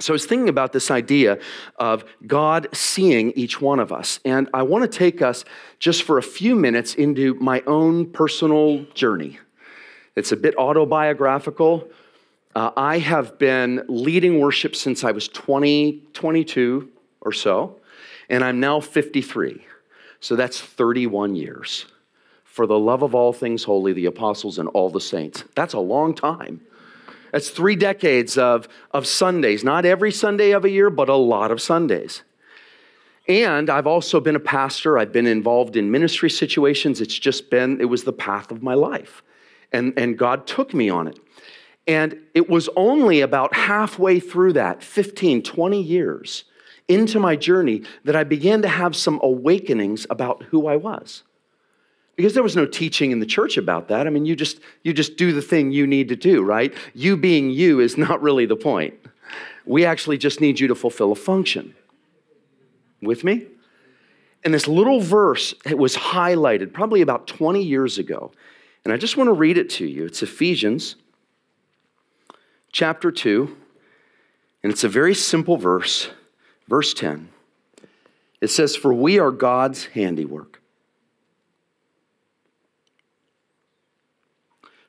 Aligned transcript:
So 0.00 0.12
I 0.12 0.14
was 0.14 0.26
thinking 0.26 0.48
about 0.48 0.72
this 0.72 0.92
idea 0.92 1.40
of 1.76 2.04
God 2.24 2.68
seeing 2.72 3.32
each 3.32 3.60
one 3.60 3.80
of 3.80 3.92
us. 3.92 4.20
And 4.24 4.48
I 4.54 4.62
want 4.62 4.90
to 4.90 4.98
take 4.98 5.20
us 5.20 5.44
just 5.80 6.04
for 6.04 6.18
a 6.18 6.22
few 6.22 6.54
minutes 6.54 6.94
into 6.94 7.34
my 7.34 7.62
own 7.66 8.06
personal 8.06 8.84
journey. 8.94 9.40
It's 10.14 10.30
a 10.30 10.36
bit 10.36 10.56
autobiographical. 10.56 11.88
Uh, 12.54 12.70
I 12.76 12.98
have 12.98 13.38
been 13.38 13.84
leading 13.88 14.38
worship 14.38 14.76
since 14.76 15.02
I 15.02 15.10
was 15.10 15.26
20, 15.28 16.02
22 16.12 16.88
or 17.20 17.32
so, 17.32 17.80
and 18.28 18.44
I'm 18.44 18.60
now 18.60 18.80
53. 18.80 19.64
So 20.20 20.36
that's 20.36 20.60
31 20.60 21.34
years. 21.34 21.86
For 22.44 22.66
the 22.66 22.78
love 22.78 23.02
of 23.02 23.14
all 23.14 23.32
things 23.32 23.64
holy, 23.64 23.92
the 23.92 24.06
apostles, 24.06 24.58
and 24.58 24.68
all 24.70 24.90
the 24.90 25.00
saints. 25.00 25.44
That's 25.54 25.74
a 25.74 25.80
long 25.80 26.14
time. 26.14 26.60
That's 27.32 27.50
three 27.50 27.76
decades 27.76 28.38
of, 28.38 28.68
of 28.92 29.06
Sundays, 29.06 29.64
not 29.64 29.84
every 29.84 30.12
Sunday 30.12 30.50
of 30.52 30.64
a 30.64 30.70
year, 30.70 30.90
but 30.90 31.08
a 31.08 31.14
lot 31.14 31.50
of 31.50 31.60
Sundays. 31.60 32.22
And 33.28 33.68
I've 33.68 33.86
also 33.86 34.20
been 34.20 34.36
a 34.36 34.40
pastor. 34.40 34.98
I've 34.98 35.12
been 35.12 35.26
involved 35.26 35.76
in 35.76 35.90
ministry 35.90 36.30
situations. 36.30 37.00
It's 37.00 37.18
just 37.18 37.50
been, 37.50 37.80
it 37.80 37.84
was 37.84 38.04
the 38.04 38.12
path 38.12 38.50
of 38.50 38.62
my 38.62 38.74
life. 38.74 39.22
And, 39.70 39.92
and 39.98 40.16
God 40.16 40.46
took 40.46 40.72
me 40.72 40.88
on 40.88 41.06
it. 41.06 41.18
And 41.86 42.18
it 42.34 42.48
was 42.48 42.68
only 42.76 43.20
about 43.20 43.54
halfway 43.54 44.20
through 44.20 44.54
that, 44.54 44.82
15, 44.82 45.42
20 45.42 45.82
years 45.82 46.44
into 46.86 47.20
my 47.20 47.36
journey, 47.36 47.82
that 48.04 48.16
I 48.16 48.24
began 48.24 48.62
to 48.62 48.68
have 48.68 48.96
some 48.96 49.20
awakenings 49.22 50.06
about 50.08 50.42
who 50.44 50.66
I 50.66 50.76
was 50.76 51.22
because 52.18 52.34
there 52.34 52.42
was 52.42 52.56
no 52.56 52.66
teaching 52.66 53.12
in 53.12 53.20
the 53.20 53.26
church 53.26 53.56
about 53.56 53.86
that. 53.88 54.08
I 54.08 54.10
mean 54.10 54.26
you 54.26 54.34
just 54.34 54.58
you 54.82 54.92
just 54.92 55.16
do 55.16 55.32
the 55.32 55.40
thing 55.40 55.70
you 55.70 55.86
need 55.86 56.08
to 56.08 56.16
do 56.16 56.42
right? 56.42 56.74
You 56.92 57.16
being 57.16 57.50
you 57.50 57.78
is 57.78 57.96
not 58.06 58.20
really 58.20 58.44
the 58.44 58.56
point. 58.56 58.94
We 59.64 59.84
actually 59.84 60.18
just 60.18 60.40
need 60.40 60.58
you 60.58 60.66
to 60.66 60.74
fulfill 60.74 61.12
a 61.12 61.16
function. 61.16 61.74
With 63.00 63.22
me? 63.22 63.46
And 64.44 64.52
this 64.52 64.66
little 64.66 65.00
verse 65.00 65.54
it 65.64 65.78
was 65.78 65.94
highlighted 65.94 66.72
probably 66.72 67.02
about 67.02 67.28
20 67.28 67.62
years 67.62 67.98
ago. 67.98 68.32
And 68.84 68.92
i 68.92 68.96
just 68.96 69.16
want 69.16 69.28
to 69.28 69.34
read 69.34 69.56
it 69.56 69.70
to 69.70 69.86
you. 69.86 70.06
It's 70.06 70.22
ephesians 70.22 70.96
chapter 72.72 73.12
2 73.12 73.56
and 74.62 74.72
it's 74.72 74.84
a 74.84 74.88
very 74.88 75.14
simple 75.14 75.56
verse 75.56 76.10
verse 76.68 76.92
10 76.92 77.28
it 78.40 78.48
says 78.48 78.76
for 78.76 78.92
we 78.92 79.18
are 79.18 79.30
god's 79.30 79.86
handiwork 79.86 80.60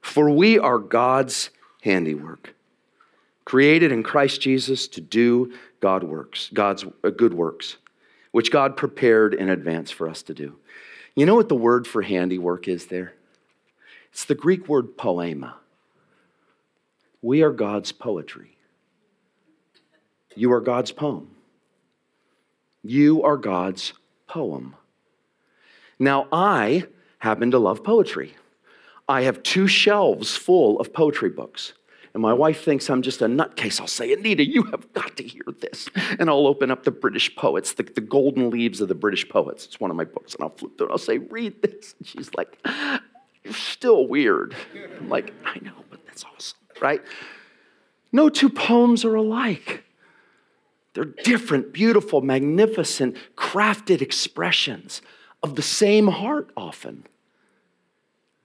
For 0.10 0.28
we 0.28 0.58
are 0.58 0.80
God's 0.80 1.52
handiwork, 1.84 2.56
created 3.46 3.92
in 3.92 4.02
Christ 4.02 4.42
Jesus 4.42 4.88
to 4.88 5.02
do 5.02 5.54
God 5.82 6.04
works, 6.04 6.50
God's 6.52 6.84
uh, 7.04 7.12
good 7.12 7.34
works, 7.34 7.78
which 8.32 8.52
God 8.52 8.76
prepared 8.76 9.36
in 9.36 9.50
advance 9.50 9.92
for 9.92 10.10
us 10.10 10.24
to 10.24 10.34
do. 10.34 10.56
You 11.16 11.28
know 11.28 11.36
what 11.36 11.48
the 11.48 11.56
word 11.56 11.86
for 11.86 12.02
handiwork 12.02 12.68
is 12.68 12.88
there? 12.88 13.14
It's 14.12 14.26
the 14.26 14.34
Greek 14.34 14.68
word 14.68 14.98
poema. 14.98 15.58
We 17.22 17.44
are 17.44 17.52
God's 17.52 17.92
poetry. 17.92 18.58
You 20.36 20.52
are 20.54 20.62
God's 20.62 20.92
poem. 20.92 21.36
You 22.84 23.22
are 23.22 23.38
God's 23.38 23.94
poem. 24.26 24.76
Now, 26.00 26.28
I 26.32 26.86
happen 27.20 27.52
to 27.52 27.60
love 27.60 27.84
poetry. 27.84 28.34
I 29.10 29.24
have 29.24 29.42
two 29.42 29.68
shelves 29.68 30.36
full 30.36 30.80
of 30.80 30.94
poetry 30.94 31.32
books. 31.32 31.74
And 32.14 32.22
my 32.22 32.34
wife 32.34 32.64
thinks 32.64 32.90
I'm 32.90 33.02
just 33.02 33.22
a 33.22 33.26
nutcase. 33.26 33.82
I'll 33.82 33.88
say, 33.88 34.14
Anita, 34.14 34.46
you 34.46 34.64
have 34.64 34.92
got 34.94 35.18
to 35.18 35.24
hear 35.24 35.44
this. 35.60 35.90
And 36.20 36.30
I'll 36.30 36.48
open 36.48 36.72
up 36.72 36.84
the 36.84 36.92
British 36.92 37.36
poets, 37.36 37.74
the, 37.74 37.84
the 37.84 38.02
golden 38.02 38.50
leaves 38.50 38.82
of 38.82 38.88
the 38.88 38.96
British 38.96 39.28
poets. 39.28 39.66
It's 39.66 39.80
one 39.80 39.92
of 39.92 39.98
my 39.98 40.06
books. 40.06 40.36
And 40.36 40.44
I'll 40.44 40.56
flip 40.56 40.78
through. 40.78 40.90
I'll 40.92 40.98
say, 40.98 41.18
read 41.18 41.62
this. 41.62 41.96
And 41.98 42.08
she's 42.08 42.30
like, 42.36 42.58
you're 43.44 43.54
still 43.54 44.08
weird. 44.08 44.56
I'm 45.00 45.10
like, 45.10 45.34
I 45.44 45.60
know, 45.64 45.84
but 45.90 46.06
that's 46.06 46.24
awesome, 46.24 46.60
right? 46.80 47.02
No 48.12 48.30
two 48.30 48.50
poems 48.50 49.06
are 49.06 49.16
alike. 49.16 49.84
They're 50.94 51.06
different, 51.06 51.74
beautiful, 51.74 52.22
magnificent, 52.22 53.18
crafted 53.36 54.02
expressions 54.02 55.02
of 55.44 55.56
the 55.56 55.62
same 55.62 56.08
heart 56.08 56.52
often 56.58 57.06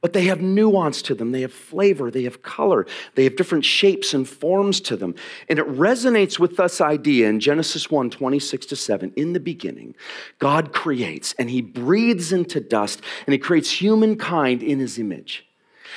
but 0.04 0.12
they 0.12 0.25
have 0.25 0.42
nuance 0.42 1.00
to 1.00 1.15
them. 1.15 1.32
They 1.32 1.41
have 1.41 1.53
flavor. 1.54 2.10
They 2.10 2.25
have 2.25 2.42
color. 2.42 2.87
They 3.15 3.25
have 3.25 3.37
different 3.37 3.65
shapes 3.65 4.12
and 4.12 4.28
forms 4.28 4.78
to 4.82 4.98
them. 4.98 5.15
And 5.48 5.59
it 5.59 5.66
resonates 5.66 6.38
with 6.38 6.59
this 6.59 6.82
idea 6.82 7.26
in 7.26 7.41
Genesis 7.41 7.91
1 7.91 8.10
26 8.10 8.66
to 8.66 8.76
7. 8.76 9.14
In 9.16 9.32
the 9.32 9.41
beginning, 9.41 9.94
God 10.38 10.75
creates 10.75 11.34
and 11.38 11.48
he 11.48 11.62
breathes 11.62 12.32
into 12.32 12.60
dust 12.60 13.00
and 13.26 13.32
he 13.32 13.38
creates 13.38 13.70
humankind 13.70 14.62
in 14.62 14.78
his 14.78 14.98
image. 14.98 15.47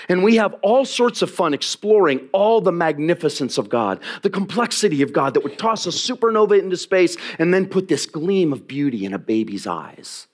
And 0.07 0.23
we 0.23 0.37
have 0.37 0.53
all 0.61 0.85
sorts 0.85 1.21
of 1.21 1.29
fun 1.29 1.53
exploring 1.53 2.29
all 2.31 2.61
the 2.61 2.71
magnificence 2.71 3.57
of 3.57 3.67
God, 3.67 3.99
the 4.21 4.29
complexity 4.29 5.01
of 5.01 5.11
God 5.11 5.33
that 5.33 5.43
would 5.43 5.59
toss 5.59 5.85
a 5.85 5.89
supernova 5.89 6.57
into 6.57 6.77
space 6.77 7.17
and 7.39 7.53
then 7.53 7.65
put 7.65 7.89
this 7.89 8.05
gleam 8.05 8.53
of 8.53 8.69
beauty 8.69 9.03
in 9.03 9.13
a 9.13 9.19
baby's 9.19 9.67
eyes. 9.67 10.27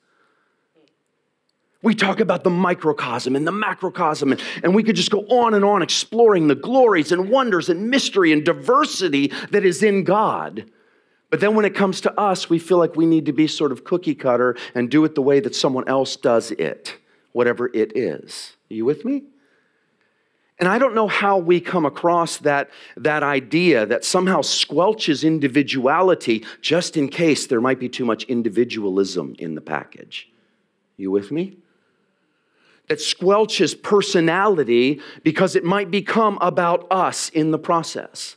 We 1.83 1.94
talk 1.94 2.21
about 2.21 2.45
the 2.45 2.49
microcosm 2.49 3.35
and 3.35 3.45
the 3.45 3.51
macrocosm, 3.51 4.31
and, 4.31 4.41
and 4.63 4.73
we 4.73 4.83
could 4.83 4.95
just 4.95 5.11
go 5.11 5.19
on 5.27 5.53
and 5.53 5.66
on 5.66 5.81
exploring 5.81 6.47
the 6.47 6.55
glories 6.55 7.11
and 7.11 7.29
wonders 7.29 7.67
and 7.67 7.89
mystery 7.89 8.31
and 8.31 8.44
diversity 8.44 9.33
that 9.51 9.66
is 9.66 9.83
in 9.83 10.05
God. 10.05 10.66
But 11.29 11.41
then 11.41 11.55
when 11.55 11.66
it 11.66 11.75
comes 11.75 11.99
to 12.01 12.19
us, 12.19 12.49
we 12.49 12.57
feel 12.57 12.77
like 12.77 12.95
we 12.95 13.05
need 13.05 13.25
to 13.25 13.33
be 13.33 13.47
sort 13.47 13.73
of 13.73 13.83
cookie 13.83 14.16
cutter 14.16 14.55
and 14.73 14.89
do 14.89 15.03
it 15.03 15.13
the 15.13 15.21
way 15.21 15.41
that 15.41 15.55
someone 15.55 15.85
else 15.89 16.16
does 16.16 16.51
it, 16.51 16.95
whatever 17.33 17.69
it 17.73 17.97
is. 17.97 18.53
Are 18.71 18.75
you 18.75 18.85
with 18.85 19.03
me? 19.03 19.23
And 20.59 20.69
I 20.69 20.77
don't 20.77 20.95
know 20.95 21.07
how 21.07 21.38
we 21.38 21.59
come 21.59 21.85
across 21.85 22.38
that, 22.38 22.69
that 22.95 23.23
idea 23.23 23.85
that 23.88 24.05
somehow 24.05 24.39
squelches 24.39 25.25
individuality 25.25 26.45
just 26.61 26.95
in 26.95 27.09
case 27.09 27.47
there 27.47 27.59
might 27.59 27.79
be 27.79 27.89
too 27.89 28.05
much 28.05 28.23
individualism 28.25 29.35
in 29.39 29.55
the 29.55 29.61
package. 29.61 30.29
You 30.95 31.11
with 31.11 31.31
me? 31.31 31.57
That 32.89 32.99
squelches 32.99 33.81
personality 33.81 35.01
because 35.23 35.55
it 35.55 35.63
might 35.63 35.89
become 35.89 36.38
about 36.41 36.85
us 36.91 37.29
in 37.29 37.51
the 37.51 37.59
process. 37.59 38.35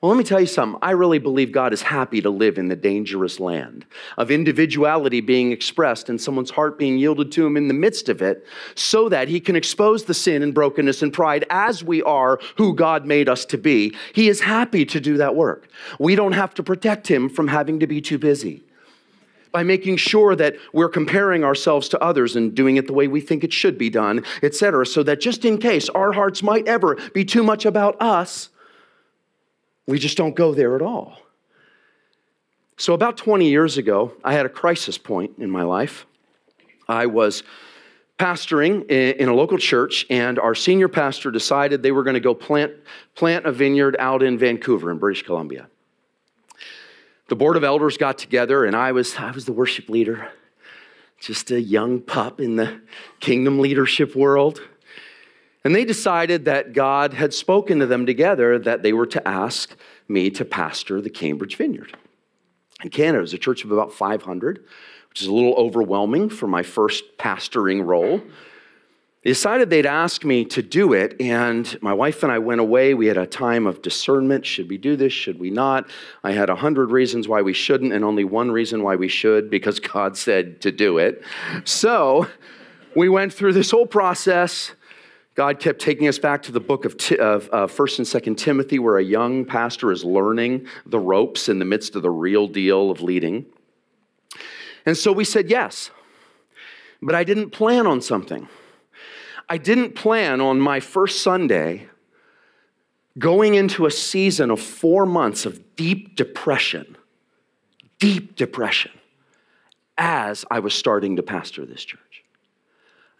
Well, 0.00 0.10
let 0.10 0.18
me 0.18 0.24
tell 0.24 0.40
you 0.40 0.46
something. 0.46 0.78
I 0.82 0.90
really 0.90 1.18
believe 1.18 1.52
God 1.52 1.72
is 1.72 1.80
happy 1.80 2.20
to 2.20 2.28
live 2.28 2.58
in 2.58 2.68
the 2.68 2.76
dangerous 2.76 3.40
land 3.40 3.86
of 4.18 4.30
individuality 4.30 5.22
being 5.22 5.52
expressed 5.52 6.10
and 6.10 6.20
someone's 6.20 6.50
heart 6.50 6.78
being 6.78 6.98
yielded 6.98 7.32
to 7.32 7.46
Him 7.46 7.56
in 7.56 7.66
the 7.66 7.74
midst 7.74 8.10
of 8.10 8.20
it 8.20 8.46
so 8.74 9.08
that 9.08 9.28
He 9.28 9.40
can 9.40 9.56
expose 9.56 10.04
the 10.04 10.12
sin 10.12 10.42
and 10.42 10.52
brokenness 10.52 11.00
and 11.00 11.14
pride 11.14 11.46
as 11.48 11.82
we 11.82 12.02
are 12.02 12.38
who 12.58 12.74
God 12.74 13.06
made 13.06 13.28
us 13.28 13.46
to 13.46 13.56
be. 13.56 13.96
He 14.12 14.28
is 14.28 14.40
happy 14.40 14.84
to 14.84 15.00
do 15.00 15.16
that 15.16 15.34
work. 15.34 15.66
We 15.98 16.14
don't 16.14 16.32
have 16.32 16.52
to 16.54 16.62
protect 16.62 17.08
Him 17.08 17.30
from 17.30 17.48
having 17.48 17.80
to 17.80 17.86
be 17.86 18.02
too 18.02 18.18
busy 18.18 18.65
by 19.56 19.62
making 19.62 19.96
sure 19.96 20.36
that 20.36 20.54
we're 20.74 20.86
comparing 20.86 21.42
ourselves 21.42 21.88
to 21.88 21.98
others 22.02 22.36
and 22.36 22.54
doing 22.54 22.76
it 22.76 22.86
the 22.86 22.92
way 22.92 23.08
we 23.08 23.22
think 23.22 23.42
it 23.42 23.54
should 23.54 23.78
be 23.78 23.88
done, 23.88 24.22
etc., 24.42 24.84
so 24.84 25.02
that 25.02 25.18
just 25.18 25.46
in 25.46 25.56
case 25.56 25.88
our 25.88 26.12
hearts 26.12 26.42
might 26.42 26.68
ever 26.68 26.94
be 27.14 27.24
too 27.24 27.42
much 27.42 27.64
about 27.64 27.96
us, 27.98 28.50
we 29.86 29.98
just 29.98 30.18
don't 30.18 30.36
go 30.36 30.52
there 30.52 30.76
at 30.76 30.82
all. 30.82 31.16
So, 32.76 32.92
about 32.92 33.16
20 33.16 33.48
years 33.48 33.78
ago, 33.78 34.12
I 34.22 34.34
had 34.34 34.44
a 34.44 34.50
crisis 34.50 34.98
point 34.98 35.30
in 35.38 35.48
my 35.48 35.62
life. 35.62 36.04
I 36.86 37.06
was 37.06 37.42
pastoring 38.18 38.86
in 38.90 39.26
a 39.26 39.34
local 39.34 39.56
church, 39.56 40.04
and 40.10 40.38
our 40.38 40.54
senior 40.54 40.88
pastor 40.88 41.30
decided 41.30 41.82
they 41.82 41.92
were 41.92 42.02
going 42.02 42.12
to 42.12 42.20
go 42.20 42.34
plant, 42.34 42.74
plant 43.14 43.46
a 43.46 43.52
vineyard 43.52 43.96
out 43.98 44.22
in 44.22 44.36
Vancouver, 44.36 44.90
in 44.90 44.98
British 44.98 45.22
Columbia 45.22 45.66
the 47.28 47.36
board 47.36 47.56
of 47.56 47.64
elders 47.64 47.96
got 47.96 48.18
together 48.18 48.64
and 48.64 48.76
I 48.76 48.92
was, 48.92 49.16
I 49.16 49.30
was 49.30 49.44
the 49.44 49.52
worship 49.52 49.88
leader, 49.88 50.30
just 51.20 51.50
a 51.50 51.60
young 51.60 52.00
pup 52.00 52.40
in 52.40 52.56
the 52.56 52.80
kingdom 53.20 53.58
leadership 53.58 54.14
world. 54.14 54.60
And 55.64 55.74
they 55.74 55.84
decided 55.84 56.44
that 56.44 56.72
God 56.72 57.12
had 57.14 57.34
spoken 57.34 57.80
to 57.80 57.86
them 57.86 58.06
together 58.06 58.58
that 58.60 58.82
they 58.82 58.92
were 58.92 59.06
to 59.06 59.26
ask 59.26 59.74
me 60.08 60.30
to 60.30 60.44
pastor 60.44 61.00
the 61.00 61.10
Cambridge 61.10 61.56
Vineyard. 61.56 61.96
In 62.84 62.90
Canada, 62.90 63.18
it 63.18 63.22
was 63.22 63.34
a 63.34 63.38
church 63.38 63.64
of 63.64 63.72
about 63.72 63.92
500, 63.92 64.64
which 65.08 65.22
is 65.22 65.26
a 65.26 65.34
little 65.34 65.54
overwhelming 65.54 66.28
for 66.28 66.46
my 66.46 66.62
first 66.62 67.02
pastoring 67.18 67.84
role. 67.84 68.20
They 69.26 69.32
decided 69.32 69.70
they'd 69.70 69.86
ask 69.86 70.24
me 70.24 70.44
to 70.44 70.62
do 70.62 70.92
it, 70.92 71.20
and 71.20 71.76
my 71.82 71.92
wife 71.92 72.22
and 72.22 72.30
I 72.30 72.38
went 72.38 72.60
away. 72.60 72.94
We 72.94 73.08
had 73.08 73.16
a 73.16 73.26
time 73.26 73.66
of 73.66 73.82
discernment. 73.82 74.46
Should 74.46 74.70
we 74.70 74.78
do 74.78 74.94
this? 74.94 75.12
Should 75.12 75.40
we 75.40 75.50
not? 75.50 75.90
I 76.22 76.30
had 76.30 76.48
a 76.48 76.54
hundred 76.54 76.92
reasons 76.92 77.26
why 77.26 77.42
we 77.42 77.52
shouldn't, 77.52 77.92
and 77.92 78.04
only 78.04 78.22
one 78.22 78.52
reason 78.52 78.84
why 78.84 78.94
we 78.94 79.08
should, 79.08 79.50
because 79.50 79.80
God 79.94 80.16
said 80.16 80.60
to 80.60 80.70
do 80.70 80.98
it. 80.98 81.24
So 81.64 82.28
we 82.94 83.08
went 83.08 83.32
through 83.32 83.54
this 83.54 83.68
whole 83.68 83.84
process, 83.84 84.70
God 85.34 85.58
kept 85.58 85.80
taking 85.80 86.06
us 86.06 86.20
back 86.20 86.44
to 86.44 86.52
the 86.52 86.60
book 86.60 86.84
of, 86.84 86.94
of 87.18 87.48
uh, 87.52 87.66
1st 87.66 87.98
and 87.98 88.36
2nd 88.36 88.36
Timothy, 88.36 88.78
where 88.78 88.98
a 88.98 89.04
young 89.04 89.44
pastor 89.44 89.90
is 89.90 90.04
learning 90.04 90.68
the 90.86 91.00
ropes 91.00 91.48
in 91.48 91.58
the 91.58 91.64
midst 91.64 91.96
of 91.96 92.02
the 92.02 92.10
real 92.10 92.46
deal 92.46 92.92
of 92.92 93.02
leading. 93.02 93.44
And 94.86 94.96
so 94.96 95.10
we 95.10 95.24
said 95.24 95.50
yes. 95.50 95.90
But 97.02 97.16
I 97.16 97.24
didn't 97.24 97.50
plan 97.50 97.88
on 97.88 98.00
something. 98.00 98.48
I 99.48 99.58
didn't 99.58 99.94
plan 99.94 100.40
on 100.40 100.60
my 100.60 100.80
first 100.80 101.22
Sunday 101.22 101.88
going 103.18 103.54
into 103.54 103.86
a 103.86 103.90
season 103.90 104.50
of 104.50 104.60
four 104.60 105.06
months 105.06 105.46
of 105.46 105.76
deep 105.76 106.16
depression, 106.16 106.96
deep 107.98 108.36
depression, 108.36 108.92
as 109.96 110.44
I 110.50 110.58
was 110.58 110.74
starting 110.74 111.16
to 111.16 111.22
pastor 111.22 111.64
this 111.64 111.84
church. 111.84 112.24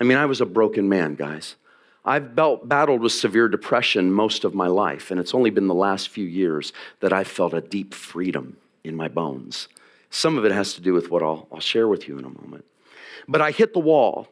I 0.01 0.05
mean, 0.05 0.19
I 0.19 0.27
was 0.27 0.41
a 0.41 0.47
broken 0.47 0.89
man, 0.89 1.15
guys. 1.15 1.57
I've 2.05 2.35
battled 2.35 3.01
with 3.01 3.13
severe 3.13 3.49
depression 3.49 4.13
most 4.13 4.45
of 4.45 4.55
my 4.55 4.69
life, 4.69 5.11
and 5.11 5.19
it's 5.19 5.35
only 5.35 5.51
been 5.51 5.67
the 5.67 5.75
last 5.75 6.09
few 6.09 6.25
years 6.25 6.73
that 7.01 7.13
I've 7.13 7.27
felt 7.27 7.55
a 7.55 7.61
deep 7.61 7.95
freedom 7.95 8.57
in 8.85 8.95
my 8.95 9.09
bones. 9.09 9.69
Some 10.11 10.39
of 10.39 10.45
it 10.45 10.53
has 10.53 10.75
to 10.75 10.81
do 10.81 10.93
with 10.93 11.11
what 11.11 11.23
I'll, 11.23 11.49
I'll 11.51 11.61
share 11.61 11.89
with 11.89 12.07
you 12.07 12.19
in 12.19 12.25
a 12.25 12.31
moment. 12.31 12.65
But 13.27 13.41
I 13.41 13.51
hit 13.51 13.73
the 13.73 13.81
wall. 13.81 14.29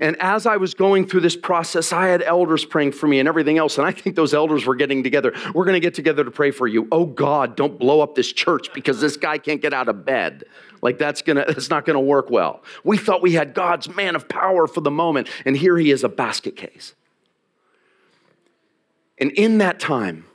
And 0.00 0.16
as 0.20 0.46
I 0.46 0.58
was 0.58 0.74
going 0.74 1.08
through 1.08 1.22
this 1.22 1.36
process, 1.36 1.92
I 1.92 2.06
had 2.06 2.22
elders 2.22 2.64
praying 2.64 2.92
for 2.92 3.08
me 3.08 3.18
and 3.18 3.28
everything 3.28 3.58
else. 3.58 3.78
And 3.78 3.86
I 3.86 3.90
think 3.90 4.14
those 4.14 4.32
elders 4.32 4.64
were 4.64 4.76
getting 4.76 5.02
together. 5.02 5.32
We're 5.54 5.64
going 5.64 5.74
to 5.74 5.80
get 5.80 5.94
together 5.94 6.22
to 6.22 6.30
pray 6.30 6.52
for 6.52 6.68
you. 6.68 6.86
Oh 6.92 7.04
God, 7.04 7.56
don't 7.56 7.78
blow 7.78 8.00
up 8.00 8.14
this 8.14 8.32
church 8.32 8.72
because 8.72 9.00
this 9.00 9.16
guy 9.16 9.38
can't 9.38 9.60
get 9.60 9.74
out 9.74 9.88
of 9.88 10.04
bed. 10.04 10.44
Like 10.82 10.98
that's 10.98 11.22
gonna 11.22 11.44
that's 11.48 11.70
not 11.70 11.84
gonna 11.84 12.00
work 12.00 12.30
well. 12.30 12.62
We 12.84 12.98
thought 12.98 13.22
we 13.22 13.32
had 13.32 13.54
God's 13.54 13.94
man 13.94 14.16
of 14.16 14.28
power 14.28 14.66
for 14.66 14.80
the 14.80 14.90
moment, 14.90 15.28
and 15.44 15.56
here 15.56 15.76
he 15.76 15.90
is 15.90 16.04
a 16.04 16.08
basket 16.08 16.56
case. 16.56 16.94
And 19.20 19.32
in 19.32 19.58
that 19.58 19.80
time, 19.80 20.26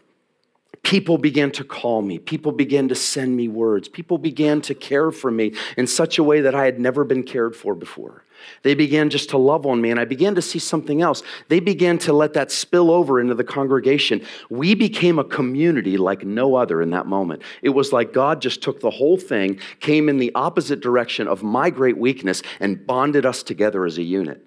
people 0.83 1.17
began 1.17 1.51
to 1.51 1.63
call 1.63 2.01
me. 2.01 2.19
People 2.19 2.51
began 2.51 2.89
to 2.89 2.95
send 2.95 3.37
me 3.37 3.47
words. 3.47 3.87
People 3.87 4.17
began 4.17 4.61
to 4.61 4.75
care 4.75 5.09
for 5.09 5.31
me 5.31 5.53
in 5.77 5.87
such 5.87 6.17
a 6.17 6.23
way 6.23 6.41
that 6.41 6.53
I 6.53 6.65
had 6.65 6.79
never 6.79 7.05
been 7.05 7.23
cared 7.23 7.55
for 7.55 7.75
before. 7.75 8.22
They 8.61 8.75
began 8.75 9.09
just 9.09 9.29
to 9.29 9.37
love 9.37 9.65
on 9.65 9.81
me, 9.81 9.91
and 9.91 9.99
I 9.99 10.05
began 10.05 10.35
to 10.35 10.41
see 10.41 10.59
something 10.59 11.01
else. 11.01 11.23
They 11.47 11.59
began 11.59 11.97
to 11.99 12.13
let 12.13 12.33
that 12.33 12.51
spill 12.51 12.91
over 12.91 13.19
into 13.19 13.35
the 13.35 13.43
congregation. 13.43 14.21
We 14.49 14.75
became 14.75 15.19
a 15.19 15.23
community 15.23 15.97
like 15.97 16.25
no 16.25 16.55
other 16.55 16.81
in 16.81 16.91
that 16.91 17.05
moment. 17.05 17.41
It 17.61 17.69
was 17.69 17.93
like 17.93 18.13
God 18.13 18.41
just 18.41 18.61
took 18.61 18.79
the 18.79 18.89
whole 18.89 19.17
thing, 19.17 19.59
came 19.79 20.09
in 20.09 20.17
the 20.17 20.31
opposite 20.35 20.79
direction 20.79 21.27
of 21.27 21.43
my 21.43 21.69
great 21.69 21.97
weakness, 21.97 22.41
and 22.59 22.85
bonded 22.85 23.25
us 23.25 23.43
together 23.43 23.85
as 23.85 23.97
a 23.97 24.03
unit. 24.03 24.45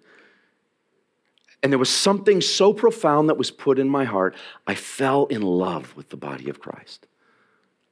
And 1.62 1.72
there 1.72 1.78
was 1.78 1.90
something 1.90 2.40
so 2.40 2.72
profound 2.72 3.28
that 3.28 3.38
was 3.38 3.50
put 3.50 3.78
in 3.78 3.88
my 3.88 4.04
heart. 4.04 4.36
I 4.66 4.74
fell 4.74 5.26
in 5.26 5.42
love 5.42 5.96
with 5.96 6.10
the 6.10 6.16
body 6.16 6.48
of 6.48 6.60
Christ. 6.60 7.06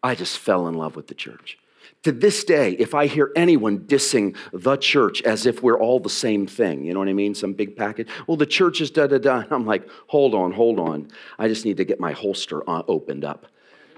I 0.03 0.15
just 0.15 0.39
fell 0.39 0.69
in 0.69 0.75
love 0.75 0.97
with 0.97 1.09
the 1.09 1.15
church. 1.15 1.59
To 2.04 2.12
this 2.12 2.44
day, 2.44 2.72
if 2.72 2.94
I 2.94 3.06
hear 3.06 3.31
anyone 3.34 3.81
dissing 3.81 4.36
the 4.52 4.76
church 4.76 5.22
as 5.22 5.46
if 5.46 5.62
we're 5.62 5.78
all 5.78 6.00
the 6.00 6.10
same 6.10 6.46
thing, 6.46 6.84
you 6.84 6.92
know 6.92 6.98
what 6.98 7.08
I 7.08 7.12
mean? 7.12 7.34
Some 7.34 7.52
big 7.52 7.76
package. 7.76 8.08
Well, 8.26 8.36
the 8.36 8.46
church 8.46 8.81
is 8.81 8.90
da 8.90 9.06
da 9.06 9.19
da. 9.19 9.44
I'm 9.50 9.66
like, 9.66 9.88
hold 10.06 10.34
on, 10.34 10.52
hold 10.52 10.78
on. 10.78 11.08
I 11.38 11.48
just 11.48 11.64
need 11.64 11.76
to 11.78 11.84
get 11.84 12.00
my 12.00 12.12
holster 12.12 12.69
uh, 12.69 12.82
opened 12.88 13.25
up 13.25 13.46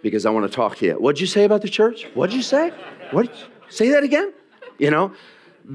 because 0.02 0.26
I 0.26 0.30
want 0.30 0.50
to 0.50 0.54
talk 0.54 0.76
to 0.76 0.86
you. 0.86 0.94
What'd 0.94 1.20
you 1.20 1.26
say 1.26 1.44
about 1.44 1.62
the 1.62 1.68
church? 1.68 2.04
What'd 2.14 2.34
you 2.34 2.42
say? 2.42 2.72
What? 3.10 3.32
Say 3.68 3.88
that 3.90 4.04
again? 4.04 4.32
You 4.78 4.90
know, 4.90 5.12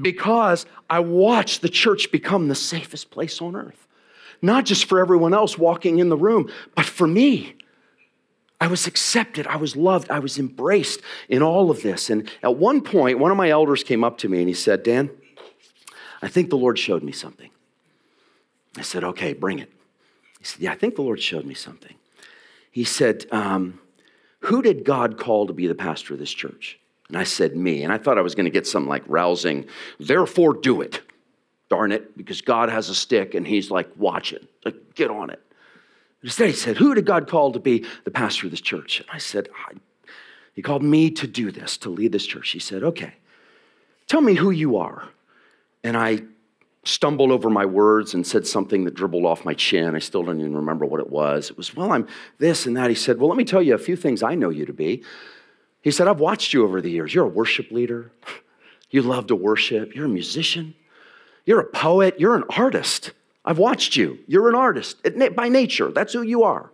because 0.00 0.64
I 0.88 1.00
watched 1.00 1.60
the 1.60 1.68
church 1.68 2.10
become 2.10 2.48
the 2.48 2.54
safest 2.54 3.10
place 3.10 3.42
on 3.42 3.56
earth 3.56 3.86
not 4.42 4.64
just 4.64 4.86
for 4.86 4.98
everyone 4.98 5.32
else 5.32 5.56
walking 5.56 6.00
in 6.00 6.08
the 6.08 6.16
room, 6.16 6.50
but 6.74 6.84
for 6.84 7.06
me. 7.06 7.54
I 8.62 8.68
was 8.68 8.86
accepted, 8.86 9.44
I 9.48 9.56
was 9.56 9.74
loved, 9.74 10.08
I 10.08 10.20
was 10.20 10.38
embraced 10.38 11.00
in 11.28 11.42
all 11.42 11.68
of 11.68 11.82
this. 11.82 12.10
And 12.10 12.30
at 12.44 12.56
one 12.56 12.80
point, 12.80 13.18
one 13.18 13.32
of 13.32 13.36
my 13.36 13.50
elders 13.50 13.82
came 13.82 14.04
up 14.04 14.18
to 14.18 14.28
me 14.28 14.38
and 14.38 14.46
he 14.46 14.54
said, 14.54 14.84
Dan, 14.84 15.10
I 16.22 16.28
think 16.28 16.48
the 16.48 16.56
Lord 16.56 16.78
showed 16.78 17.02
me 17.02 17.10
something. 17.10 17.50
I 18.76 18.82
said, 18.82 19.02
Okay, 19.02 19.32
bring 19.32 19.58
it. 19.58 19.68
He 20.38 20.44
said, 20.44 20.60
Yeah, 20.60 20.70
I 20.70 20.76
think 20.76 20.94
the 20.94 21.02
Lord 21.02 21.20
showed 21.20 21.44
me 21.44 21.54
something. 21.54 21.96
He 22.70 22.84
said, 22.84 23.26
um, 23.32 23.80
Who 24.42 24.62
did 24.62 24.84
God 24.84 25.18
call 25.18 25.48
to 25.48 25.52
be 25.52 25.66
the 25.66 25.74
pastor 25.74 26.14
of 26.14 26.20
this 26.20 26.32
church? 26.32 26.78
And 27.08 27.18
I 27.18 27.24
said, 27.24 27.56
Me. 27.56 27.82
And 27.82 27.92
I 27.92 27.98
thought 27.98 28.16
I 28.16 28.22
was 28.22 28.36
going 28.36 28.44
to 28.44 28.50
get 28.50 28.68
some 28.68 28.86
like 28.86 29.02
rousing, 29.08 29.66
therefore 29.98 30.54
do 30.54 30.82
it 30.82 31.00
darn 31.72 31.90
it, 31.90 32.14
because 32.18 32.42
God 32.42 32.68
has 32.68 32.90
a 32.90 32.94
stick 32.94 33.34
and 33.34 33.46
he's 33.46 33.70
like, 33.70 33.88
watch 33.96 34.34
it, 34.34 34.46
like, 34.62 34.94
get 34.94 35.10
on 35.10 35.30
it. 35.30 35.40
Instead, 36.22 36.48
he 36.48 36.54
said, 36.54 36.76
Who 36.76 36.94
did 36.94 37.06
God 37.06 37.28
call 37.28 37.52
to 37.52 37.58
be 37.58 37.84
the 38.04 38.10
pastor 38.10 38.46
of 38.46 38.50
this 38.50 38.60
church? 38.60 39.00
And 39.00 39.08
I 39.12 39.18
said, 39.18 39.48
I, 39.68 39.74
He 40.54 40.62
called 40.62 40.82
me 40.82 41.10
to 41.10 41.26
do 41.26 41.50
this, 41.50 41.76
to 41.78 41.90
lead 41.90 42.12
this 42.12 42.26
church. 42.26 42.50
He 42.50 42.58
said, 42.58 42.82
Okay, 42.82 43.14
tell 44.06 44.20
me 44.20 44.34
who 44.34 44.50
you 44.50 44.76
are. 44.76 45.08
And 45.84 45.96
I 45.96 46.22
stumbled 46.84 47.30
over 47.30 47.48
my 47.48 47.64
words 47.64 48.14
and 48.14 48.26
said 48.26 48.46
something 48.46 48.84
that 48.84 48.94
dribbled 48.94 49.24
off 49.24 49.44
my 49.44 49.54
chin. 49.54 49.94
I 49.94 50.00
still 50.00 50.22
don't 50.22 50.40
even 50.40 50.56
remember 50.56 50.84
what 50.84 51.00
it 51.00 51.10
was. 51.10 51.50
It 51.50 51.56
was, 51.56 51.74
Well, 51.74 51.92
I'm 51.92 52.06
this 52.38 52.66
and 52.66 52.76
that. 52.76 52.90
He 52.90 52.96
said, 52.96 53.18
Well, 53.18 53.28
let 53.28 53.38
me 53.38 53.44
tell 53.44 53.62
you 53.62 53.74
a 53.74 53.78
few 53.78 53.96
things 53.96 54.22
I 54.22 54.34
know 54.34 54.50
you 54.50 54.66
to 54.66 54.72
be. 54.72 55.02
He 55.82 55.90
said, 55.90 56.06
I've 56.06 56.20
watched 56.20 56.52
you 56.52 56.64
over 56.64 56.80
the 56.80 56.90
years. 56.90 57.12
You're 57.14 57.24
a 57.24 57.28
worship 57.28 57.70
leader. 57.70 58.12
You 58.94 59.00
love 59.00 59.28
to 59.28 59.34
worship. 59.34 59.94
You're 59.94 60.04
a 60.04 60.10
musician. 60.10 60.74
You're 61.44 61.60
a 61.60 61.64
poet, 61.64 62.20
you're 62.20 62.36
an 62.36 62.44
artist. 62.50 63.12
I've 63.44 63.58
watched 63.58 63.96
you. 63.96 64.18
You're 64.26 64.48
an 64.48 64.54
artist 64.54 64.98
by 65.34 65.48
nature. 65.48 65.90
That's 65.90 66.12
who 66.12 66.22
you 66.22 66.44
are. 66.44 66.70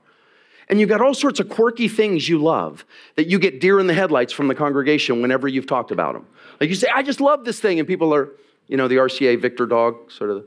And 0.68 0.78
you've 0.78 0.90
got 0.90 1.00
all 1.00 1.14
sorts 1.14 1.40
of 1.40 1.48
quirky 1.48 1.88
things 1.88 2.28
you 2.28 2.38
love 2.38 2.84
that 3.16 3.26
you 3.26 3.38
get 3.38 3.60
deer 3.60 3.80
in 3.80 3.86
the 3.86 3.94
headlights 3.94 4.34
from 4.34 4.48
the 4.48 4.54
congregation 4.54 5.22
whenever 5.22 5.48
you've 5.48 5.66
talked 5.66 5.90
about 5.90 6.12
them. 6.12 6.26
Like 6.60 6.68
you 6.68 6.76
say, 6.76 6.88
I 6.94 7.02
just 7.02 7.20
love 7.20 7.44
this 7.46 7.58
thing. 7.58 7.78
And 7.78 7.88
people 7.88 8.14
are, 8.14 8.30
you 8.66 8.76
know, 8.76 8.86
the 8.86 8.96
RCA 8.96 9.40
Victor 9.40 9.64
dog, 9.64 10.12
sort 10.12 10.30
of. 10.30 10.44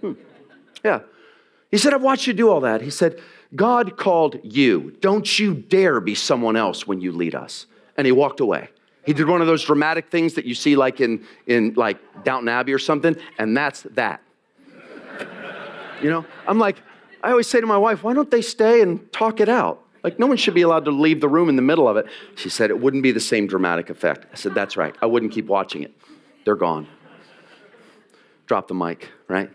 Hmm. 0.00 0.12
Yeah. 0.82 1.00
He 1.70 1.76
said, 1.76 1.92
I've 1.92 2.02
watched 2.02 2.26
you 2.26 2.32
do 2.32 2.48
all 2.48 2.60
that. 2.60 2.80
He 2.80 2.90
said, 2.90 3.20
God 3.54 3.98
called 3.98 4.40
you. 4.42 4.96
Don't 5.00 5.38
you 5.38 5.54
dare 5.54 6.00
be 6.00 6.14
someone 6.14 6.56
else 6.56 6.86
when 6.86 7.00
you 7.02 7.12
lead 7.12 7.34
us. 7.34 7.66
And 7.98 8.06
he 8.06 8.12
walked 8.12 8.40
away. 8.40 8.70
He 9.04 9.12
did 9.12 9.28
one 9.28 9.40
of 9.40 9.46
those 9.46 9.64
dramatic 9.64 10.10
things 10.10 10.34
that 10.34 10.46
you 10.46 10.54
see 10.54 10.76
like 10.76 11.00
in, 11.00 11.24
in 11.46 11.74
like 11.74 11.98
Downton 12.24 12.48
Abbey 12.48 12.72
or 12.72 12.78
something, 12.78 13.16
and 13.38 13.56
that's 13.56 13.82
that. 13.92 14.20
You 16.02 16.10
know, 16.10 16.26
I'm 16.46 16.58
like, 16.58 16.82
I 17.22 17.30
always 17.30 17.46
say 17.46 17.60
to 17.60 17.66
my 17.66 17.78
wife, 17.78 18.02
why 18.02 18.14
don't 18.14 18.30
they 18.30 18.42
stay 18.42 18.82
and 18.82 19.10
talk 19.12 19.40
it 19.40 19.48
out? 19.48 19.82
Like, 20.02 20.18
no 20.18 20.26
one 20.26 20.36
should 20.36 20.54
be 20.54 20.62
allowed 20.62 20.84
to 20.84 20.92
leave 20.92 21.20
the 21.20 21.28
room 21.28 21.48
in 21.48 21.56
the 21.56 21.62
middle 21.62 21.88
of 21.88 21.96
it. 21.96 22.06
She 22.36 22.48
said, 22.48 22.70
it 22.70 22.78
wouldn't 22.78 23.02
be 23.02 23.10
the 23.10 23.20
same 23.20 23.46
dramatic 23.46 23.90
effect. 23.90 24.26
I 24.32 24.36
said, 24.36 24.54
that's 24.54 24.76
right. 24.76 24.94
I 25.02 25.06
wouldn't 25.06 25.32
keep 25.32 25.46
watching 25.46 25.82
it. 25.82 25.92
They're 26.44 26.54
gone. 26.54 26.86
Drop 28.46 28.68
the 28.68 28.74
mic, 28.74 29.10
right? 29.26 29.50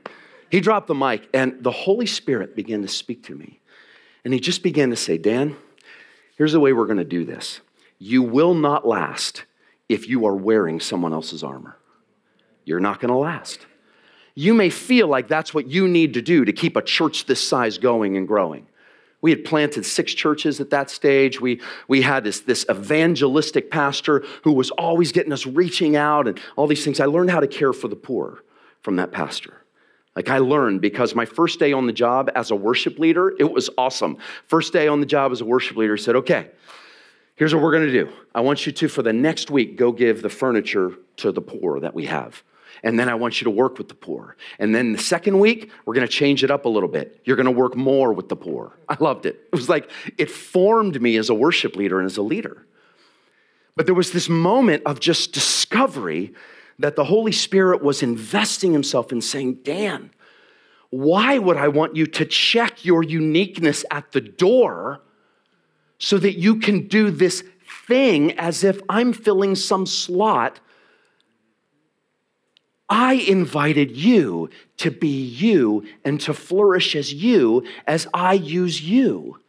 He 0.49 0.59
dropped 0.59 0.87
the 0.87 0.95
mic, 0.95 1.29
and 1.33 1.63
the 1.63 1.71
Holy 1.71 2.05
Spirit 2.05 2.55
began 2.55 2.81
to 2.81 2.89
speak 2.89 3.23
to 3.27 3.35
me. 3.35 3.61
And 4.25 4.33
he 4.33 4.41
just 4.41 4.61
began 4.63 4.89
to 4.89 4.97
say, 4.97 5.17
Dan, 5.17 5.55
here's 6.37 6.51
the 6.51 6.59
way 6.59 6.73
we're 6.73 6.85
going 6.85 6.97
to 6.97 7.05
do 7.05 7.23
this. 7.23 7.61
You 7.97 8.21
will 8.21 8.53
not 8.53 8.85
last 8.85 9.45
if 9.87 10.09
you 10.09 10.25
are 10.25 10.35
wearing 10.35 10.81
someone 10.81 11.13
else's 11.13 11.43
armor. 11.43 11.77
You're 12.65 12.81
not 12.81 12.99
going 12.99 13.13
to 13.13 13.17
last. 13.17 13.65
You 14.35 14.53
may 14.53 14.69
feel 14.69 15.07
like 15.07 15.27
that's 15.27 15.53
what 15.53 15.67
you 15.67 15.87
need 15.87 16.13
to 16.13 16.21
do 16.21 16.45
to 16.45 16.53
keep 16.53 16.75
a 16.75 16.81
church 16.81 17.25
this 17.25 17.45
size 17.45 17.77
going 17.77 18.17
and 18.17 18.27
growing. 18.27 18.67
We 19.21 19.29
had 19.29 19.45
planted 19.45 19.85
six 19.85 20.13
churches 20.13 20.59
at 20.59 20.71
that 20.71 20.89
stage. 20.89 21.39
We, 21.39 21.61
we 21.87 22.01
had 22.01 22.23
this, 22.23 22.39
this 22.39 22.65
evangelistic 22.69 23.69
pastor 23.69 24.23
who 24.43 24.53
was 24.53 24.71
always 24.71 25.11
getting 25.11 25.31
us 25.31 25.45
reaching 25.45 25.95
out 25.95 26.27
and 26.27 26.39
all 26.55 26.65
these 26.65 26.83
things. 26.83 26.99
I 26.99 27.05
learned 27.05 27.29
how 27.29 27.39
to 27.39 27.47
care 27.47 27.73
for 27.73 27.87
the 27.87 27.95
poor 27.95 28.43
from 28.81 28.95
that 28.95 29.11
pastor. 29.11 29.63
Like 30.15 30.29
I 30.29 30.39
learned 30.39 30.81
because 30.81 31.13
my 31.13 31.25
first 31.25 31.59
day 31.59 31.71
on 31.71 31.85
the 31.85 31.93
job 31.93 32.31
as 32.35 32.49
a 32.51 32.55
worship 32.55 32.97
leader, 32.97 33.33
it 33.39 33.51
was 33.51 33.69
awesome. 33.77 34.17
First 34.47 34.73
day 34.73 34.87
on 34.87 34.99
the 35.01 35.05
job 35.05 35.31
as 35.31 35.41
a 35.41 35.45
worship 35.45 35.77
leader, 35.77 35.97
said, 35.97 36.15
okay, 36.15 36.49
Here's 37.41 37.55
what 37.55 37.63
we're 37.63 37.71
going 37.71 37.87
to 37.87 37.91
do 37.91 38.07
I 38.35 38.41
want 38.41 38.67
you 38.67 38.71
to, 38.71 38.87
for 38.87 39.01
the 39.01 39.13
next 39.13 39.49
week, 39.49 39.75
go 39.75 39.91
give 39.91 40.21
the 40.21 40.29
furniture 40.29 40.93
to 41.17 41.31
the 41.31 41.41
poor 41.41 41.79
that 41.79 41.95
we 41.95 42.05
have. 42.05 42.43
And 42.83 42.99
then 42.99 43.09
I 43.09 43.15
want 43.15 43.39
you 43.39 43.45
to 43.45 43.51
work 43.51 43.77
with 43.77 43.89
the 43.89 43.95
poor. 43.95 44.35
And 44.57 44.73
then 44.73 44.93
the 44.93 44.97
second 44.97 45.39
week, 45.39 45.71
we're 45.85 45.93
going 45.93 46.07
to 46.07 46.11
change 46.11 46.43
it 46.43 46.49
up 46.49 46.65
a 46.65 46.69
little 46.69 46.89
bit. 46.89 47.21
You're 47.25 47.35
going 47.35 47.45
to 47.45 47.51
work 47.51 47.75
more 47.75 48.11
with 48.11 48.29
the 48.29 48.35
poor. 48.35 48.75
I 48.89 48.97
loved 48.99 49.25
it. 49.25 49.39
It 49.51 49.55
was 49.55 49.69
like 49.69 49.89
it 50.17 50.31
formed 50.31 51.01
me 51.01 51.17
as 51.17 51.29
a 51.29 51.33
worship 51.35 51.75
leader 51.75 51.99
and 51.99 52.05
as 52.05 52.17
a 52.17 52.21
leader. 52.23 52.65
But 53.75 53.85
there 53.85 53.95
was 53.95 54.11
this 54.11 54.27
moment 54.27 54.83
of 54.85 54.99
just 54.99 55.31
discovery 55.31 56.33
that 56.79 56.95
the 56.95 57.05
Holy 57.05 57.31
Spirit 57.31 57.83
was 57.83 58.01
investing 58.01 58.73
himself 58.73 59.11
in 59.11 59.21
saying, 59.21 59.59
Dan, 59.63 60.09
why 60.89 61.37
would 61.37 61.57
I 61.57 61.67
want 61.67 61.95
you 61.95 62.07
to 62.07 62.25
check 62.25 62.83
your 62.83 63.03
uniqueness 63.03 63.85
at 63.91 64.11
the 64.11 64.21
door 64.21 65.01
so 65.99 66.17
that 66.17 66.39
you 66.39 66.57
can 66.57 66.87
do 66.87 67.11
this 67.11 67.43
thing 67.87 68.31
as 68.39 68.63
if 68.63 68.81
I'm 68.89 69.13
filling 69.13 69.55
some 69.55 69.85
slot. 69.85 70.59
I 72.91 73.13
invited 73.13 73.95
you 73.95 74.49
to 74.77 74.91
be 74.91 75.07
you 75.07 75.85
and 76.03 76.19
to 76.21 76.33
flourish 76.33 76.93
as 76.93 77.13
you 77.13 77.63
as 77.87 78.05
I 78.13 78.33
use 78.33 78.81
you. 78.81 79.39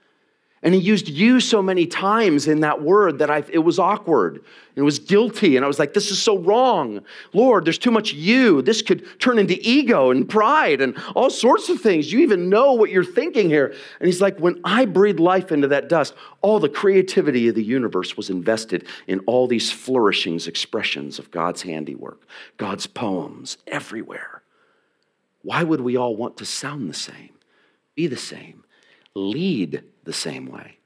And 0.65 0.75
he 0.75 0.81
used 0.81 1.09
you 1.09 1.41
so 1.41 1.61
many 1.61 1.87
times 1.87 2.47
in 2.47 2.61
that 2.61 2.81
word 2.81 3.19
that 3.19 3.31
I, 3.31 3.43
it 3.49 3.59
was 3.59 3.81
awkward. 3.81 4.45
It 4.77 4.83
was 4.83 5.01
guilty. 5.01 5.57
And 5.57 5.65
I 5.65 5.69
was 5.69 5.81
like, 5.81 5.93
this 5.93 6.13
is 6.13 6.23
so 6.23 6.39
wrong. 6.39 7.01
Lord, 7.33 7.65
there's 7.65 7.79
too 7.79 7.91
much 7.91 8.13
you. 8.13 8.63
This 8.63 8.81
could 8.81 9.19
turn 9.19 9.41
into 9.41 9.59
ego 9.61 10.13
and 10.13 10.29
pride 10.29 10.81
and 10.81 10.97
all 11.17 11.31
sorts 11.31 11.69
of 11.69 11.81
things. 11.81 12.13
You 12.13 12.21
even 12.21 12.49
know 12.49 12.75
what 12.75 12.91
you're 12.91 13.05
thinking 13.05 13.49
here. 13.49 13.75
And 13.99 14.07
he's 14.07 14.21
like, 14.21 14.39
when 14.39 14.61
I 14.63 14.85
breathed 14.85 15.19
life 15.19 15.51
into 15.51 15.67
that 15.69 15.89
dust, 15.89 16.15
all 16.43 16.61
the 16.61 16.69
creativity 16.69 17.49
of 17.49 17.57
the 17.57 17.65
universe 17.65 18.17
was 18.17 18.31
invested 18.31 18.87
in 19.09 19.19
all 19.21 19.49
these 19.49 19.73
flourishings, 19.73 20.47
expressions 20.47 21.19
of 21.19 21.33
God's 21.33 21.63
handiwork, 21.63 22.23
God's 22.57 22.87
poems 22.87 23.59
everywhere. 23.67 24.43
Why 25.43 25.65
would 25.65 25.81
we 25.81 25.97
all 25.97 26.15
want 26.15 26.37
to 26.37 26.45
sound 26.45 26.89
the 26.89 26.95
same, 26.95 27.31
be 27.97 28.07
the 28.07 28.17
same, 28.17 28.62
lead 29.15 29.85
the 30.05 30.13
same 30.13 30.47
way. 30.47 30.79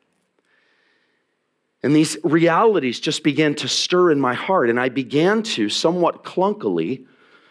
And 1.82 1.94
these 1.94 2.16
realities 2.24 2.98
just 2.98 3.22
began 3.22 3.54
to 3.56 3.68
stir 3.68 4.10
in 4.10 4.20
my 4.20 4.34
heart, 4.34 4.70
and 4.70 4.80
I 4.80 4.88
began 4.88 5.42
to 5.44 5.68
somewhat 5.68 6.24
clunkily, 6.24 7.06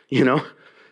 you 0.10 0.26
know, 0.26 0.44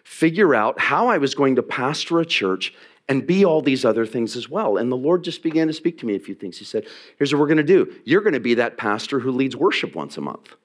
figure 0.04 0.56
out 0.56 0.80
how 0.80 1.08
I 1.08 1.18
was 1.18 1.36
going 1.36 1.56
to 1.58 1.64
pastor 1.64 2.20
a 2.20 2.26
church 2.26 2.74
and 3.10 3.28
be 3.28 3.44
all 3.44 3.62
these 3.62 3.84
other 3.84 4.06
things 4.06 4.38
as 4.38 4.50
well. 4.50 4.78
And 4.78 4.92
the 4.92 4.98
Lord 4.98 5.24
just 5.24 5.44
began 5.44 5.68
to 5.68 5.74
speak 5.74 5.98
to 6.00 6.06
me 6.06 6.16
a 6.16 6.20
few 6.20 6.36
things. 6.36 6.58
He 6.58 6.66
said, 6.66 6.86
Here's 7.18 7.34
what 7.34 7.40
we're 7.40 7.48
going 7.48 7.58
to 7.58 7.64
do 7.64 7.94
you're 8.06 8.22
going 8.22 8.34
to 8.34 8.40
be 8.40 8.54
that 8.56 8.78
pastor 8.78 9.20
who 9.20 9.32
leads 9.32 9.56
worship 9.56 9.96
once 9.96 10.18
a 10.18 10.22
month. 10.22 10.56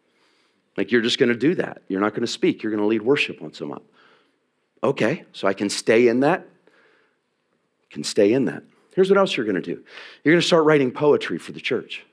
Like, 0.76 0.92
you're 0.92 1.02
just 1.02 1.18
going 1.18 1.30
to 1.30 1.34
do 1.34 1.56
that. 1.56 1.82
You're 1.88 2.00
not 2.00 2.12
going 2.12 2.22
to 2.22 2.28
speak, 2.28 2.62
you're 2.62 2.70
going 2.70 2.82
to 2.82 2.86
lead 2.86 3.02
worship 3.02 3.40
once 3.40 3.60
a 3.60 3.66
month. 3.66 3.82
Okay, 4.84 5.24
so 5.32 5.48
I 5.48 5.54
can 5.54 5.68
stay 5.68 6.06
in 6.06 6.20
that. 6.20 6.46
Can 7.90 8.04
stay 8.04 8.32
in 8.32 8.44
that. 8.44 8.62
Here's 8.98 9.10
what 9.10 9.16
else 9.16 9.36
you're 9.36 9.46
going 9.46 9.54
to 9.54 9.62
do 9.62 9.80
you're 10.24 10.34
going 10.34 10.40
to 10.40 10.46
start 10.46 10.64
writing 10.64 10.90
poetry 10.90 11.38
for 11.38 11.52
the 11.52 11.60
church. 11.60 12.04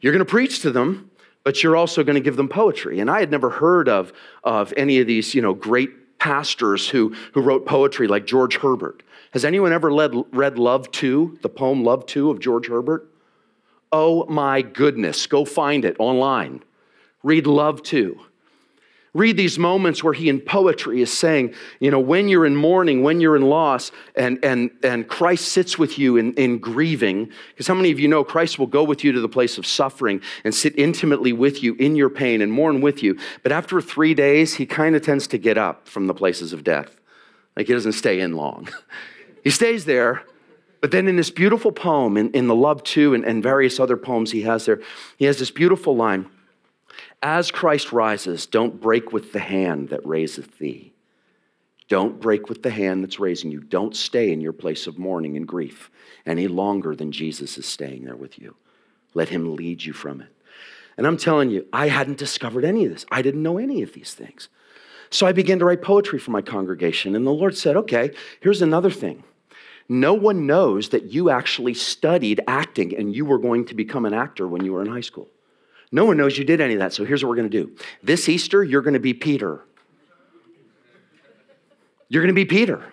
You're 0.00 0.12
going 0.12 0.24
to 0.24 0.30
preach 0.30 0.60
to 0.62 0.70
them, 0.70 1.10
but 1.42 1.60
you're 1.60 1.74
also 1.74 2.04
going 2.04 2.14
to 2.14 2.20
give 2.20 2.36
them 2.36 2.48
poetry. 2.48 3.00
And 3.00 3.10
I 3.10 3.18
had 3.18 3.32
never 3.32 3.50
heard 3.50 3.88
of, 3.88 4.12
of 4.44 4.72
any 4.76 5.00
of 5.00 5.08
these, 5.08 5.34
you 5.34 5.42
know, 5.42 5.54
great 5.54 6.20
pastors 6.20 6.88
who, 6.88 7.16
who 7.34 7.40
wrote 7.40 7.66
poetry 7.66 8.06
like 8.06 8.26
George 8.26 8.58
Herbert. 8.58 9.02
Has 9.32 9.44
anyone 9.44 9.72
ever 9.72 9.92
read, 9.92 10.14
read 10.30 10.56
Love 10.56 10.88
2, 10.92 11.40
the 11.42 11.48
poem 11.48 11.82
Love 11.82 12.06
2 12.06 12.30
of 12.30 12.38
George 12.38 12.68
Herbert? 12.68 13.10
Oh 13.90 14.24
my 14.26 14.62
goodness, 14.62 15.26
go 15.26 15.44
find 15.44 15.84
it 15.84 15.96
online. 15.98 16.62
Read 17.24 17.48
Love 17.48 17.82
2 17.82 18.20
read 19.16 19.36
these 19.36 19.58
moments 19.58 20.04
where 20.04 20.12
he 20.12 20.28
in 20.28 20.40
poetry 20.40 21.00
is 21.00 21.12
saying, 21.12 21.54
you 21.80 21.90
know, 21.90 21.98
when 21.98 22.28
you're 22.28 22.44
in 22.44 22.54
mourning, 22.54 23.02
when 23.02 23.20
you're 23.20 23.36
in 23.36 23.42
loss, 23.42 23.90
and, 24.14 24.38
and, 24.44 24.70
and 24.82 25.08
Christ 25.08 25.48
sits 25.48 25.78
with 25.78 25.98
you 25.98 26.16
in, 26.16 26.34
in 26.34 26.58
grieving, 26.58 27.30
because 27.50 27.66
how 27.66 27.74
many 27.74 27.90
of 27.90 27.98
you 27.98 28.08
know 28.08 28.22
Christ 28.22 28.58
will 28.58 28.66
go 28.66 28.84
with 28.84 29.02
you 29.02 29.12
to 29.12 29.20
the 29.20 29.28
place 29.28 29.56
of 29.56 29.66
suffering 29.66 30.20
and 30.44 30.54
sit 30.54 30.78
intimately 30.78 31.32
with 31.32 31.62
you 31.62 31.74
in 31.76 31.96
your 31.96 32.10
pain 32.10 32.42
and 32.42 32.52
mourn 32.52 32.80
with 32.80 33.02
you. 33.02 33.18
But 33.42 33.52
after 33.52 33.80
three 33.80 34.12
days, 34.12 34.54
he 34.54 34.66
kind 34.66 34.94
of 34.94 35.02
tends 35.02 35.26
to 35.28 35.38
get 35.38 35.56
up 35.56 35.88
from 35.88 36.06
the 36.06 36.14
places 36.14 36.52
of 36.52 36.62
death. 36.62 37.00
Like 37.56 37.68
he 37.68 37.72
doesn't 37.72 37.92
stay 37.92 38.20
in 38.20 38.36
long. 38.36 38.68
he 39.44 39.50
stays 39.50 39.86
there, 39.86 40.22
but 40.82 40.90
then 40.90 41.08
in 41.08 41.16
this 41.16 41.30
beautiful 41.30 41.72
poem, 41.72 42.18
in, 42.18 42.30
in 42.32 42.48
the 42.48 42.54
Love 42.54 42.84
2 42.84 43.14
and, 43.14 43.24
and 43.24 43.42
various 43.42 43.80
other 43.80 43.96
poems 43.96 44.30
he 44.30 44.42
has 44.42 44.66
there, 44.66 44.80
he 45.16 45.24
has 45.24 45.38
this 45.38 45.50
beautiful 45.50 45.96
line 45.96 46.28
as 47.22 47.50
Christ 47.50 47.92
rises, 47.92 48.46
don't 48.46 48.80
break 48.80 49.12
with 49.12 49.32
the 49.32 49.40
hand 49.40 49.88
that 49.88 50.06
raiseth 50.06 50.58
thee. 50.58 50.92
Don't 51.88 52.20
break 52.20 52.48
with 52.48 52.62
the 52.62 52.70
hand 52.70 53.04
that's 53.04 53.20
raising 53.20 53.50
you. 53.50 53.60
Don't 53.60 53.94
stay 53.94 54.32
in 54.32 54.40
your 54.40 54.52
place 54.52 54.86
of 54.86 54.98
mourning 54.98 55.36
and 55.36 55.46
grief 55.46 55.90
any 56.24 56.48
longer 56.48 56.96
than 56.96 57.12
Jesus 57.12 57.58
is 57.58 57.66
staying 57.66 58.04
there 58.04 58.16
with 58.16 58.38
you. 58.38 58.56
Let 59.14 59.28
him 59.28 59.54
lead 59.54 59.84
you 59.84 59.92
from 59.92 60.20
it. 60.20 60.28
And 60.96 61.06
I'm 61.06 61.16
telling 61.16 61.50
you, 61.50 61.66
I 61.72 61.88
hadn't 61.88 62.18
discovered 62.18 62.64
any 62.64 62.84
of 62.84 62.92
this. 62.92 63.06
I 63.10 63.22
didn't 63.22 63.42
know 63.42 63.58
any 63.58 63.82
of 63.82 63.92
these 63.92 64.14
things. 64.14 64.48
So 65.10 65.26
I 65.26 65.32
began 65.32 65.58
to 65.60 65.64
write 65.64 65.82
poetry 65.82 66.18
for 66.18 66.32
my 66.32 66.42
congregation, 66.42 67.14
and 67.14 67.26
the 67.26 67.30
Lord 67.30 67.56
said, 67.56 67.76
Okay, 67.76 68.10
here's 68.40 68.62
another 68.62 68.90
thing. 68.90 69.22
No 69.88 70.14
one 70.14 70.46
knows 70.46 70.88
that 70.88 71.04
you 71.04 71.30
actually 71.30 71.74
studied 71.74 72.40
acting 72.48 72.96
and 72.96 73.14
you 73.14 73.24
were 73.24 73.38
going 73.38 73.66
to 73.66 73.74
become 73.74 74.04
an 74.04 74.14
actor 74.14 74.48
when 74.48 74.64
you 74.64 74.72
were 74.72 74.82
in 74.82 74.88
high 74.88 75.00
school. 75.00 75.28
No 75.92 76.04
one 76.04 76.16
knows 76.16 76.36
you 76.36 76.44
did 76.44 76.60
any 76.60 76.74
of 76.74 76.80
that. 76.80 76.92
So 76.92 77.04
here's 77.04 77.22
what 77.22 77.30
we're 77.30 77.36
going 77.36 77.50
to 77.50 77.64
do 77.64 77.76
this 78.02 78.28
Easter, 78.28 78.62
you're 78.62 78.82
going 78.82 78.94
to 78.94 79.00
be 79.00 79.14
Peter. 79.14 79.62
You're 82.08 82.22
going 82.22 82.34
to 82.34 82.38
be 82.38 82.44
Peter. 82.44 82.92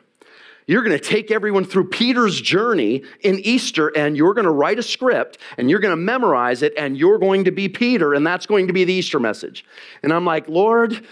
You're 0.65 0.81
going 0.81 0.97
to 0.97 1.03
take 1.03 1.29
everyone 1.29 1.65
through 1.65 1.89
Peter's 1.89 2.39
journey 2.39 3.03
in 3.21 3.39
Easter 3.39 3.89
and 3.89 4.15
you're 4.15 4.33
going 4.33 4.45
to 4.45 4.51
write 4.51 4.79
a 4.79 4.83
script 4.83 5.37
and 5.57 5.69
you're 5.69 5.79
going 5.79 5.91
to 5.91 6.01
memorize 6.01 6.61
it 6.61 6.73
and 6.77 6.97
you're 6.97 7.19
going 7.19 7.43
to 7.45 7.51
be 7.51 7.67
Peter 7.67 8.13
and 8.13 8.25
that's 8.25 8.45
going 8.45 8.67
to 8.67 8.73
be 8.73 8.85
the 8.85 8.93
Easter 8.93 9.19
message. 9.19 9.65
And 10.01 10.13
I'm 10.13 10.25
like, 10.25 10.47
Lord, 10.47 11.05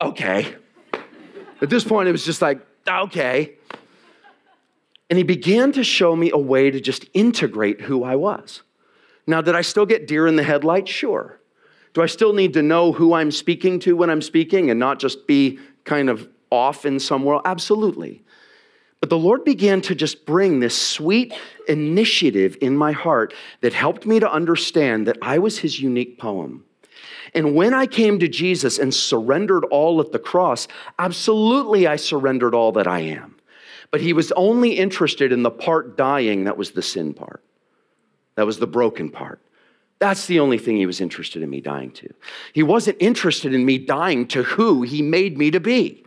okay. 0.00 0.56
At 1.62 1.70
this 1.70 1.84
point, 1.84 2.08
it 2.08 2.12
was 2.12 2.24
just 2.24 2.42
like, 2.42 2.60
okay. 2.88 3.54
And 5.08 5.16
he 5.16 5.22
began 5.22 5.72
to 5.72 5.84
show 5.84 6.16
me 6.16 6.30
a 6.32 6.38
way 6.38 6.70
to 6.70 6.80
just 6.80 7.04
integrate 7.14 7.82
who 7.82 8.02
I 8.02 8.16
was. 8.16 8.62
Now, 9.26 9.40
did 9.40 9.54
I 9.54 9.60
still 9.62 9.86
get 9.86 10.06
deer 10.06 10.26
in 10.26 10.36
the 10.36 10.42
headlights? 10.42 10.90
Sure. 10.90 11.40
Do 11.92 12.02
I 12.02 12.06
still 12.06 12.32
need 12.32 12.52
to 12.54 12.62
know 12.62 12.92
who 12.92 13.14
I'm 13.14 13.30
speaking 13.30 13.80
to 13.80 13.96
when 13.96 14.10
I'm 14.10 14.22
speaking 14.22 14.70
and 14.70 14.78
not 14.78 14.98
just 14.98 15.26
be 15.26 15.58
kind 15.84 16.08
of 16.08 16.28
off 16.50 16.84
in 16.84 17.00
some 17.00 17.24
world? 17.24 17.42
Absolutely. 17.44 18.22
But 19.00 19.08
the 19.08 19.18
Lord 19.18 19.44
began 19.44 19.80
to 19.82 19.94
just 19.94 20.26
bring 20.26 20.60
this 20.60 20.76
sweet 20.76 21.32
initiative 21.66 22.56
in 22.60 22.76
my 22.76 22.92
heart 22.92 23.32
that 23.62 23.72
helped 23.72 24.06
me 24.06 24.20
to 24.20 24.30
understand 24.30 25.06
that 25.06 25.16
I 25.22 25.38
was 25.38 25.58
His 25.58 25.80
unique 25.80 26.18
poem. 26.18 26.64
And 27.34 27.54
when 27.54 27.72
I 27.72 27.86
came 27.86 28.18
to 28.18 28.28
Jesus 28.28 28.78
and 28.78 28.92
surrendered 28.92 29.64
all 29.64 30.00
at 30.00 30.12
the 30.12 30.18
cross, 30.18 30.68
absolutely 30.98 31.86
I 31.86 31.96
surrendered 31.96 32.54
all 32.54 32.72
that 32.72 32.86
I 32.86 33.00
am. 33.00 33.36
But 33.90 34.02
He 34.02 34.12
was 34.12 34.32
only 34.32 34.72
interested 34.72 35.32
in 35.32 35.42
the 35.42 35.50
part 35.50 35.96
dying 35.96 36.44
that 36.44 36.58
was 36.58 36.72
the 36.72 36.82
sin 36.82 37.14
part. 37.14 37.42
That 38.40 38.46
was 38.46 38.58
the 38.58 38.66
broken 38.66 39.10
part. 39.10 39.38
That's 39.98 40.26
the 40.26 40.40
only 40.40 40.56
thing 40.56 40.78
he 40.78 40.86
was 40.86 41.02
interested 41.02 41.42
in 41.42 41.50
me 41.50 41.60
dying 41.60 41.90
to. 41.90 42.08
He 42.54 42.62
wasn't 42.62 42.96
interested 42.98 43.52
in 43.52 43.66
me 43.66 43.76
dying 43.76 44.26
to 44.28 44.42
who 44.42 44.80
he 44.80 45.02
made 45.02 45.36
me 45.36 45.50
to 45.50 45.60
be. 45.60 46.06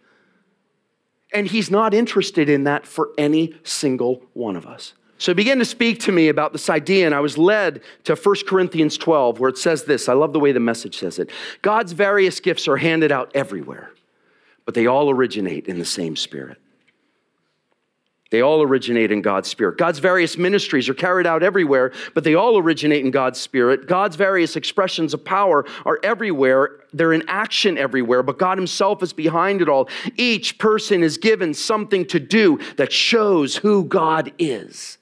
And 1.32 1.46
he's 1.46 1.70
not 1.70 1.94
interested 1.94 2.50
in 2.50 2.64
that 2.64 2.88
for 2.88 3.12
any 3.20 3.54
single 3.62 4.24
one 4.34 4.56
of 4.56 4.66
us. 4.66 4.96
So 5.20 5.32
he 5.32 5.36
began 5.36 5.60
to 5.60 5.66
speak 5.66 6.00
to 6.00 6.12
me 6.12 6.28
about 6.28 6.54
this 6.54 6.72
idea, 6.72 7.06
and 7.06 7.14
I 7.14 7.20
was 7.20 7.38
led 7.38 7.82
to 8.06 8.16
1 8.16 8.36
Corinthians 8.48 8.98
12, 8.98 9.40
where 9.40 9.52
it 9.52 9.60
says 9.60 9.84
this. 9.84 10.10
I 10.10 10.14
love 10.14 10.34
the 10.34 10.40
way 10.40 10.52
the 10.52 10.60
message 10.60 10.98
says 10.98 11.20
it. 11.20 11.30
God's 11.62 11.92
various 11.92 12.40
gifts 12.40 12.68
are 12.68 12.78
handed 12.78 13.12
out 13.12 13.30
everywhere, 13.36 13.92
but 14.66 14.74
they 14.74 14.88
all 14.88 15.12
originate 15.12 15.68
in 15.68 15.78
the 15.78 15.86
same 15.86 16.16
spirit. 16.16 16.58
They 18.34 18.42
all 18.42 18.64
originate 18.64 19.12
in 19.12 19.22
God's 19.22 19.48
Spirit. 19.48 19.78
God's 19.78 20.00
various 20.00 20.40
ministries 20.40 20.90
are 20.90 20.96
carried 20.96 21.28
out 21.28 21.44
everywhere, 21.44 21.92
but 22.16 22.24
they 22.24 22.34
all 22.34 22.58
originate 22.58 23.06
in 23.06 23.12
God's 23.12 23.40
Spirit. 23.40 23.86
God's 23.86 24.16
various 24.16 24.56
expressions 24.56 25.14
of 25.14 25.24
power 25.24 25.68
are 25.86 26.00
everywhere. 26.02 26.80
They're 26.94 27.14
in 27.14 27.26
action 27.28 27.78
everywhere, 27.78 28.24
but 28.24 28.40
God 28.40 28.58
Himself 28.58 29.04
is 29.04 29.14
behind 29.14 29.62
it 29.62 29.70
all. 29.70 29.88
Each 30.18 30.58
person 30.58 31.04
is 31.04 31.20
given 31.20 31.54
something 31.54 32.08
to 32.08 32.20
do 32.20 32.58
that 32.78 32.92
shows 32.92 33.56
who 33.58 33.84
God 33.84 34.32
is. 34.40 34.98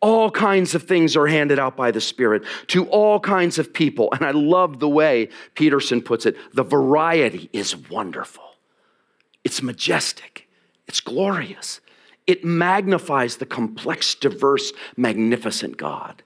All 0.00 0.30
kinds 0.30 0.76
of 0.76 0.84
things 0.84 1.16
are 1.16 1.26
handed 1.26 1.58
out 1.58 1.76
by 1.76 1.90
the 1.90 2.00
Spirit 2.00 2.44
to 2.68 2.86
all 2.90 3.18
kinds 3.18 3.58
of 3.58 3.74
people. 3.74 4.10
And 4.12 4.24
I 4.24 4.30
love 4.30 4.78
the 4.78 4.88
way 4.88 5.30
Peterson 5.56 6.00
puts 6.00 6.26
it 6.26 6.36
the 6.54 6.62
variety 6.62 7.50
is 7.52 7.76
wonderful. 7.76 8.49
It's 9.44 9.62
majestic, 9.62 10.48
it's 10.86 11.00
glorious. 11.00 11.80
It 12.26 12.44
magnifies 12.44 13.38
the 13.38 13.46
complex, 13.46 14.14
diverse, 14.14 14.72
magnificent 14.96 15.76
God 15.76 16.22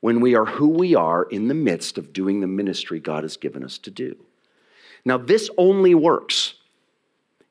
when 0.00 0.20
we 0.20 0.34
are 0.36 0.44
who 0.44 0.68
we 0.68 0.94
are 0.94 1.24
in 1.24 1.48
the 1.48 1.54
midst 1.54 1.98
of 1.98 2.12
doing 2.12 2.40
the 2.40 2.46
ministry 2.46 3.00
God 3.00 3.24
has 3.24 3.36
given 3.36 3.64
us 3.64 3.78
to 3.78 3.90
do. 3.90 4.16
Now, 5.04 5.18
this 5.18 5.50
only 5.58 5.94
works 5.94 6.54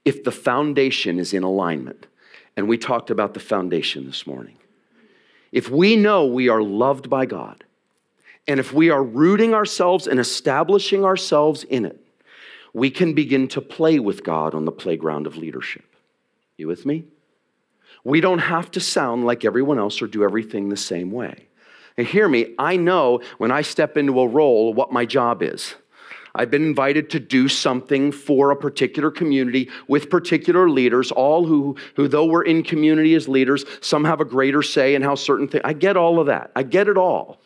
if 0.05 0.23
the 0.23 0.31
foundation 0.31 1.19
is 1.19 1.33
in 1.33 1.43
alignment. 1.43 2.07
And 2.55 2.69
we 2.69 2.77
talked 2.77 3.09
about 3.09 3.33
the 3.33 3.39
foundation 3.41 4.05
this 4.05 4.25
morning. 4.25 4.57
If 5.51 5.69
we 5.69 5.95
know 5.95 6.25
we 6.25 6.49
are 6.49 6.63
loved 6.63 7.09
by 7.09 7.25
God, 7.25 7.65
and 8.47 8.59
if 8.59 8.71
we 8.71 8.89
are 8.89 9.03
rooting 9.03 9.53
ourselves 9.53 10.07
and 10.07 10.19
establishing 10.19 11.03
ourselves 11.03 11.65
in 11.65 11.85
it, 11.85 11.99
we 12.77 12.91
can 12.91 13.13
begin 13.13 13.47
to 13.47 13.59
play 13.59 13.97
with 13.97 14.23
God 14.23 14.53
on 14.53 14.65
the 14.65 14.71
playground 14.71 15.25
of 15.25 15.35
leadership. 15.35 15.83
You 16.57 16.67
with 16.67 16.85
me? 16.85 17.05
We 18.03 18.21
don't 18.21 18.37
have 18.37 18.69
to 18.71 18.79
sound 18.79 19.25
like 19.25 19.43
everyone 19.43 19.79
else 19.79 19.99
or 19.99 20.05
do 20.05 20.23
everything 20.23 20.69
the 20.69 20.77
same 20.77 21.09
way. 21.09 21.47
And 21.97 22.05
hear 22.05 22.29
me, 22.29 22.53
I 22.59 22.77
know 22.77 23.21
when 23.39 23.49
I 23.49 23.63
step 23.63 23.97
into 23.97 24.19
a 24.19 24.27
role 24.27 24.75
what 24.75 24.93
my 24.93 25.07
job 25.07 25.41
is. 25.41 25.73
I've 26.35 26.51
been 26.51 26.65
invited 26.65 27.09
to 27.09 27.19
do 27.19 27.47
something 27.47 28.11
for 28.11 28.51
a 28.51 28.55
particular 28.55 29.09
community 29.09 29.71
with 29.87 30.11
particular 30.11 30.69
leaders, 30.69 31.11
all 31.11 31.47
who, 31.47 31.77
who 31.95 32.07
though 32.07 32.27
we're 32.27 32.43
in 32.43 32.61
community 32.61 33.15
as 33.15 33.27
leaders, 33.27 33.65
some 33.81 34.05
have 34.05 34.21
a 34.21 34.25
greater 34.25 34.61
say 34.61 34.93
in 34.93 35.01
how 35.01 35.15
certain 35.15 35.47
things. 35.47 35.63
I 35.65 35.73
get 35.73 35.97
all 35.97 36.19
of 36.19 36.27
that. 36.27 36.51
I 36.55 36.61
get 36.61 36.87
it 36.87 36.95
all. 36.95 37.41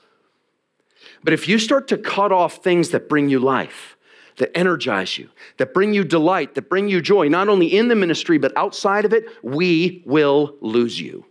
But 1.23 1.31
if 1.31 1.47
you 1.47 1.57
start 1.57 1.87
to 1.87 1.97
cut 1.97 2.33
off 2.33 2.57
things 2.57 2.89
that 2.89 3.07
bring 3.07 3.29
you 3.29 3.39
life, 3.39 3.95
that 4.37 4.55
energize 4.57 5.17
you, 5.17 5.29
that 5.57 5.73
bring 5.73 5.93
you 5.93 6.03
delight, 6.03 6.55
that 6.55 6.69
bring 6.69 6.87
you 6.89 7.01
joy, 7.01 7.27
not 7.27 7.49
only 7.49 7.67
in 7.67 7.87
the 7.87 7.95
ministry, 7.95 8.37
but 8.37 8.55
outside 8.55 9.05
of 9.05 9.13
it, 9.13 9.25
we 9.43 10.03
will 10.05 10.55
lose 10.61 10.99
you. 10.99 11.25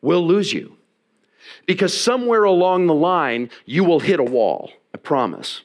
We'll 0.00 0.26
lose 0.26 0.52
you. 0.52 0.76
Because 1.66 1.98
somewhere 1.98 2.44
along 2.44 2.86
the 2.86 2.94
line, 2.94 3.50
you 3.64 3.84
will 3.84 4.00
hit 4.00 4.20
a 4.20 4.24
wall, 4.24 4.70
I 4.94 4.98
promise. 4.98 5.62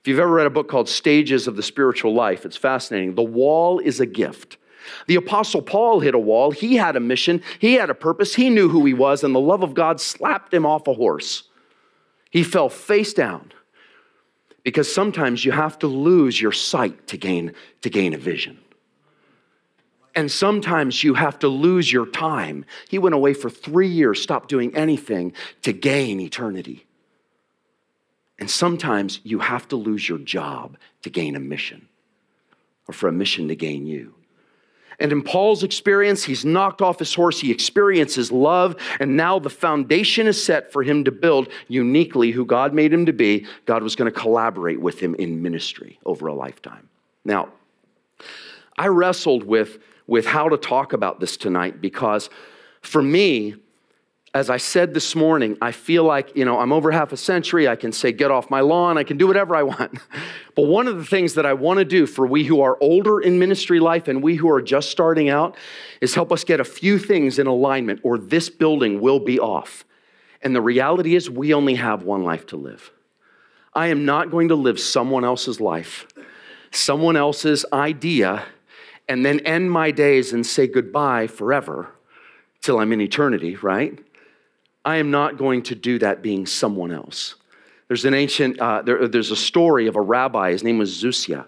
If 0.00 0.08
you've 0.08 0.18
ever 0.18 0.32
read 0.32 0.46
a 0.46 0.50
book 0.50 0.68
called 0.68 0.88
Stages 0.88 1.46
of 1.46 1.56
the 1.56 1.62
Spiritual 1.62 2.14
Life, 2.14 2.44
it's 2.44 2.56
fascinating. 2.56 3.14
The 3.14 3.22
wall 3.22 3.78
is 3.78 4.00
a 4.00 4.06
gift. 4.06 4.56
The 5.06 5.14
Apostle 5.14 5.62
Paul 5.62 6.00
hit 6.00 6.14
a 6.14 6.18
wall. 6.18 6.50
He 6.50 6.74
had 6.74 6.96
a 6.96 7.00
mission, 7.00 7.42
he 7.60 7.74
had 7.74 7.88
a 7.88 7.94
purpose, 7.94 8.34
he 8.34 8.50
knew 8.50 8.68
who 8.68 8.84
he 8.84 8.94
was, 8.94 9.22
and 9.22 9.34
the 9.34 9.40
love 9.40 9.62
of 9.62 9.74
God 9.74 10.00
slapped 10.00 10.52
him 10.52 10.66
off 10.66 10.88
a 10.88 10.94
horse. 10.94 11.44
He 12.30 12.42
fell 12.42 12.68
face 12.68 13.12
down 13.12 13.52
because 14.62 14.92
sometimes 14.92 15.44
you 15.44 15.52
have 15.52 15.78
to 15.80 15.86
lose 15.86 16.40
your 16.40 16.52
sight 16.52 17.06
to 17.08 17.16
gain, 17.16 17.52
to 17.80 17.90
gain 17.90 18.14
a 18.14 18.18
vision. 18.18 18.58
And 20.14 20.30
sometimes 20.30 21.02
you 21.02 21.14
have 21.14 21.38
to 21.38 21.48
lose 21.48 21.90
your 21.90 22.06
time. 22.06 22.64
He 22.88 22.98
went 22.98 23.14
away 23.14 23.32
for 23.34 23.48
three 23.48 23.88
years, 23.88 24.20
stopped 24.20 24.48
doing 24.48 24.74
anything 24.76 25.32
to 25.62 25.72
gain 25.72 26.20
eternity. 26.20 26.86
And 28.38 28.50
sometimes 28.50 29.20
you 29.24 29.38
have 29.38 29.68
to 29.68 29.76
lose 29.76 30.08
your 30.08 30.18
job 30.18 30.76
to 31.02 31.10
gain 31.10 31.34
a 31.34 31.40
mission 31.40 31.88
or 32.86 32.92
for 32.92 33.08
a 33.08 33.12
mission 33.12 33.48
to 33.48 33.56
gain 33.56 33.86
you. 33.86 34.14
And 35.02 35.10
in 35.10 35.20
Paul's 35.20 35.64
experience, 35.64 36.22
he's 36.22 36.44
knocked 36.44 36.80
off 36.80 37.00
his 37.00 37.12
horse, 37.12 37.40
he 37.40 37.50
experiences 37.50 38.30
love, 38.30 38.76
and 39.00 39.16
now 39.16 39.40
the 39.40 39.50
foundation 39.50 40.28
is 40.28 40.42
set 40.42 40.72
for 40.72 40.84
him 40.84 41.02
to 41.04 41.10
build 41.10 41.48
uniquely 41.66 42.30
who 42.30 42.46
God 42.46 42.72
made 42.72 42.92
him 42.92 43.04
to 43.06 43.12
be. 43.12 43.44
God 43.66 43.82
was 43.82 43.96
going 43.96 44.10
to 44.10 44.16
collaborate 44.16 44.80
with 44.80 45.00
him 45.00 45.16
in 45.16 45.42
ministry 45.42 45.98
over 46.06 46.28
a 46.28 46.34
lifetime. 46.34 46.88
Now, 47.24 47.48
I 48.78 48.86
wrestled 48.86 49.42
with, 49.42 49.80
with 50.06 50.24
how 50.24 50.48
to 50.48 50.56
talk 50.56 50.92
about 50.92 51.18
this 51.18 51.36
tonight 51.36 51.80
because 51.80 52.30
for 52.80 53.02
me, 53.02 53.56
as 54.34 54.48
I 54.48 54.56
said 54.56 54.94
this 54.94 55.14
morning, 55.14 55.58
I 55.60 55.72
feel 55.72 56.04
like, 56.04 56.34
you 56.34 56.46
know, 56.46 56.58
I'm 56.58 56.72
over 56.72 56.90
half 56.90 57.12
a 57.12 57.18
century. 57.18 57.68
I 57.68 57.76
can 57.76 57.92
say, 57.92 58.12
get 58.12 58.30
off 58.30 58.48
my 58.48 58.60
lawn. 58.60 58.96
I 58.96 59.04
can 59.04 59.18
do 59.18 59.26
whatever 59.26 59.54
I 59.54 59.62
want. 59.62 59.98
But 60.54 60.66
one 60.66 60.86
of 60.86 60.98
the 60.98 61.04
things 61.06 61.32
that 61.34 61.46
I 61.46 61.54
want 61.54 61.78
to 61.78 61.84
do 61.84 62.04
for 62.04 62.26
we 62.26 62.44
who 62.44 62.60
are 62.60 62.76
older 62.82 63.20
in 63.20 63.38
ministry 63.38 63.80
life 63.80 64.06
and 64.06 64.22
we 64.22 64.34
who 64.34 64.50
are 64.50 64.60
just 64.60 64.90
starting 64.90 65.30
out 65.30 65.56
is 66.02 66.14
help 66.14 66.30
us 66.30 66.44
get 66.44 66.60
a 66.60 66.64
few 66.64 66.98
things 66.98 67.38
in 67.38 67.46
alignment, 67.46 68.00
or 68.02 68.18
this 68.18 68.50
building 68.50 69.00
will 69.00 69.18
be 69.18 69.40
off. 69.40 69.86
And 70.42 70.54
the 70.54 70.60
reality 70.60 71.16
is, 71.16 71.30
we 71.30 71.54
only 71.54 71.76
have 71.76 72.02
one 72.02 72.22
life 72.22 72.44
to 72.48 72.58
live. 72.58 72.90
I 73.72 73.86
am 73.86 74.04
not 74.04 74.30
going 74.30 74.48
to 74.48 74.54
live 74.54 74.78
someone 74.78 75.24
else's 75.24 75.58
life, 75.58 76.06
someone 76.70 77.16
else's 77.16 77.64
idea, 77.72 78.44
and 79.08 79.24
then 79.24 79.40
end 79.40 79.70
my 79.70 79.90
days 79.90 80.34
and 80.34 80.44
say 80.44 80.66
goodbye 80.66 81.28
forever 81.28 81.88
till 82.60 82.78
I'm 82.78 82.92
in 82.92 83.00
eternity, 83.00 83.56
right? 83.56 83.98
I 84.84 84.96
am 84.96 85.10
not 85.10 85.36
going 85.36 85.62
to 85.64 85.74
do 85.74 85.98
that 86.00 86.22
being 86.22 86.46
someone 86.46 86.90
else. 86.90 87.36
There's 87.88 88.04
an 88.04 88.14
ancient, 88.14 88.58
uh, 88.58 88.82
there, 88.82 89.06
there's 89.06 89.30
a 89.30 89.36
story 89.36 89.86
of 89.86 89.96
a 89.96 90.00
rabbi, 90.00 90.52
his 90.52 90.64
name 90.64 90.78
was 90.78 90.90
Zusia. 90.90 91.46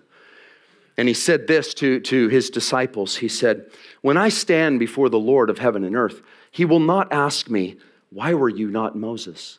And 0.96 1.08
he 1.08 1.14
said 1.14 1.46
this 1.46 1.74
to, 1.74 2.00
to 2.00 2.28
his 2.28 2.50
disciples. 2.50 3.16
He 3.16 3.28
said, 3.28 3.70
When 4.02 4.16
I 4.16 4.28
stand 4.28 4.78
before 4.78 5.08
the 5.08 5.18
Lord 5.18 5.50
of 5.50 5.58
heaven 5.58 5.82
and 5.82 5.96
earth, 5.96 6.22
he 6.50 6.64
will 6.64 6.80
not 6.80 7.12
ask 7.12 7.50
me, 7.50 7.78
Why 8.10 8.34
were 8.34 8.48
you 8.48 8.70
not 8.70 8.94
Moses? 8.94 9.58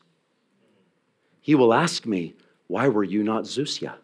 He 1.42 1.56
will 1.56 1.74
ask 1.74 2.06
me, 2.06 2.36
Why 2.68 2.88
were 2.88 3.04
you 3.04 3.24
not 3.24 3.44
Zusia? 3.44 3.96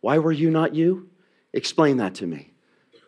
Why 0.00 0.18
were 0.18 0.32
you 0.32 0.50
not 0.50 0.74
you? 0.74 1.10
Explain 1.52 1.98
that 1.98 2.14
to 2.16 2.26
me. 2.26 2.51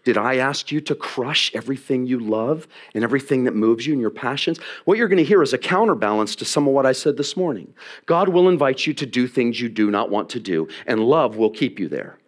Did 0.04 0.18
I 0.18 0.36
ask 0.36 0.70
you 0.70 0.80
to 0.82 0.94
crush 0.94 1.50
everything 1.54 2.06
you 2.06 2.20
love 2.20 2.68
and 2.94 3.02
everything 3.02 3.44
that 3.44 3.54
moves 3.54 3.86
you 3.86 3.94
and 3.94 4.00
your 4.00 4.10
passions? 4.10 4.58
What 4.84 4.98
you're 4.98 5.08
going 5.08 5.16
to 5.16 5.24
hear 5.24 5.42
is 5.42 5.54
a 5.54 5.58
counterbalance 5.58 6.36
to 6.36 6.44
some 6.44 6.68
of 6.68 6.74
what 6.74 6.84
I 6.84 6.92
said 6.92 7.16
this 7.16 7.36
morning. 7.36 7.72
God 8.04 8.28
will 8.28 8.48
invite 8.48 8.86
you 8.86 8.92
to 8.94 9.06
do 9.06 9.26
things 9.26 9.60
you 9.60 9.70
do 9.70 9.90
not 9.90 10.10
want 10.10 10.28
to 10.30 10.40
do, 10.40 10.68
and 10.86 11.00
love 11.00 11.36
will 11.36 11.50
keep 11.50 11.80
you 11.80 11.88
there. 11.88 12.18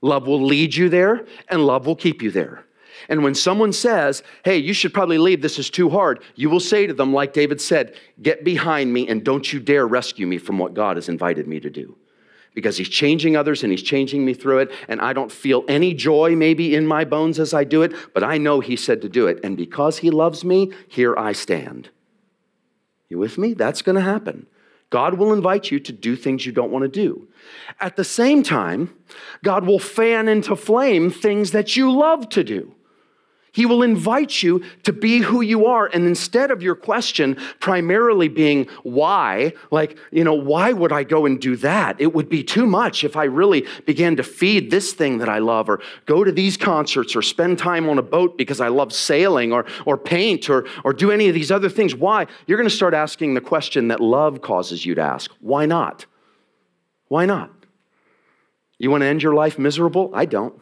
Love 0.00 0.26
will 0.26 0.42
lead 0.42 0.74
you 0.74 0.88
there, 0.88 1.26
and 1.48 1.66
love 1.66 1.86
will 1.86 1.96
keep 1.96 2.22
you 2.22 2.30
there. 2.30 2.64
And 3.08 3.22
when 3.22 3.34
someone 3.34 3.72
says, 3.72 4.22
hey, 4.44 4.56
you 4.56 4.72
should 4.72 4.94
probably 4.94 5.18
leave, 5.18 5.42
this 5.42 5.58
is 5.58 5.68
too 5.68 5.90
hard, 5.90 6.22
you 6.36 6.48
will 6.48 6.60
say 6.60 6.86
to 6.86 6.94
them, 6.94 7.12
like 7.12 7.34
David 7.34 7.60
said, 7.60 7.96
get 8.22 8.44
behind 8.44 8.92
me 8.92 9.08
and 9.08 9.22
don't 9.22 9.52
you 9.52 9.60
dare 9.60 9.86
rescue 9.86 10.26
me 10.26 10.38
from 10.38 10.58
what 10.58 10.74
God 10.74 10.96
has 10.96 11.08
invited 11.08 11.46
me 11.46 11.60
to 11.60 11.68
do 11.68 11.96
because 12.54 12.76
he's 12.76 12.88
changing 12.88 13.36
others 13.36 13.62
and 13.62 13.72
he's 13.72 13.82
changing 13.82 14.24
me 14.24 14.32
through 14.32 14.60
it. 14.60 14.72
And 14.88 15.00
I 15.00 15.12
don't 15.12 15.32
feel 15.32 15.64
any 15.68 15.92
joy 15.92 16.36
maybe 16.36 16.74
in 16.74 16.86
my 16.86 17.04
bones 17.04 17.38
as 17.38 17.52
I 17.52 17.64
do 17.64 17.82
it, 17.82 17.92
but 18.14 18.22
I 18.22 18.38
know 18.38 18.60
he 18.60 18.76
said 18.76 19.02
to 19.02 19.08
do 19.08 19.26
it. 19.26 19.40
And 19.44 19.56
because 19.56 19.98
he 19.98 20.10
loves 20.10 20.44
me, 20.44 20.72
here 20.88 21.14
I 21.18 21.32
stand. 21.32 21.90
You 23.08 23.18
with 23.18 23.36
me? 23.36 23.54
That's 23.54 23.82
going 23.82 23.96
to 23.96 24.02
happen. 24.02 24.46
God 24.90 25.14
will 25.14 25.32
invite 25.32 25.70
you 25.70 25.80
to 25.80 25.92
do 25.92 26.14
things 26.14 26.46
you 26.46 26.52
don't 26.52 26.70
want 26.70 26.84
to 26.84 26.88
do. 26.88 27.26
At 27.80 27.96
the 27.96 28.04
same 28.04 28.42
time, 28.42 28.94
God 29.42 29.66
will 29.66 29.80
fan 29.80 30.28
into 30.28 30.54
flame 30.54 31.10
things 31.10 31.50
that 31.50 31.76
you 31.76 31.90
love 31.90 32.28
to 32.30 32.44
do. 32.44 32.74
He 33.54 33.66
will 33.66 33.84
invite 33.84 34.42
you 34.42 34.64
to 34.82 34.92
be 34.92 35.18
who 35.18 35.40
you 35.40 35.66
are. 35.66 35.86
And 35.86 36.08
instead 36.08 36.50
of 36.50 36.60
your 36.60 36.74
question 36.74 37.36
primarily 37.60 38.26
being 38.26 38.66
why, 38.82 39.52
like, 39.70 39.96
you 40.10 40.24
know, 40.24 40.34
why 40.34 40.72
would 40.72 40.90
I 40.90 41.04
go 41.04 41.24
and 41.24 41.40
do 41.40 41.54
that? 41.58 42.00
It 42.00 42.12
would 42.14 42.28
be 42.28 42.42
too 42.42 42.66
much 42.66 43.04
if 43.04 43.16
I 43.16 43.24
really 43.24 43.64
began 43.86 44.16
to 44.16 44.24
feed 44.24 44.72
this 44.72 44.92
thing 44.92 45.18
that 45.18 45.28
I 45.28 45.38
love, 45.38 45.68
or 45.70 45.80
go 46.04 46.24
to 46.24 46.32
these 46.32 46.56
concerts, 46.56 47.14
or 47.14 47.22
spend 47.22 47.56
time 47.56 47.88
on 47.88 47.96
a 47.96 48.02
boat 48.02 48.36
because 48.36 48.60
I 48.60 48.68
love 48.68 48.92
sailing, 48.92 49.52
or, 49.52 49.66
or 49.86 49.96
paint, 49.96 50.50
or, 50.50 50.66
or 50.82 50.92
do 50.92 51.12
any 51.12 51.28
of 51.28 51.34
these 51.34 51.52
other 51.52 51.68
things. 51.68 51.94
Why? 51.94 52.26
You're 52.48 52.58
going 52.58 52.68
to 52.68 52.74
start 52.74 52.92
asking 52.92 53.34
the 53.34 53.40
question 53.40 53.86
that 53.86 54.00
love 54.00 54.42
causes 54.42 54.84
you 54.84 54.96
to 54.96 55.02
ask 55.02 55.30
why 55.38 55.64
not? 55.64 56.06
Why 57.06 57.24
not? 57.24 57.52
You 58.78 58.90
want 58.90 59.02
to 59.02 59.06
end 59.06 59.22
your 59.22 59.34
life 59.34 59.60
miserable? 59.60 60.10
I 60.12 60.24
don't. 60.24 60.60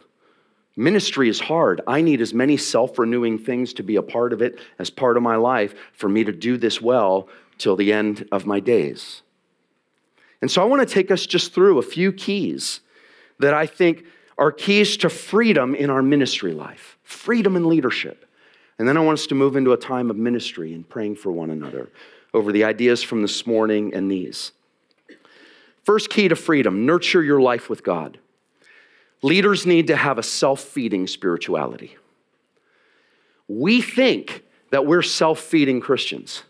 Ministry 0.77 1.29
is 1.29 1.41
hard. 1.41 1.83
I 1.87 2.01
need 2.01 2.21
as 2.21 2.33
many 2.33 2.57
self 2.57 2.99
renewing 2.99 3.39
things 3.39 3.75
to 3.75 3.83
be 3.83 3.97
a 3.97 4.03
part 4.03 4.33
of 4.33 4.41
it 4.41 4.59
as 4.79 4.91
part 4.91 5.17
of 5.17 5.23
my 5.23 5.37
life 5.37 5.75
for 5.93 6.09
me 6.09 6.25
to 6.25 6.33
do 6.33 6.57
this 6.57 6.81
well 6.81 7.29
till 7.59 7.77
the 7.77 7.93
end 7.93 8.27
of 8.33 8.47
my 8.47 8.61
days. 8.61 9.23
And 10.41 10.51
so 10.51 10.63
I 10.63 10.65
want 10.65 10.87
to 10.87 10.93
take 10.93 11.11
us 11.11 11.27
just 11.27 11.55
through 11.55 11.79
a 11.79 11.83
few 11.83 12.13
keys 12.13 12.81
that 13.39 13.55
I 13.55 13.67
think 13.67 14.05
are 14.39 14.51
keys 14.51 14.97
to 14.99 15.11
freedom 15.11 15.75
in 15.75 15.91
our 15.91 16.03
ministry 16.03 16.53
life, 16.53 16.99
freedom 17.03 17.55
in 17.55 17.69
leadership. 17.69 18.27
And 18.79 18.89
then 18.89 18.97
I 18.97 19.01
want 19.01 19.19
us 19.19 19.27
to 19.29 19.35
move 19.35 19.57
into 19.57 19.73
a 19.73 19.77
time 19.77 20.11
of 20.11 20.17
ministry 20.17 20.73
and 20.75 20.89
praying 20.89 21.17
for 21.17 21.31
one 21.31 21.51
another 21.51 21.91
over 22.35 22.51
the 22.51 22.65
ideas 22.65 23.03
from 23.03 23.23
this 23.23 23.47
morning 23.47 23.95
and 23.95 24.11
these. 24.11 24.53
First 25.85 26.11
key 26.11 26.29
to 26.29 26.37
freedom 26.37 26.87
nurture 26.87 27.23
your 27.23 27.41
life 27.41 27.69
with 27.69 27.85
God. 27.85 28.19
Leaders 29.23 29.67
need 29.67 29.87
to 29.87 29.97
have 29.97 30.19
a 30.19 30.23
self 30.23 30.61
feeding 30.61 31.07
spirituality. 31.07 31.97
We 33.49 33.81
think 33.81 34.43
that 34.71 34.87
we're 34.87 35.03
self 35.03 35.39
feeding 35.39 35.81
Christians 35.81 36.43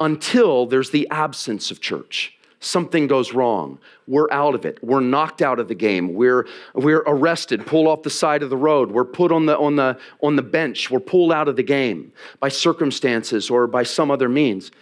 until 0.00 0.66
there's 0.66 0.90
the 0.90 1.08
absence 1.10 1.70
of 1.70 1.80
church. 1.80 2.34
Something 2.60 3.06
goes 3.06 3.32
wrong. 3.32 3.78
We're 4.08 4.30
out 4.32 4.56
of 4.56 4.64
it. 4.64 4.82
We're 4.82 5.00
knocked 5.00 5.42
out 5.42 5.60
of 5.60 5.68
the 5.68 5.76
game. 5.76 6.14
We're, 6.14 6.46
we're 6.74 7.04
arrested, 7.06 7.64
pulled 7.66 7.86
off 7.86 8.02
the 8.02 8.10
side 8.10 8.42
of 8.42 8.50
the 8.50 8.56
road. 8.56 8.90
We're 8.90 9.04
put 9.04 9.30
on 9.30 9.46
the, 9.46 9.56
on, 9.56 9.76
the, 9.76 9.96
on 10.22 10.34
the 10.34 10.42
bench. 10.42 10.90
We're 10.90 10.98
pulled 10.98 11.32
out 11.32 11.46
of 11.46 11.54
the 11.54 11.62
game 11.62 12.12
by 12.40 12.48
circumstances 12.48 13.48
or 13.48 13.68
by 13.68 13.84
some 13.84 14.10
other 14.10 14.28
means. 14.28 14.72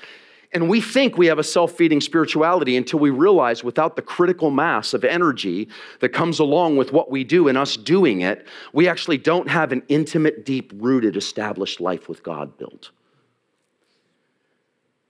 And 0.52 0.68
we 0.68 0.80
think 0.80 1.18
we 1.18 1.26
have 1.26 1.38
a 1.38 1.44
self 1.44 1.72
feeding 1.72 2.00
spirituality 2.00 2.76
until 2.76 2.98
we 2.98 3.10
realize 3.10 3.64
without 3.64 3.96
the 3.96 4.02
critical 4.02 4.50
mass 4.50 4.94
of 4.94 5.04
energy 5.04 5.68
that 6.00 6.10
comes 6.10 6.38
along 6.38 6.76
with 6.76 6.92
what 6.92 7.10
we 7.10 7.24
do 7.24 7.48
and 7.48 7.58
us 7.58 7.76
doing 7.76 8.20
it, 8.20 8.46
we 8.72 8.88
actually 8.88 9.18
don't 9.18 9.48
have 9.48 9.72
an 9.72 9.82
intimate, 9.88 10.44
deep 10.44 10.72
rooted, 10.76 11.16
established 11.16 11.80
life 11.80 12.08
with 12.08 12.22
God 12.22 12.56
built. 12.58 12.90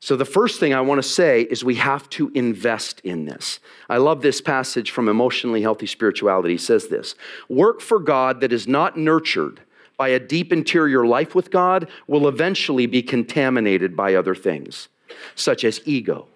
So, 0.00 0.14
the 0.14 0.24
first 0.24 0.60
thing 0.60 0.72
I 0.72 0.80
want 0.82 1.02
to 1.02 1.08
say 1.08 1.42
is 1.42 1.64
we 1.64 1.74
have 1.76 2.08
to 2.10 2.30
invest 2.34 3.00
in 3.00 3.24
this. 3.24 3.58
I 3.88 3.96
love 3.96 4.22
this 4.22 4.40
passage 4.40 4.90
from 4.90 5.08
Emotionally 5.08 5.62
Healthy 5.62 5.86
Spirituality. 5.86 6.54
It 6.54 6.60
says 6.60 6.88
this 6.88 7.14
Work 7.48 7.80
for 7.80 7.98
God 7.98 8.40
that 8.40 8.52
is 8.52 8.68
not 8.68 8.96
nurtured 8.96 9.62
by 9.96 10.08
a 10.08 10.20
deep 10.20 10.52
interior 10.52 11.06
life 11.06 11.34
with 11.34 11.50
God 11.50 11.88
will 12.06 12.28
eventually 12.28 12.86
be 12.86 13.02
contaminated 13.02 13.96
by 13.96 14.14
other 14.14 14.34
things. 14.34 14.88
Such 15.34 15.64
as 15.64 15.80
ego, 15.84 16.26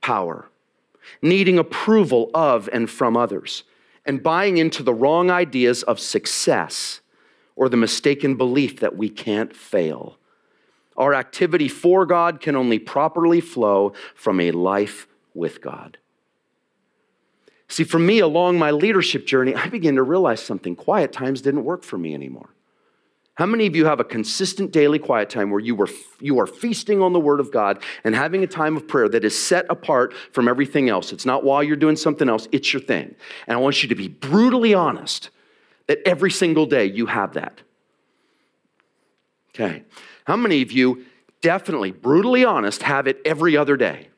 power, 0.00 0.48
needing 1.22 1.58
approval 1.58 2.30
of 2.34 2.68
and 2.72 2.90
from 2.90 3.16
others, 3.16 3.64
and 4.04 4.22
buying 4.22 4.56
into 4.58 4.82
the 4.82 4.94
wrong 4.94 5.30
ideas 5.30 5.82
of 5.82 5.98
success 5.98 7.00
or 7.56 7.68
the 7.68 7.76
mistaken 7.76 8.36
belief 8.36 8.80
that 8.80 8.96
we 8.96 9.08
can't 9.08 9.54
fail. 9.54 10.18
Our 10.96 11.14
activity 11.14 11.68
for 11.68 12.06
God 12.06 12.40
can 12.40 12.56
only 12.56 12.78
properly 12.78 13.40
flow 13.40 13.92
from 14.14 14.40
a 14.40 14.50
life 14.50 15.06
with 15.34 15.60
God. 15.60 15.98
See, 17.68 17.84
for 17.84 17.98
me, 17.98 18.20
along 18.20 18.58
my 18.58 18.70
leadership 18.70 19.26
journey, 19.26 19.54
I 19.54 19.68
began 19.68 19.96
to 19.96 20.02
realize 20.02 20.40
something. 20.40 20.76
Quiet 20.76 21.12
times 21.12 21.42
didn't 21.42 21.64
work 21.64 21.82
for 21.82 21.98
me 21.98 22.14
anymore. 22.14 22.50
How 23.36 23.44
many 23.44 23.66
of 23.66 23.76
you 23.76 23.84
have 23.84 24.00
a 24.00 24.04
consistent 24.04 24.72
daily 24.72 24.98
quiet 24.98 25.28
time 25.28 25.50
where 25.50 25.60
you, 25.60 25.74
were, 25.74 25.90
you 26.20 26.40
are 26.40 26.46
feasting 26.46 27.02
on 27.02 27.12
the 27.12 27.20
Word 27.20 27.38
of 27.38 27.52
God 27.52 27.82
and 28.02 28.14
having 28.14 28.42
a 28.42 28.46
time 28.46 28.78
of 28.78 28.88
prayer 28.88 29.10
that 29.10 29.26
is 29.26 29.40
set 29.40 29.66
apart 29.68 30.14
from 30.32 30.48
everything 30.48 30.88
else? 30.88 31.12
It's 31.12 31.26
not 31.26 31.44
while 31.44 31.62
you're 31.62 31.76
doing 31.76 31.96
something 31.96 32.30
else, 32.30 32.48
it's 32.50 32.72
your 32.72 32.80
thing. 32.80 33.14
And 33.46 33.58
I 33.58 33.60
want 33.60 33.82
you 33.82 33.90
to 33.90 33.94
be 33.94 34.08
brutally 34.08 34.72
honest 34.72 35.28
that 35.86 35.98
every 36.06 36.30
single 36.30 36.64
day 36.64 36.86
you 36.86 37.06
have 37.06 37.34
that. 37.34 37.60
Okay. 39.50 39.84
How 40.24 40.36
many 40.36 40.62
of 40.62 40.72
you, 40.72 41.04
definitely, 41.42 41.92
brutally 41.92 42.44
honest, 42.44 42.82
have 42.84 43.06
it 43.06 43.20
every 43.26 43.54
other 43.54 43.76
day? 43.76 44.08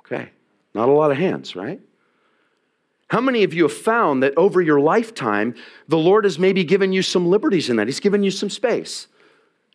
Okay. 0.00 0.30
Not 0.74 0.88
a 0.88 0.92
lot 0.92 1.10
of 1.10 1.18
hands, 1.18 1.54
right? 1.54 1.80
How 3.10 3.20
many 3.20 3.42
of 3.42 3.52
you 3.52 3.64
have 3.64 3.72
found 3.72 4.22
that 4.22 4.34
over 4.36 4.62
your 4.62 4.78
lifetime, 4.78 5.56
the 5.88 5.98
Lord 5.98 6.22
has 6.22 6.38
maybe 6.38 6.62
given 6.62 6.92
you 6.92 7.02
some 7.02 7.26
liberties 7.26 7.68
in 7.68 7.74
that? 7.76 7.88
He's 7.88 7.98
given 7.98 8.22
you 8.22 8.30
some 8.30 8.48
space. 8.48 9.08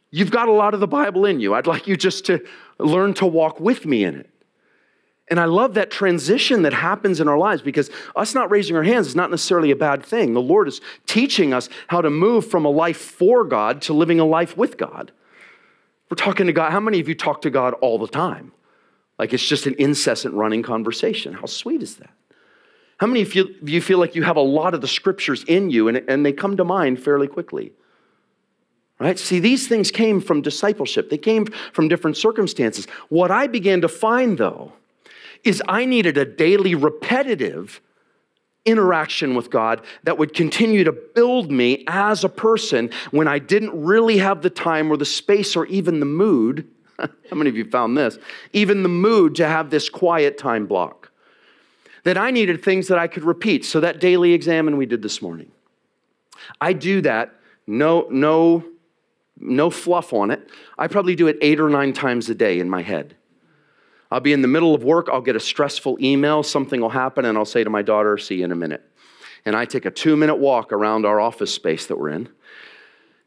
You've 0.09 0.31
got 0.31 0.47
a 0.47 0.53
lot 0.53 0.73
of 0.73 0.79
the 0.79 0.87
Bible 0.87 1.25
in 1.25 1.41
you. 1.41 1.53
I'd 1.53 1.67
like 1.67 1.85
you 1.85 1.97
just 1.97 2.25
to 2.27 2.45
learn 2.79 3.13
to 3.15 3.25
walk 3.25 3.59
with 3.59 3.85
me 3.85 4.05
in 4.05 4.15
it. 4.15 4.29
And 5.29 5.37
I 5.37 5.45
love 5.45 5.73
that 5.73 5.91
transition 5.91 6.61
that 6.61 6.71
happens 6.71 7.19
in 7.19 7.27
our 7.27 7.37
lives 7.37 7.61
because 7.61 7.89
us 8.15 8.33
not 8.33 8.49
raising 8.49 8.77
our 8.77 8.83
hands 8.83 9.07
is 9.07 9.17
not 9.17 9.31
necessarily 9.31 9.71
a 9.71 9.75
bad 9.75 10.05
thing. 10.05 10.33
The 10.33 10.39
Lord 10.39 10.69
is 10.69 10.79
teaching 11.05 11.53
us 11.53 11.67
how 11.87 11.99
to 11.99 12.09
move 12.09 12.49
from 12.49 12.63
a 12.63 12.69
life 12.69 12.97
for 12.97 13.43
God 13.43 13.81
to 13.81 13.93
living 13.93 14.21
a 14.21 14.25
life 14.25 14.55
with 14.55 14.77
God. 14.77 15.11
We're 16.09 16.15
talking 16.15 16.47
to 16.47 16.53
God. 16.53 16.71
How 16.71 16.79
many 16.79 17.01
of 17.01 17.09
you 17.09 17.15
talk 17.15 17.41
to 17.41 17.49
God 17.49 17.73
all 17.81 17.99
the 17.99 18.07
time? 18.07 18.53
Like 19.19 19.33
it's 19.33 19.45
just 19.45 19.65
an 19.65 19.75
incessant 19.77 20.35
running 20.35 20.63
conversation. 20.63 21.33
How 21.33 21.47
sweet 21.47 21.83
is 21.83 21.97
that? 21.97 22.11
How 22.97 23.07
many 23.07 23.21
of 23.21 23.35
you 23.35 23.81
feel 23.81 23.99
like 23.99 24.15
you 24.15 24.23
have 24.23 24.37
a 24.37 24.41
lot 24.41 24.73
of 24.73 24.81
the 24.81 24.87
scriptures 24.87 25.43
in 25.47 25.69
you 25.69 25.89
and, 25.89 25.97
and 26.07 26.25
they 26.25 26.31
come 26.31 26.55
to 26.57 26.63
mind 26.63 27.03
fairly 27.03 27.27
quickly? 27.27 27.73
Right? 28.99 29.19
See, 29.19 29.39
these 29.39 29.67
things 29.67 29.91
came 29.91 30.21
from 30.21 30.41
discipleship, 30.41 31.09
they 31.09 31.17
came 31.17 31.47
from 31.73 31.89
different 31.89 32.15
circumstances. 32.15 32.87
What 33.09 33.31
I 33.31 33.47
began 33.47 33.81
to 33.81 33.89
find, 33.89 34.37
though, 34.37 34.71
is 35.43 35.61
I 35.67 35.85
needed 35.85 36.17
a 36.17 36.25
daily 36.25 36.75
repetitive 36.75 37.81
interaction 38.63 39.35
with 39.35 39.51
God 39.51 39.81
that 40.03 40.17
would 40.17 40.33
continue 40.33 40.85
to 40.85 40.91
build 40.91 41.51
me 41.51 41.83
as 41.87 42.23
a 42.23 42.29
person 42.29 42.89
when 43.11 43.27
I 43.27 43.37
didn't 43.37 43.79
really 43.79 44.17
have 44.17 44.41
the 44.41 44.49
time 44.49 44.89
or 44.89 44.97
the 44.97 45.05
space 45.05 45.55
or 45.55 45.65
even 45.67 45.99
the 45.99 46.05
mood. 46.05 46.67
How 46.97 47.09
many 47.33 47.49
of 47.49 47.57
you 47.57 47.69
found 47.69 47.97
this? 47.97 48.17
Even 48.53 48.81
the 48.81 48.89
mood 48.89 49.35
to 49.35 49.47
have 49.47 49.69
this 49.69 49.89
quiet 49.89 50.37
time 50.37 50.65
block 50.65 51.04
that 52.05 52.17
I 52.17 52.31
needed 52.31 52.63
things 52.63 52.87
that 52.87 52.97
I 52.97 53.07
could 53.07 53.23
repeat. 53.23 53.65
So 53.65 53.81
that 53.81 53.99
daily 53.99 54.33
examine 54.33 54.77
we 54.77 54.85
did 54.85 55.01
this 55.01 55.21
morning. 55.21 55.51
I 56.61 56.71
do 56.71 57.01
that, 57.01 57.33
no, 57.67 58.07
no, 58.09 58.63
no 59.39 59.69
fluff 59.69 60.13
on 60.13 60.31
it. 60.31 60.49
I 60.77 60.87
probably 60.87 61.15
do 61.15 61.27
it 61.27 61.37
eight 61.41 61.59
or 61.59 61.67
nine 61.67 61.93
times 61.93 62.29
a 62.29 62.35
day 62.35 62.59
in 62.59 62.69
my 62.69 62.83
head. 62.83 63.15
I'll 64.11 64.19
be 64.19 64.33
in 64.33 64.43
the 64.43 64.47
middle 64.47 64.75
of 64.75 64.83
work, 64.83 65.09
I'll 65.11 65.19
get 65.19 65.35
a 65.35 65.39
stressful 65.39 65.97
email, 65.99 66.43
something 66.43 66.79
will 66.79 66.89
happen, 66.89 67.25
and 67.25 67.37
I'll 67.37 67.43
say 67.43 67.63
to 67.63 67.71
my 67.71 67.81
daughter, 67.81 68.17
See 68.19 68.35
you 68.35 68.45
in 68.45 68.51
a 68.51 68.55
minute. 68.55 68.83
And 69.43 69.55
I 69.55 69.65
take 69.65 69.85
a 69.85 69.91
two 69.91 70.15
minute 70.15 70.35
walk 70.35 70.71
around 70.71 71.05
our 71.05 71.19
office 71.19 71.53
space 71.53 71.87
that 71.87 71.97
we're 71.97 72.09
in. 72.09 72.29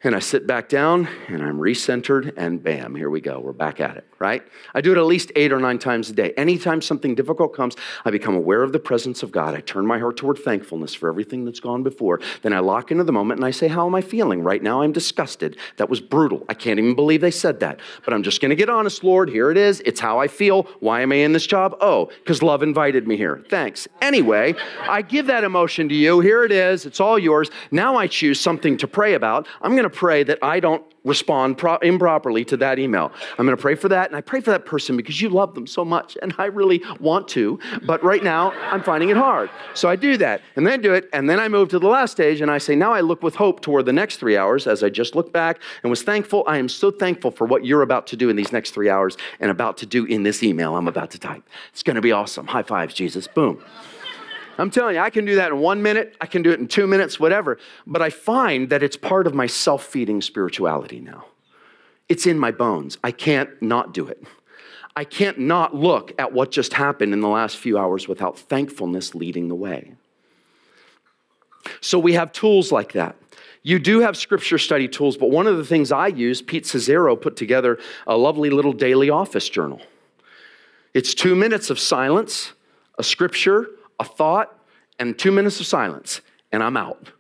And 0.05 0.15
I 0.15 0.21
sit 0.21 0.47
back 0.47 0.69
down 0.69 1.09
and 1.27 1.43
I'm 1.43 1.59
recentered, 1.59 2.33
and 2.37 2.63
bam, 2.63 2.95
here 2.95 3.11
we 3.11 3.21
go. 3.21 3.41
We're 3.41 3.53
back 3.53 3.81
at 3.81 3.97
it, 3.97 4.07
right? 4.21 4.47
I 4.73 4.81
do 4.81 4.93
it 4.93 4.97
at 4.97 5.03
least 5.03 5.33
eight 5.35 5.53
or 5.53 5.59
nine 5.59 5.81
times 5.81 6.09
a 6.09 6.13
day. 6.13 6.33
Anytime 6.37 6.81
something 6.81 7.17
difficult 7.17 7.53
comes, 7.53 7.75
I 8.05 8.13
become 8.13 8.37
aware 8.37 8.63
of 8.63 8.71
the 8.71 8.79
presence 8.79 9.25
of 9.25 9.33
God. 9.33 9.57
I 9.57 9.61
turn 9.61 9.85
my 9.85 9.99
heart 9.99 10.17
toward 10.17 10.39
thankfulness 10.39 10.95
for 10.95 11.09
everything 11.09 11.45
that's 11.45 11.59
gone 11.59 11.83
before. 11.83 12.21
Then 12.43 12.53
I 12.53 12.61
lock 12.61 12.93
into 12.93 13.03
the 13.03 13.11
moment 13.11 13.41
and 13.41 13.45
I 13.45 13.51
say, 13.51 13.67
How 13.67 13.89
am 13.89 13.95
I 13.97 14.01
feeling? 14.01 14.45
Right 14.45 14.63
now, 14.63 14.83
I'm 14.83 14.93
disgusted. 14.93 15.57
That 15.79 15.91
was 15.91 16.01
brutal. 16.01 16.45
I 16.49 16.55
can't 16.55 16.79
even 16.79 16.95
believe 16.95 17.21
they 17.21 17.33
said 17.33 17.59
that. 17.59 17.81
But 18.05 18.15
I'm 18.15 18.23
just 18.23 18.41
going 18.41 18.51
to 18.51 18.57
get 18.57 18.71
honest, 18.71 19.03
Lord. 19.03 19.29
Here 19.29 19.51
it 19.51 19.57
is. 19.57 19.81
It's 19.81 19.99
how 19.99 20.21
I 20.21 20.29
feel. 20.29 20.69
Why 20.79 21.01
am 21.01 21.11
I 21.11 21.17
in 21.17 21.33
this 21.33 21.47
job? 21.47 21.77
Oh, 21.81 22.07
because 22.21 22.41
love 22.41 22.63
invited 22.63 23.09
me 23.09 23.17
here. 23.17 23.45
Thanks. 23.51 23.89
Anyway, 24.01 24.55
I 24.83 25.03
give 25.03 25.27
that 25.27 25.43
emotion 25.43 25.89
to 25.89 25.95
you. 25.97 26.21
Here 26.21 26.45
it 26.45 26.53
is. 26.53 26.87
It's 26.87 27.01
all 27.01 27.19
yours. 27.19 27.51
Now 27.73 27.97
I 27.97 28.07
choose 28.07 28.39
something 28.39 28.77
to 28.77 28.87
pray 28.87 29.15
about. 29.15 29.49
I'm 29.61 29.73
going 29.73 29.83
to 29.83 29.88
pray 29.89 30.23
that 30.25 30.39
I 30.43 30.61
don't 30.61 30.83
respond 31.05 31.59
pro- 31.59 31.77
improperly 31.79 32.45
to 32.45 32.57
that 32.59 32.79
email. 32.79 33.13
I'm 33.39 33.47
going 33.47 33.57
to 33.57 33.61
pray 33.61 33.75
for 33.75 33.89
that, 33.89 34.09
and 34.09 34.17
I 34.17 34.21
pray 34.21 34.41
for 34.41 34.51
that 34.51 34.67
person 34.67 34.97
because 34.97 35.21
you 35.21 35.29
love 35.29 35.55
them 35.55 35.67
so 35.67 35.85
much, 35.85 36.17
and 36.23 36.35
I 36.39 36.47
really 36.47 36.83
want 37.01 37.29
to, 37.29 37.59
but 37.85 38.03
right 38.03 38.23
now 38.23 38.53
I'm 38.71 38.83
finding 38.83 39.09
it 39.09 39.17
hard. 39.17 39.51
So 39.75 39.89
I 39.89 39.97
do 39.97 40.17
that, 40.19 40.43
and 40.57 40.67
then 40.67 40.75
I 40.75 40.77
do 40.77 40.93
it, 40.93 41.09
and 41.13 41.29
then 41.29 41.41
I 41.41 41.49
move 41.49 41.69
to 41.71 41.79
the 41.79 41.89
last 41.89 42.13
stage, 42.13 42.41
and 42.41 42.51
I 42.51 42.59
say, 42.59 42.75
Now 42.75 42.93
I 42.93 43.01
look 43.01 43.23
with 43.23 43.35
hope 43.35 43.61
toward 43.61 43.87
the 43.87 43.93
next 43.93 44.17
three 44.17 44.37
hours 44.37 44.67
as 44.67 44.83
I 44.83 44.91
just 44.91 45.15
looked 45.15 45.33
back 45.33 45.61
and 45.83 45.91
was 45.91 46.03
thankful. 46.03 46.45
I 46.47 46.59
am 46.59 46.69
so 46.69 46.91
thankful 46.91 47.31
for 47.31 47.47
what 47.47 47.65
you're 47.65 47.83
about 47.83 48.07
to 48.09 48.17
do 48.17 48.29
in 48.29 48.37
these 48.37 48.53
next 48.53 48.73
three 48.73 48.91
hours 48.91 49.17
and 49.41 49.51
about 49.51 49.79
to 49.79 49.87
do 49.87 50.05
in 50.05 50.23
this 50.23 50.43
email 50.43 50.77
I'm 50.77 50.89
about 50.89 51.11
to 51.13 51.19
type. 51.19 51.43
It's 51.73 51.83
going 51.83 51.97
to 51.97 52.03
be 52.03 52.13
awesome. 52.13 52.47
High 52.47 52.63
fives, 52.63 52.95
Jesus. 52.95 53.27
Boom. 53.27 53.63
I'm 54.59 54.71
telling 54.71 54.97
you, 54.97 55.01
I 55.01 55.11
can 55.11 55.25
do 55.25 55.37
that 55.37 55.53
in 55.53 55.59
one 55.59 55.83
minute, 55.83 56.17
I 56.21 56.27
can 56.27 56.43
do 56.43 56.51
it 56.51 56.59
in 56.59 56.67
two 56.67 56.87
minutes, 56.87 57.21
whatever. 57.21 57.59
But 57.87 58.03
I 58.03 58.11
find 58.11 58.69
that 58.71 58.83
it's 58.83 58.97
part 58.97 59.27
of 59.27 59.35
my 59.35 59.47
self 59.47 59.85
feeding 59.85 60.21
spirituality 60.21 61.01
now. 61.01 61.27
It's 62.09 62.27
in 62.27 62.39
my 62.39 62.51
bones. 62.51 62.99
I 63.05 63.13
can't 63.13 63.51
not 63.63 63.95
do 63.95 64.07
it. 64.09 64.25
I 64.97 65.05
can't 65.05 65.39
not 65.39 65.77
look 65.77 66.13
at 66.19 66.33
what 66.33 66.51
just 66.51 66.75
happened 66.75 67.13
in 67.13 67.21
the 67.21 67.29
last 67.29 67.57
few 67.57 67.79
hours 67.79 68.09
without 68.09 68.37
thankfulness 68.37 69.15
leading 69.15 69.47
the 69.47 69.55
way. 69.55 69.93
So 71.81 71.99
we 71.99 72.15
have 72.15 72.33
tools 72.33 72.73
like 72.73 72.93
that. 72.93 73.15
You 73.63 73.79
do 73.79 74.01
have 74.01 74.17
scripture 74.17 74.59
study 74.59 74.89
tools, 74.89 75.17
but 75.17 75.31
one 75.31 75.47
of 75.47 75.57
the 75.57 75.65
things 75.65 75.93
I 75.93 76.09
use, 76.09 76.41
Pete 76.43 76.65
Scazzero 76.65 77.21
put 77.21 77.37
together 77.37 77.79
a 78.07 78.17
lovely 78.17 78.51
little 78.51 78.73
daily 78.73 79.11
office 79.11 79.49
journal. 79.49 79.81
It's 80.95 81.15
two 81.15 81.37
minutes 81.37 81.71
of 81.71 81.79
silence, 81.79 82.53
a 82.99 83.05
scripture, 83.05 83.69
a 83.99 84.05
thought, 84.05 84.59
and 84.99 85.19
two 85.19 85.33
minutes 85.33 85.61
of 85.61 85.67
silence, 85.67 86.21
and 86.53 86.63
I'm 86.63 86.77
out. 86.77 87.13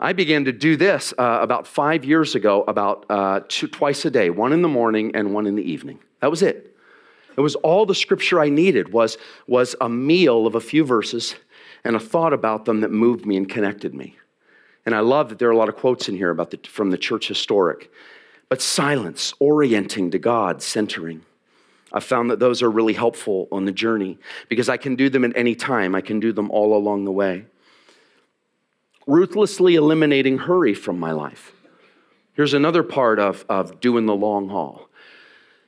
I 0.00 0.12
began 0.12 0.44
to 0.44 0.52
do 0.52 0.76
this 0.76 1.12
uh, 1.18 1.38
about 1.40 1.66
five 1.66 2.04
years 2.04 2.34
ago, 2.34 2.64
about 2.68 3.06
uh, 3.10 3.40
two, 3.48 3.66
twice 3.66 4.04
a 4.04 4.10
day, 4.10 4.30
one 4.30 4.52
in 4.52 4.62
the 4.62 4.68
morning 4.68 5.14
and 5.14 5.34
one 5.34 5.46
in 5.46 5.56
the 5.56 5.62
evening. 5.62 5.98
That 6.20 6.30
was 6.30 6.42
it. 6.42 6.76
It 7.36 7.40
was 7.40 7.56
all 7.56 7.86
the 7.86 7.94
scripture 7.94 8.40
I 8.40 8.48
needed 8.48 8.92
was, 8.92 9.18
was 9.46 9.74
a 9.80 9.88
meal 9.88 10.46
of 10.46 10.54
a 10.54 10.60
few 10.60 10.84
verses 10.84 11.36
and 11.84 11.96
a 11.96 12.00
thought 12.00 12.32
about 12.32 12.64
them 12.64 12.80
that 12.80 12.90
moved 12.90 13.26
me 13.26 13.36
and 13.36 13.48
connected 13.48 13.94
me. 13.94 14.16
And 14.86 14.94
I 14.94 15.00
love 15.00 15.28
that 15.28 15.38
there 15.38 15.48
are 15.48 15.52
a 15.52 15.56
lot 15.56 15.68
of 15.68 15.76
quotes 15.76 16.08
in 16.08 16.16
here 16.16 16.30
about 16.30 16.50
the, 16.50 16.58
from 16.68 16.90
the 16.90 16.98
church 16.98 17.28
historic. 17.28 17.90
But 18.48 18.62
silence, 18.62 19.34
orienting 19.38 20.10
to 20.12 20.18
God, 20.18 20.62
centering. 20.62 21.22
I've 21.92 22.04
found 22.04 22.30
that 22.30 22.38
those 22.38 22.62
are 22.62 22.70
really 22.70 22.92
helpful 22.92 23.48
on 23.50 23.64
the 23.64 23.72
journey 23.72 24.18
because 24.48 24.68
I 24.68 24.76
can 24.76 24.94
do 24.94 25.08
them 25.08 25.24
at 25.24 25.36
any 25.36 25.54
time. 25.54 25.94
I 25.94 26.00
can 26.00 26.20
do 26.20 26.32
them 26.32 26.50
all 26.50 26.76
along 26.76 27.04
the 27.04 27.12
way. 27.12 27.46
Ruthlessly 29.06 29.74
eliminating 29.74 30.38
hurry 30.38 30.74
from 30.74 31.00
my 31.00 31.12
life. 31.12 31.52
Here's 32.34 32.54
another 32.54 32.82
part 32.82 33.18
of, 33.18 33.44
of 33.48 33.80
doing 33.80 34.06
the 34.06 34.14
long 34.14 34.48
haul. 34.48 34.88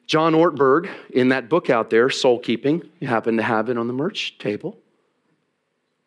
John 0.06 0.34
Ortberg, 0.34 0.90
in 1.10 1.30
that 1.30 1.48
book 1.48 1.70
out 1.70 1.88
there, 1.90 2.10
Soul 2.10 2.38
Keeping, 2.38 2.82
you 3.00 3.08
happen 3.08 3.36
to 3.36 3.42
have 3.42 3.68
it 3.68 3.78
on 3.78 3.86
the 3.86 3.92
merch 3.92 4.36
table. 4.38 4.76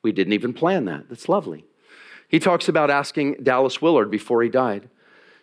We 0.04 0.12
didn't 0.12 0.34
even 0.34 0.54
plan 0.54 0.86
that. 0.86 1.10
That's 1.10 1.28
lovely. 1.28 1.65
He 2.28 2.39
talks 2.39 2.67
about 2.67 2.89
asking 2.89 3.43
Dallas 3.43 3.82
Willard 3.82 4.12
before 4.12 4.43
he 4.43 4.49
died, 4.49 4.89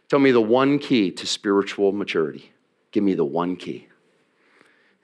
Tell 0.08 0.18
me 0.18 0.32
the 0.32 0.40
one 0.40 0.78
key 0.78 1.10
to 1.12 1.26
spiritual 1.26 1.92
maturity. 1.92 2.52
Give 2.90 3.04
me 3.04 3.14
the 3.14 3.24
one 3.24 3.56
key. 3.56 3.86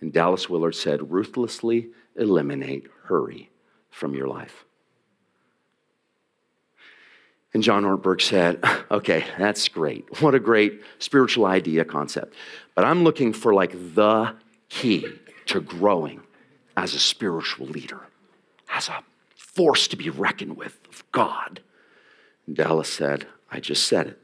And 0.00 0.12
Dallas 0.12 0.48
Willard 0.48 0.74
said, 0.74 1.11
ruthlessly 1.11 1.88
eliminate 2.16 2.87
hurry 3.04 3.50
from 3.90 4.14
your 4.14 4.28
life. 4.28 4.64
And 7.54 7.62
John 7.62 7.85
Ortberg 7.85 8.20
said, 8.20 8.61
okay, 8.90 9.24
that's 9.38 9.68
great. 9.68 10.20
What 10.20 10.35
a 10.35 10.40
great 10.40 10.82
spiritual 10.98 11.46
idea 11.46 11.85
concept. 11.85 12.35
But 12.74 12.85
I'm 12.85 13.02
looking 13.02 13.32
for 13.32 13.54
like 13.54 13.94
the 13.94 14.35
key 14.68 15.06
to 15.46 15.61
growing 15.61 16.20
as 16.76 16.92
a 16.92 16.98
spiritual 16.98 17.66
leader, 17.66 18.00
as 18.68 18.88
a 18.88 19.02
force 19.37 19.88
to 19.88 19.96
be 19.96 20.11
reckoned 20.11 20.56
with 20.56 20.78
of 20.88 21.11
God. 21.12 21.61
And 22.46 22.54
Dallas 22.54 22.92
said, 22.92 23.26
I 23.50 23.61
just 23.61 23.87
said 23.87 24.09
it. 24.09 24.22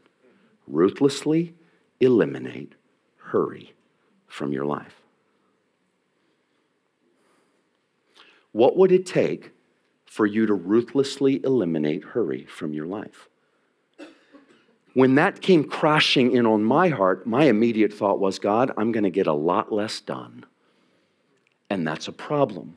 Ruthlessly 0.67 1.55
eliminate 2.01 2.75
hurry 3.17 3.73
from 4.27 4.53
your 4.53 4.65
life? 4.65 5.02
What 8.53 8.77
would 8.77 8.93
it 8.93 9.07
take 9.07 9.53
for 10.05 10.27
you 10.27 10.47
to 10.47 10.55
ruthlessly 10.55 11.43
eliminate 11.45 12.05
hurry 12.05 12.45
from 12.45 12.73
your 12.73 12.87
life? 12.87 13.29
When 14.95 15.15
that 15.15 15.41
came 15.41 15.65
crashing 15.65 16.33
in 16.33 16.45
on 16.45 16.63
my 16.63 16.91
heart, 16.91 17.27
my 17.27 17.45
immediate 17.45 17.95
thought 17.95 18.21
was, 18.21 18.39
God, 18.39 18.73
I'm 18.77 18.93
going 18.93 19.05
to 19.05 19.11
get 19.11 19.27
a 19.27 19.33
lot 19.33 19.73
less 19.73 20.01
done. 20.01 20.45
And 21.71 21.87
that's 21.87 22.09
a 22.09 22.13
problem. 22.13 22.77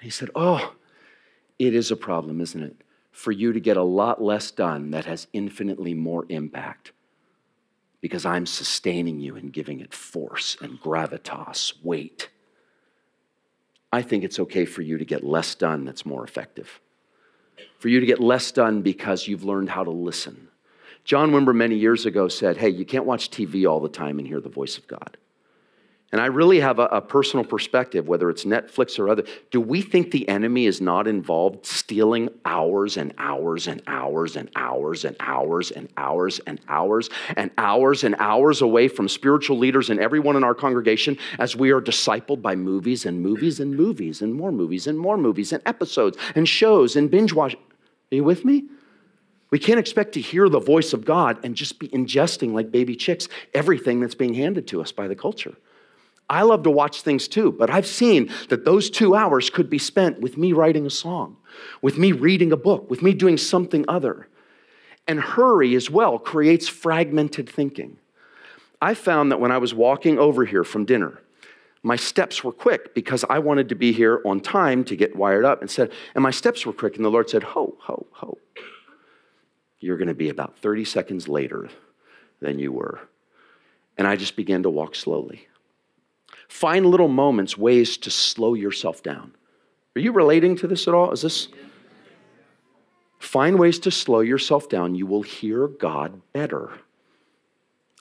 He 0.00 0.10
said, 0.10 0.30
Oh, 0.36 0.74
it 1.58 1.74
is 1.74 1.90
a 1.90 1.96
problem, 1.96 2.40
isn't 2.40 2.62
it? 2.62 2.76
For 3.10 3.32
you 3.32 3.52
to 3.52 3.60
get 3.60 3.76
a 3.76 3.82
lot 3.82 4.22
less 4.22 4.52
done 4.52 4.92
that 4.92 5.04
has 5.06 5.26
infinitely 5.32 5.94
more 5.94 6.26
impact 6.28 6.92
because 8.00 8.24
I'm 8.24 8.46
sustaining 8.46 9.20
you 9.20 9.36
and 9.36 9.52
giving 9.52 9.80
it 9.80 9.92
force 9.92 10.56
and 10.60 10.80
gravitas, 10.80 11.74
weight. 11.82 12.30
I 13.92 14.02
think 14.02 14.24
it's 14.24 14.38
okay 14.38 14.64
for 14.64 14.82
you 14.82 14.98
to 14.98 15.04
get 15.04 15.24
less 15.24 15.54
done 15.54 15.84
that's 15.84 16.06
more 16.06 16.24
effective. 16.24 16.80
For 17.78 17.88
you 17.88 18.00
to 18.00 18.06
get 18.06 18.20
less 18.20 18.52
done 18.52 18.82
because 18.82 19.26
you've 19.26 19.44
learned 19.44 19.70
how 19.70 19.84
to 19.84 19.90
listen. 19.90 20.48
John 21.04 21.32
Wimber 21.32 21.54
many 21.54 21.76
years 21.76 22.06
ago 22.06 22.28
said, 22.28 22.56
Hey, 22.56 22.68
you 22.68 22.84
can't 22.84 23.06
watch 23.06 23.30
TV 23.30 23.68
all 23.68 23.80
the 23.80 23.88
time 23.88 24.18
and 24.18 24.28
hear 24.28 24.40
the 24.40 24.48
voice 24.48 24.78
of 24.78 24.86
God. 24.86 25.16
And 26.12 26.20
I 26.20 26.26
really 26.26 26.58
have 26.58 26.80
a, 26.80 26.86
a, 26.86 27.00
personal 27.00 27.44
perspective, 27.44 28.08
whether 28.08 28.28
it's 28.30 28.44
Netflix 28.44 28.98
or 28.98 29.08
other. 29.08 29.22
Do 29.52 29.60
we 29.60 29.80
think 29.80 30.10
the 30.10 30.28
enemy 30.28 30.66
is 30.66 30.80
not 30.80 31.06
involved 31.06 31.64
stealing 31.64 32.28
hours 32.44 32.96
and 32.96 33.14
hours 33.16 33.68
and 33.68 33.80
hours 33.86 34.34
and 34.34 34.48
hours 34.56 35.04
and 35.04 35.16
hours 35.20 35.70
and 35.70 35.88
hours 35.96 36.40
and 36.40 36.60
hours 36.68 37.10
and 37.36 37.50
hours 37.58 38.02
and 38.02 38.16
hours 38.18 38.60
away 38.60 38.88
from 38.88 39.08
spiritual 39.08 39.56
leaders 39.56 39.88
and 39.88 40.00
everyone 40.00 40.34
in 40.34 40.42
our 40.42 40.54
congregation 40.54 41.16
as 41.38 41.54
we 41.54 41.70
are 41.70 41.80
discipled 41.80 42.42
by 42.42 42.56
movies 42.56 43.06
and 43.06 43.22
movies 43.22 43.60
and 43.60 43.76
movies 43.76 44.20
and 44.20 44.34
more 44.34 44.50
movies 44.50 44.88
and 44.88 44.98
more 44.98 45.16
movies 45.16 45.52
and 45.52 45.62
episodes 45.64 46.18
and 46.34 46.48
shows 46.48 46.96
and 46.96 47.08
binge 47.08 47.32
watch? 47.32 47.54
Are 47.54 48.16
you 48.16 48.24
with 48.24 48.44
me? 48.44 48.64
We 49.50 49.60
can't 49.60 49.78
expect 49.78 50.12
to 50.14 50.20
hear 50.20 50.48
the 50.48 50.60
voice 50.60 50.92
of 50.92 51.04
God 51.04 51.38
and 51.44 51.54
just 51.54 51.78
be 51.78 51.88
ingesting 51.88 52.52
like 52.52 52.72
baby 52.72 52.96
chicks 52.96 53.28
everything 53.54 54.00
that's 54.00 54.14
being 54.16 54.34
handed 54.34 54.66
to 54.68 54.80
us 54.80 54.90
by 54.90 55.06
the 55.06 55.16
culture. 55.16 55.54
I 56.30 56.42
love 56.42 56.62
to 56.62 56.70
watch 56.70 57.02
things 57.02 57.26
too, 57.26 57.50
but 57.50 57.70
I've 57.70 57.88
seen 57.88 58.30
that 58.50 58.64
those 58.64 58.88
two 58.88 59.16
hours 59.16 59.50
could 59.50 59.68
be 59.68 59.78
spent 59.78 60.20
with 60.20 60.38
me 60.38 60.52
writing 60.52 60.86
a 60.86 60.90
song, 60.90 61.36
with 61.82 61.98
me 61.98 62.12
reading 62.12 62.52
a 62.52 62.56
book, 62.56 62.88
with 62.88 63.02
me 63.02 63.12
doing 63.12 63.36
something 63.36 63.84
other. 63.88 64.28
And 65.08 65.20
hurry 65.20 65.74
as 65.74 65.90
well 65.90 66.20
creates 66.20 66.68
fragmented 66.68 67.48
thinking. 67.48 67.96
I 68.80 68.94
found 68.94 69.32
that 69.32 69.40
when 69.40 69.50
I 69.50 69.58
was 69.58 69.74
walking 69.74 70.20
over 70.20 70.44
here 70.44 70.62
from 70.62 70.84
dinner, 70.84 71.20
my 71.82 71.96
steps 71.96 72.44
were 72.44 72.52
quick 72.52 72.94
because 72.94 73.24
I 73.28 73.40
wanted 73.40 73.68
to 73.70 73.74
be 73.74 73.92
here 73.92 74.22
on 74.24 74.38
time 74.38 74.84
to 74.84 74.94
get 74.94 75.16
wired 75.16 75.44
up 75.44 75.60
and 75.62 75.70
said, 75.70 75.90
and 76.14 76.22
my 76.22 76.30
steps 76.30 76.64
were 76.64 76.72
quick, 76.72 76.94
and 76.94 77.04
the 77.04 77.10
Lord 77.10 77.28
said, 77.28 77.42
Ho, 77.42 77.76
ho, 77.80 78.06
ho. 78.12 78.38
You're 79.80 79.96
going 79.96 80.08
to 80.08 80.14
be 80.14 80.28
about 80.28 80.58
30 80.58 80.84
seconds 80.84 81.26
later 81.26 81.70
than 82.38 82.60
you 82.60 82.70
were. 82.70 83.00
And 83.98 84.06
I 84.06 84.14
just 84.14 84.36
began 84.36 84.62
to 84.62 84.70
walk 84.70 84.94
slowly. 84.94 85.48
Find 86.50 86.84
little 86.84 87.08
moments, 87.08 87.56
ways 87.56 87.96
to 87.98 88.10
slow 88.10 88.54
yourself 88.54 89.04
down. 89.04 89.32
Are 89.94 90.00
you 90.00 90.10
relating 90.10 90.56
to 90.56 90.66
this 90.66 90.88
at 90.88 90.94
all? 90.94 91.12
Is 91.12 91.22
this? 91.22 91.46
Find 93.20 93.56
ways 93.56 93.78
to 93.78 93.90
slow 93.92 94.18
yourself 94.18 94.68
down. 94.68 94.96
You 94.96 95.06
will 95.06 95.22
hear 95.22 95.68
God 95.68 96.20
better. 96.32 96.72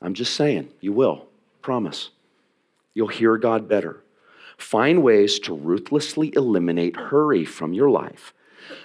I'm 0.02 0.16
just 0.16 0.34
saying, 0.34 0.70
you 0.82 0.92
will. 0.92 1.28
Promise. 1.62 2.10
You'll 2.96 3.08
hear 3.08 3.38
God 3.38 3.70
better. 3.70 4.02
Find 4.58 5.04
ways 5.04 5.38
to 5.42 5.54
ruthlessly 5.54 6.34
eliminate 6.36 6.96
hurry 6.96 7.46
from 7.46 7.72
your 7.72 7.92
life 7.92 8.34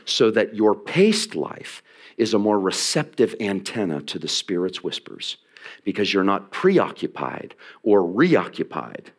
so 0.05 0.31
that 0.31 0.55
your 0.55 0.75
paced 0.75 1.35
life 1.35 1.83
is 2.19 2.35
a 2.35 2.39
more 2.39 2.61
receptive 2.61 3.35
antenna 3.41 4.03
to 4.03 4.19
the 4.19 4.29
Spirit's 4.29 4.85
whispers 4.85 5.39
because 5.85 6.13
you're 6.13 6.23
not 6.23 6.53
preoccupied 6.53 7.55
or 7.83 8.07
reoccupied 8.07 9.11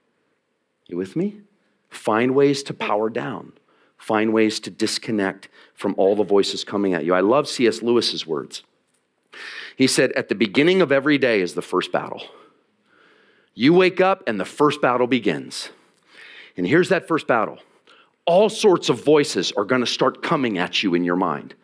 you 0.88 0.98
with 0.98 1.16
me? 1.16 1.42
Find 1.90 2.36
ways 2.36 2.64
to 2.64 2.74
power 2.74 3.10
down. 3.10 3.54
Find 3.98 4.34
ways 4.34 4.60
to 4.62 4.70
disconnect 4.70 5.50
from 5.74 5.96
all 5.98 6.16
the 6.16 6.24
voices 6.24 6.64
coming 6.64 6.94
at 6.94 7.06
you. 7.06 7.14
I 7.14 7.22
love 7.22 7.48
C.S. 7.48 7.82
Lewis's 7.82 8.28
words. 8.28 8.64
He 9.76 9.88
said, 9.88 10.12
At 10.14 10.30
the 10.30 10.36
beginning 10.36 10.82
of 10.82 10.92
every 10.92 11.18
day 11.18 11.42
is 11.42 11.54
the 11.54 11.62
first 11.62 11.92
battle. 11.92 12.22
You 13.54 13.74
wake 13.74 14.02
up 14.02 14.24
and 14.28 14.40
the 14.40 14.46
first 14.46 14.82
battle 14.82 15.08
begins. 15.08 15.70
And 16.58 16.68
here's 16.68 16.90
that 16.90 17.08
first 17.08 17.26
battle. 17.26 17.58
All 18.26 18.50
sorts 18.50 18.90
of 18.90 19.04
voices 19.04 19.52
are 19.54 19.66
going 19.66 19.82
to 19.82 19.88
start 19.88 20.22
coming 20.22 20.58
at 20.58 20.84
you 20.84 20.94
in 20.96 21.04
your 21.04 21.16
mind. 21.16 21.56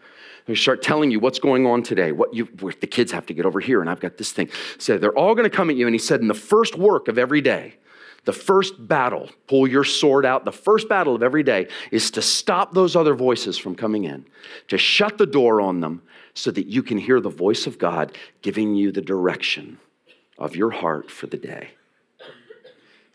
They 0.45 0.55
start 0.55 0.81
telling 0.81 1.11
you 1.11 1.19
what's 1.19 1.39
going 1.39 1.65
on 1.65 1.83
today, 1.83 2.11
what 2.11 2.33
you, 2.33 2.45
the 2.79 2.87
kids 2.87 3.11
have 3.11 3.25
to 3.27 3.33
get 3.33 3.45
over 3.45 3.59
here, 3.59 3.81
and 3.81 3.89
I've 3.89 3.99
got 3.99 4.17
this 4.17 4.31
thing. 4.31 4.49
So 4.79 4.97
they're 4.97 5.17
all 5.17 5.35
going 5.35 5.49
to 5.49 5.55
come 5.55 5.69
at 5.69 5.75
you. 5.75 5.85
And 5.85 5.93
he 5.93 5.99
said, 5.99 6.19
in 6.19 6.27
the 6.27 6.33
first 6.33 6.77
work 6.77 7.07
of 7.07 7.17
every 7.17 7.41
day, 7.41 7.75
the 8.25 8.33
first 8.33 8.87
battle, 8.87 9.29
pull 9.47 9.67
your 9.67 9.83
sword 9.83 10.25
out. 10.25 10.45
The 10.45 10.51
first 10.51 10.87
battle 10.87 11.15
of 11.15 11.23
every 11.23 11.43
day 11.43 11.67
is 11.89 12.11
to 12.11 12.21
stop 12.21 12.73
those 12.73 12.95
other 12.95 13.15
voices 13.15 13.57
from 13.57 13.75
coming 13.75 14.03
in, 14.03 14.25
to 14.67 14.77
shut 14.77 15.17
the 15.17 15.25
door 15.25 15.59
on 15.59 15.79
them 15.79 16.03
so 16.33 16.51
that 16.51 16.67
you 16.67 16.83
can 16.83 16.97
hear 16.97 17.19
the 17.19 17.29
voice 17.29 17.65
of 17.65 17.79
God 17.79 18.15
giving 18.41 18.75
you 18.75 18.91
the 18.91 19.01
direction 19.01 19.79
of 20.37 20.55
your 20.55 20.69
heart 20.69 21.09
for 21.09 21.27
the 21.27 21.37
day. 21.37 21.71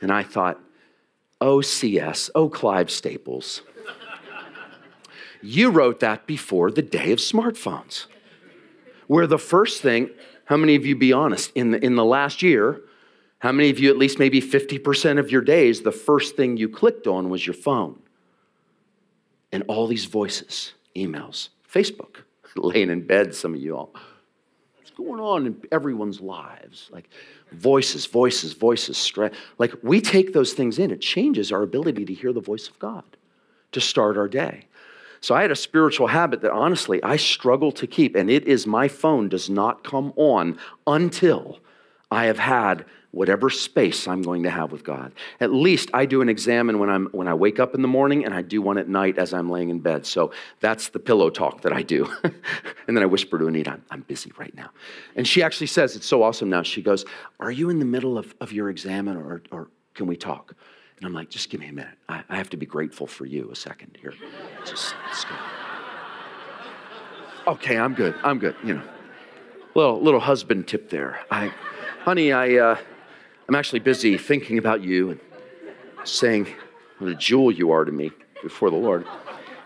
And 0.01 0.12
I 0.12 0.25
thought, 0.25 0.61
oh, 1.40 1.61
CS, 1.61 2.31
oh, 2.35 2.49
Clive 2.49 2.90
Staples. 2.90 3.62
you 5.40 5.71
wrote 5.71 6.01
that 6.01 6.27
before 6.27 6.71
the 6.71 6.83
day 6.83 7.12
of 7.12 7.19
smartphones, 7.19 8.07
where 9.07 9.27
the 9.27 9.38
first 9.38 9.83
thing, 9.83 10.11
how 10.47 10.57
many 10.57 10.75
of 10.75 10.85
you 10.85 10.97
be 10.97 11.12
honest, 11.12 11.53
in 11.55 11.71
the, 11.71 11.85
in 11.85 11.95
the 11.95 12.05
last 12.05 12.42
year, 12.42 12.81
how 13.38 13.53
many 13.53 13.70
of 13.70 13.79
you, 13.79 13.90
at 13.90 13.99
least 13.99 14.18
maybe 14.18 14.40
50% 14.40 15.18
of 15.18 15.31
your 15.31 15.42
days, 15.42 15.83
the 15.83 15.92
first 15.92 16.37
thing 16.37 16.57
you 16.57 16.68
clicked 16.68 17.07
on 17.07 17.29
was 17.29 17.46
your 17.46 17.55
phone? 17.55 18.01
And 19.53 19.62
all 19.68 19.87
these 19.87 20.07
voices, 20.07 20.72
emails, 20.94 21.51
Facebook, 21.70 22.16
laying 22.57 22.90
in 22.90 23.07
bed, 23.07 23.35
some 23.35 23.55
of 23.55 23.61
you 23.61 23.77
all. 23.77 23.94
What's 24.77 24.90
going 24.90 25.20
on 25.20 25.46
in 25.46 25.62
everyone's 25.70 26.20
lives? 26.20 26.88
Like 26.90 27.09
voices, 27.53 28.07
voices, 28.07 28.55
voices, 28.55 28.96
stress. 28.96 29.35
Like 29.59 29.72
we 29.83 30.01
take 30.01 30.33
those 30.33 30.55
things 30.55 30.79
in, 30.79 30.90
it 30.90 31.01
changes 31.01 31.53
our 31.53 31.62
ability 31.62 32.05
to 32.07 32.14
hear 32.14 32.33
the 32.33 32.40
voice 32.40 32.68
of 32.68 32.79
God 32.79 33.05
to 33.72 33.81
start 33.81 34.16
our 34.16 34.29
day. 34.29 34.66
So 35.20 35.35
I 35.35 35.42
had 35.42 35.51
a 35.51 35.57
spiritual 35.57 36.09
habit 36.09 36.40
that 36.42 36.53
honestly 36.53 37.03
I 37.03 37.16
struggle 37.16 37.72
to 37.72 37.87
keep, 37.87 38.14
and 38.14 38.31
it 38.31 38.44
is 38.46 38.66
my 38.66 38.88
phone 38.88 39.29
does 39.29 39.51
not 39.51 39.85
come 39.85 40.12
on 40.16 40.59
until 40.87 41.59
I 42.11 42.27
have 42.27 42.38
had 42.38 42.85
whatever 43.17 43.49
space 43.49 44.07
I'm 44.07 44.21
going 44.21 44.43
to 44.43 44.51
have 44.51 44.71
with 44.71 44.85
God. 44.85 45.11
At 45.41 45.51
least 45.51 45.89
I 45.95 46.05
do 46.05 46.21
an 46.21 46.29
examine 46.29 46.79
when 46.79 46.91
I'm 46.91 47.07
when 47.13 47.29
I 47.29 47.33
wake 47.33 47.59
up 47.59 47.75
in 47.75 47.81
the 47.81 47.89
morning 47.89 48.27
and 48.27 48.35
I 48.35 48.43
do 48.43 48.61
one 48.61 48.77
at 48.77 48.89
night 48.91 49.17
as 49.17 49.33
I'm 49.33 49.49
laying 49.49 49.71
in 49.71 49.81
bed. 49.81 50.05
So 50.05 50.33
that's 50.61 50.91
the 50.91 50.99
pillow 50.99 51.31
talk 51.31 51.63
that 51.63 51.73
I 51.73 51.81
do. 51.81 52.05
and 52.25 52.95
then 52.95 53.03
I 53.03 53.07
whisper 53.07 53.39
to 53.39 53.47
Anita, 53.47 53.71
I'm, 53.71 53.83
I'm, 53.91 54.01
busy 54.03 54.33
right 54.37 54.55
now. 54.55 54.69
And 55.17 55.27
she 55.27 55.43
actually 55.43 55.69
says, 55.69 55.97
it's 55.97 56.05
so 56.05 56.23
awesome 56.23 56.51
now. 56.51 56.63
She 56.63 56.83
goes, 56.83 57.07
Are 57.41 57.51
you 57.51 57.71
in 57.71 57.79
the 57.79 57.87
middle 57.87 58.19
of, 58.19 58.35
of 58.43 58.53
your 58.53 58.69
examine 58.69 59.17
or, 59.17 59.43
or 59.51 59.71
can 59.95 60.07
we 60.07 60.17
talk? 60.17 60.55
And 60.99 61.07
I'm 61.07 61.15
like, 61.15 61.31
just 61.31 61.49
give 61.49 61.61
me 61.61 61.69
a 61.69 61.73
minute. 61.73 61.97
I, 62.11 62.23
I 62.29 62.37
have 62.37 62.51
to 62.51 62.59
be 62.59 62.67
grateful 62.67 63.07
for 63.07 63.25
you 63.25 63.51
a 63.51 63.57
second 63.57 63.97
here. 63.99 64.13
Just, 64.67 64.95
just 65.09 65.27
Okay, 67.47 67.79
I'm 67.79 67.95
good. 67.95 68.15
I'm 68.23 68.39
good. 68.39 68.57
You 68.63 68.75
know, 68.75 68.83
little 69.75 70.03
little 70.03 70.21
husband 70.21 70.69
tip 70.69 70.91
there. 70.91 71.21
I, 71.31 71.51
honey, 72.05 72.33
I 72.33 72.57
uh, 72.57 72.77
I'm 73.49 73.55
actually 73.55 73.79
busy 73.79 74.19
thinking 74.19 74.59
about 74.59 74.83
you 74.83 75.11
and 75.11 75.21
saying 76.03 76.49
what 76.99 77.11
a 77.11 77.15
jewel 77.15 77.53
you 77.53 77.71
are 77.71 77.85
to 77.85 77.93
me 77.93 78.11
before 78.43 78.71
the 78.71 78.77
Lord. 78.77 79.07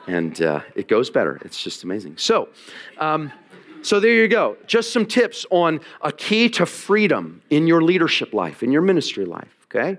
And 0.06 0.40
uh, 0.42 0.60
it 0.74 0.86
goes 0.86 1.08
better. 1.08 1.40
It's 1.44 1.62
just 1.62 1.82
amazing. 1.82 2.18
So, 2.18 2.50
um, 2.98 3.32
so 3.80 3.98
there 3.98 4.12
you 4.12 4.28
go. 4.28 4.58
Just 4.66 4.92
some 4.92 5.06
tips 5.06 5.46
on 5.50 5.80
a 6.02 6.12
key 6.12 6.50
to 6.50 6.66
freedom 6.66 7.40
in 7.48 7.66
your 7.66 7.80
leadership 7.80 8.34
life, 8.34 8.62
in 8.62 8.70
your 8.70 8.82
ministry 8.82 9.24
life, 9.24 9.56
okay? 9.64 9.98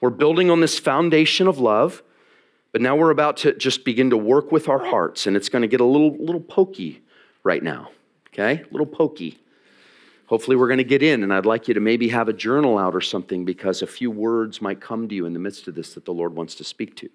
We're 0.00 0.10
building 0.10 0.50
on 0.50 0.58
this 0.60 0.78
foundation 0.78 1.46
of 1.46 1.58
love, 1.58 2.02
but 2.72 2.80
now 2.80 2.96
we're 2.96 3.10
about 3.10 3.36
to 3.38 3.54
just 3.54 3.84
begin 3.84 4.10
to 4.10 4.16
work 4.16 4.50
with 4.50 4.68
our 4.68 4.84
hearts, 4.84 5.28
and 5.28 5.36
it's 5.36 5.48
going 5.48 5.62
to 5.62 5.68
get 5.68 5.80
a 5.80 5.84
little, 5.84 6.16
little 6.16 6.40
pokey 6.40 7.02
right 7.44 7.62
now, 7.62 7.90
okay? 8.32 8.62
A 8.62 8.72
little 8.72 8.86
pokey. 8.86 9.38
Hopefully, 10.26 10.56
we're 10.56 10.68
going 10.68 10.78
to 10.78 10.84
get 10.84 11.02
in, 11.02 11.22
and 11.22 11.32
I'd 11.32 11.46
like 11.46 11.68
you 11.68 11.74
to 11.74 11.80
maybe 11.80 12.08
have 12.08 12.28
a 12.28 12.32
journal 12.32 12.78
out 12.78 12.94
or 12.94 13.00
something 13.00 13.44
because 13.44 13.82
a 13.82 13.86
few 13.86 14.10
words 14.10 14.62
might 14.62 14.80
come 14.80 15.08
to 15.08 15.14
you 15.14 15.26
in 15.26 15.34
the 15.34 15.38
midst 15.38 15.68
of 15.68 15.74
this 15.74 15.94
that 15.94 16.04
the 16.04 16.14
Lord 16.14 16.34
wants 16.34 16.54
to 16.56 16.64
speak 16.64 16.96
to. 16.96 17.10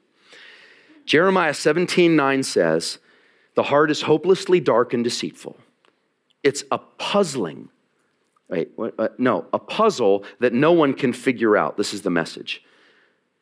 Jeremiah 1.06 1.54
17 1.54 2.16
9 2.16 2.44
says, 2.44 3.00
The 3.56 3.64
heart 3.64 3.90
is 3.90 4.04
hopelessly 4.04 4.60
dark 4.60 4.94
and 4.94 5.04
deceitful. 5.04 5.58
It's 6.44 6.64
a 6.72 6.78
puzzling, 6.78 7.70
Wait, 8.50 8.72
what, 8.76 8.96
uh, 8.98 9.10
no, 9.18 9.46
a 9.54 9.60
puzzle 9.60 10.26
that 10.40 10.54
no 10.54 10.72
one 10.72 10.94
can 10.94 11.14
figure 11.14 11.56
out. 11.56 11.78
This 11.78 11.94
is 11.94 12.02
the 12.02 12.10
message. 12.10 12.64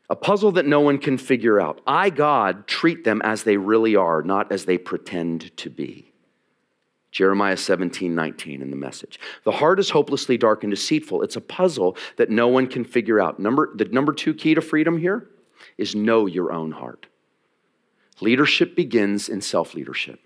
A 0.10 0.16
puzzle 0.16 0.52
that 0.54 0.66
no 0.66 0.82
one 0.82 0.98
can 0.98 1.18
figure 1.18 1.60
out. 1.60 1.82
I, 1.88 2.10
God, 2.10 2.68
treat 2.68 3.04
them 3.04 3.22
as 3.24 3.44
they 3.44 3.58
really 3.58 3.96
are, 3.96 4.22
not 4.22 4.52
as 4.52 4.66
they 4.66 4.78
pretend 4.78 5.56
to 5.58 5.70
be. 5.70 6.07
Jeremiah 7.12 7.58
17, 7.58 8.14
19 8.14 8.62
in 8.62 8.70
the 8.70 8.76
message. 8.76 9.20
The 9.44 9.52
heart 9.52 9.80
is 9.80 9.90
hopelessly 9.90 10.38
dark 10.38 10.64
and 10.64 10.72
deceitful. 10.72 11.24
It's 11.24 11.36
a 11.36 11.42
puzzle 11.42 11.98
that 12.18 12.30
no 12.30 12.48
one 12.48 12.68
can 12.68 12.84
figure 12.84 13.20
out. 13.20 13.40
Number, 13.40 13.76
the 13.76 13.86
number 13.86 14.14
two 14.14 14.34
key 14.34 14.54
to 14.54 14.62
freedom 14.62 14.98
here 14.98 15.30
is 15.78 15.96
know 15.96 16.26
your 16.26 16.52
own 16.52 16.72
heart. 16.72 17.08
Leadership 18.20 18.76
begins 18.76 19.30
in 19.30 19.42
self 19.42 19.74
leadership. 19.74 20.20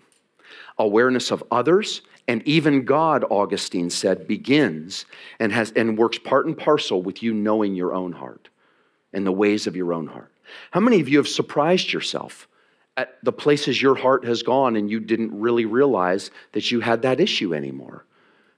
Awareness 0.78 1.30
of 1.30 1.44
others 1.50 2.02
and 2.28 2.46
even 2.46 2.84
God, 2.84 3.24
Augustine 3.30 3.90
said, 3.90 4.28
begins 4.28 5.06
and, 5.40 5.52
has, 5.52 5.72
and 5.72 5.98
works 5.98 6.18
part 6.18 6.46
and 6.46 6.56
parcel 6.56 7.02
with 7.02 7.22
you 7.22 7.34
knowing 7.34 7.74
your 7.74 7.92
own 7.92 8.12
heart 8.12 8.48
and 9.12 9.26
the 9.26 9.32
ways 9.32 9.66
of 9.66 9.76
your 9.76 9.92
own 9.92 10.06
heart. 10.06 10.32
How 10.70 10.80
many 10.80 11.00
of 11.00 11.08
you 11.08 11.18
have 11.18 11.28
surprised 11.28 11.92
yourself 11.92 12.48
at 12.96 13.16
the 13.22 13.32
places 13.32 13.80
your 13.80 13.94
heart 13.94 14.24
has 14.24 14.42
gone 14.42 14.76
and 14.76 14.90
you 14.90 15.00
didn't 15.00 15.38
really 15.38 15.64
realize 15.64 16.30
that 16.52 16.70
you 16.70 16.80
had 16.80 17.02
that 17.02 17.20
issue 17.20 17.54
anymore? 17.54 18.04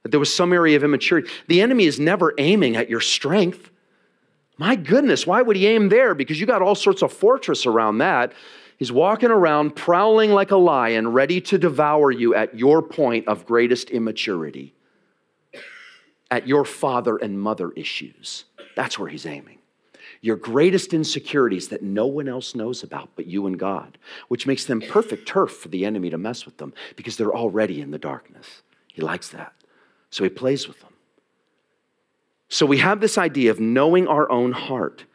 That 0.03 0.09
there 0.09 0.19
was 0.19 0.33
some 0.33 0.53
area 0.53 0.75
of 0.75 0.83
immaturity. 0.83 1.29
The 1.47 1.61
enemy 1.61 1.85
is 1.85 1.99
never 1.99 2.33
aiming 2.37 2.75
at 2.75 2.89
your 2.89 3.01
strength. 3.01 3.71
My 4.57 4.75
goodness, 4.75 5.25
why 5.25 5.41
would 5.41 5.55
he 5.55 5.67
aim 5.67 5.89
there? 5.89 6.13
Because 6.13 6.39
you 6.39 6.45
got 6.45 6.61
all 6.61 6.75
sorts 6.75 7.01
of 7.01 7.11
fortress 7.11 7.65
around 7.65 7.97
that. 7.99 8.33
He's 8.77 8.91
walking 8.91 9.31
around 9.31 9.75
prowling 9.75 10.31
like 10.31 10.51
a 10.51 10.57
lion, 10.57 11.09
ready 11.09 11.39
to 11.41 11.57
devour 11.57 12.11
you 12.11 12.35
at 12.35 12.57
your 12.57 12.81
point 12.81 13.27
of 13.27 13.45
greatest 13.45 13.89
immaturity, 13.89 14.73
at 16.29 16.47
your 16.47 16.65
father 16.65 17.17
and 17.17 17.39
mother 17.39 17.71
issues. 17.71 18.45
That's 18.75 18.99
where 18.99 19.09
he's 19.09 19.25
aiming. 19.25 19.59
Your 20.25 20.37
greatest 20.37 20.91
insecurities 20.95 21.67
that 21.67 21.83
no 21.83 22.07
one 22.07 22.27
else 22.27 22.55
knows 22.55 22.81
about 22.81 23.09
but 23.15 23.27
you 23.27 23.45
and 23.45 23.59
God, 23.59 23.99
which 24.27 24.47
makes 24.47 24.65
them 24.65 24.81
perfect 24.81 25.27
turf 25.27 25.51
for 25.51 25.67
the 25.67 25.85
enemy 25.85 26.09
to 26.09 26.17
mess 26.17 26.47
with 26.47 26.57
them 26.57 26.73
because 26.95 27.15
they're 27.15 27.35
already 27.35 27.79
in 27.79 27.91
the 27.91 27.99
darkness. 27.99 28.63
He 28.91 29.03
likes 29.03 29.29
that. 29.29 29.53
So 30.09 30.23
he 30.23 30.31
plays 30.31 30.67
with 30.67 30.79
them. 30.81 30.93
So 32.49 32.65
we 32.65 32.79
have 32.79 33.01
this 33.01 33.19
idea 33.19 33.51
of 33.51 33.59
knowing 33.59 34.07
our 34.07 34.27
own 34.31 34.51
heart. 34.51 35.05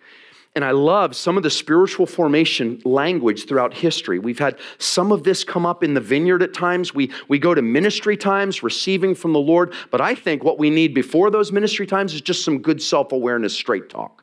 And 0.54 0.64
I 0.64 0.70
love 0.70 1.16
some 1.16 1.36
of 1.36 1.42
the 1.42 1.50
spiritual 1.50 2.06
formation 2.06 2.80
language 2.84 3.48
throughout 3.48 3.74
history. 3.74 4.20
We've 4.20 4.38
had 4.38 4.60
some 4.78 5.10
of 5.10 5.24
this 5.24 5.42
come 5.42 5.66
up 5.66 5.82
in 5.82 5.94
the 5.94 6.00
vineyard 6.00 6.44
at 6.44 6.54
times. 6.54 6.94
We, 6.94 7.10
we 7.26 7.40
go 7.40 7.52
to 7.52 7.62
ministry 7.62 8.16
times, 8.16 8.62
receiving 8.62 9.16
from 9.16 9.32
the 9.32 9.40
Lord. 9.40 9.74
But 9.90 10.00
I 10.00 10.14
think 10.14 10.44
what 10.44 10.60
we 10.60 10.70
need 10.70 10.94
before 10.94 11.32
those 11.32 11.50
ministry 11.50 11.88
times 11.88 12.14
is 12.14 12.20
just 12.20 12.44
some 12.44 12.58
good 12.58 12.80
self 12.80 13.10
awareness 13.10 13.54
straight 13.54 13.90
talk. 13.90 14.19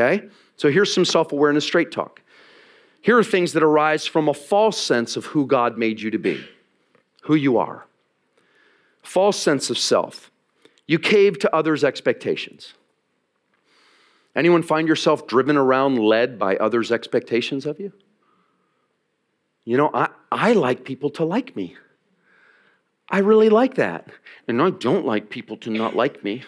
Okay? 0.00 0.28
So 0.56 0.70
here's 0.70 0.92
some 0.92 1.04
self 1.04 1.32
awareness 1.32 1.64
straight 1.64 1.92
talk. 1.92 2.22
Here 3.02 3.16
are 3.16 3.24
things 3.24 3.52
that 3.52 3.62
arise 3.62 4.06
from 4.06 4.28
a 4.28 4.34
false 4.34 4.78
sense 4.78 5.16
of 5.16 5.26
who 5.26 5.46
God 5.46 5.78
made 5.78 6.00
you 6.00 6.10
to 6.10 6.18
be, 6.18 6.44
who 7.22 7.34
you 7.34 7.56
are. 7.56 7.86
False 9.02 9.38
sense 9.38 9.70
of 9.70 9.78
self. 9.78 10.30
You 10.86 10.98
cave 10.98 11.38
to 11.40 11.54
others' 11.54 11.84
expectations. 11.84 12.74
Anyone 14.36 14.62
find 14.62 14.86
yourself 14.86 15.26
driven 15.26 15.56
around, 15.56 15.98
led 15.98 16.38
by 16.38 16.56
others' 16.56 16.92
expectations 16.92 17.64
of 17.64 17.80
you? 17.80 17.92
You 19.64 19.76
know, 19.76 19.90
I, 19.92 20.08
I 20.30 20.52
like 20.52 20.84
people 20.84 21.10
to 21.10 21.24
like 21.24 21.56
me. 21.56 21.76
I 23.08 23.18
really 23.18 23.48
like 23.48 23.74
that. 23.74 24.08
And 24.46 24.60
I 24.60 24.70
don't 24.70 25.06
like 25.06 25.30
people 25.30 25.56
to 25.58 25.70
not 25.70 25.96
like 25.96 26.22
me. 26.22 26.44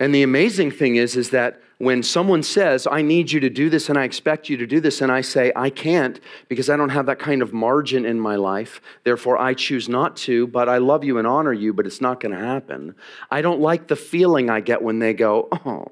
And 0.00 0.14
the 0.14 0.22
amazing 0.22 0.70
thing 0.70 0.96
is, 0.96 1.16
is 1.16 1.30
that 1.30 1.60
when 1.78 2.02
someone 2.02 2.42
says, 2.42 2.88
I 2.90 3.02
need 3.02 3.30
you 3.30 3.40
to 3.40 3.50
do 3.50 3.70
this 3.70 3.88
and 3.88 3.96
I 3.96 4.04
expect 4.04 4.48
you 4.48 4.56
to 4.56 4.66
do 4.66 4.80
this, 4.80 5.00
and 5.00 5.12
I 5.12 5.20
say, 5.20 5.52
I 5.54 5.70
can't 5.70 6.20
because 6.48 6.68
I 6.68 6.76
don't 6.76 6.88
have 6.88 7.06
that 7.06 7.18
kind 7.18 7.40
of 7.40 7.52
margin 7.52 8.04
in 8.04 8.18
my 8.18 8.34
life, 8.36 8.80
therefore 9.04 9.38
I 9.38 9.54
choose 9.54 9.88
not 9.88 10.16
to, 10.18 10.48
but 10.48 10.68
I 10.68 10.78
love 10.78 11.04
you 11.04 11.18
and 11.18 11.26
honor 11.26 11.52
you, 11.52 11.72
but 11.72 11.86
it's 11.86 12.00
not 12.00 12.20
going 12.20 12.32
to 12.32 12.38
happen. 12.38 12.96
I 13.30 13.42
don't 13.42 13.60
like 13.60 13.86
the 13.86 13.96
feeling 13.96 14.50
I 14.50 14.60
get 14.60 14.82
when 14.82 14.98
they 14.98 15.14
go, 15.14 15.48
oh. 15.52 15.86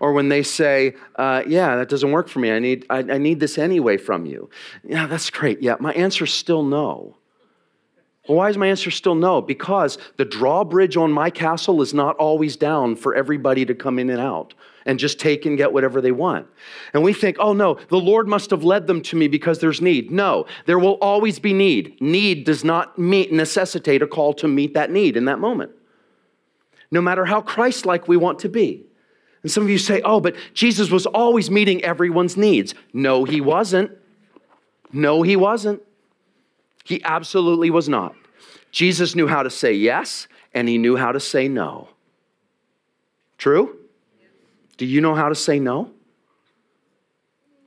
Or 0.00 0.12
when 0.12 0.28
they 0.28 0.42
say, 0.42 0.96
uh, 1.14 1.44
yeah, 1.46 1.76
that 1.76 1.88
doesn't 1.88 2.10
work 2.10 2.28
for 2.28 2.40
me. 2.40 2.50
I 2.50 2.58
need, 2.58 2.86
I, 2.90 2.98
I 2.98 3.18
need 3.18 3.38
this 3.38 3.56
anyway 3.56 3.98
from 3.98 4.26
you. 4.26 4.50
Yeah, 4.82 5.06
that's 5.06 5.30
great. 5.30 5.62
Yeah, 5.62 5.76
my 5.78 5.92
answer 5.92 6.24
is 6.24 6.32
still 6.32 6.64
no. 6.64 7.16
Well, 8.28 8.36
why 8.36 8.50
is 8.50 8.58
my 8.58 8.66
answer 8.66 8.90
still 8.90 9.14
no? 9.14 9.40
Because 9.40 9.98
the 10.16 10.24
drawbridge 10.24 10.96
on 10.96 11.10
my 11.10 11.30
castle 11.30 11.80
is 11.80 11.94
not 11.94 12.16
always 12.16 12.56
down 12.56 12.96
for 12.96 13.14
everybody 13.14 13.64
to 13.64 13.74
come 13.74 13.98
in 13.98 14.10
and 14.10 14.20
out 14.20 14.54
and 14.86 14.98
just 14.98 15.18
take 15.18 15.46
and 15.46 15.56
get 15.56 15.72
whatever 15.72 16.00
they 16.00 16.12
want. 16.12 16.46
And 16.92 17.02
we 17.02 17.12
think, 17.12 17.36
oh 17.38 17.52
no, 17.52 17.78
the 17.88 17.98
Lord 17.98 18.28
must 18.28 18.50
have 18.50 18.62
led 18.62 18.86
them 18.86 19.00
to 19.02 19.16
me 19.16 19.28
because 19.28 19.58
there's 19.58 19.80
need. 19.80 20.10
No, 20.10 20.46
there 20.66 20.78
will 20.78 20.98
always 21.00 21.38
be 21.38 21.52
need. 21.52 22.00
Need 22.00 22.44
does 22.44 22.62
not 22.62 22.98
meet, 22.98 23.32
necessitate 23.32 24.02
a 24.02 24.06
call 24.06 24.34
to 24.34 24.48
meet 24.48 24.74
that 24.74 24.90
need 24.90 25.16
in 25.16 25.24
that 25.24 25.38
moment. 25.38 25.72
No 26.90 27.00
matter 27.00 27.24
how 27.24 27.40
Christ 27.40 27.86
like 27.86 28.08
we 28.08 28.16
want 28.16 28.40
to 28.40 28.48
be. 28.48 28.84
And 29.42 29.50
some 29.50 29.62
of 29.62 29.70
you 29.70 29.78
say, 29.78 30.02
oh, 30.02 30.20
but 30.20 30.36
Jesus 30.52 30.90
was 30.90 31.06
always 31.06 31.50
meeting 31.50 31.82
everyone's 31.82 32.36
needs. 32.36 32.74
No, 32.92 33.24
he 33.24 33.40
wasn't. 33.40 33.92
No, 34.92 35.22
he 35.22 35.36
wasn't. 35.36 35.82
He 36.84 37.02
absolutely 37.04 37.70
was 37.70 37.88
not. 37.88 38.14
Jesus 38.70 39.14
knew 39.14 39.26
how 39.26 39.42
to 39.42 39.50
say 39.50 39.72
yes 39.72 40.28
and 40.54 40.68
he 40.68 40.78
knew 40.78 40.96
how 40.96 41.12
to 41.12 41.20
say 41.20 41.48
no. 41.48 41.88
True? 43.38 43.76
Do 44.76 44.86
you 44.86 45.00
know 45.00 45.14
how 45.14 45.28
to 45.28 45.34
say 45.34 45.58
no? 45.58 45.90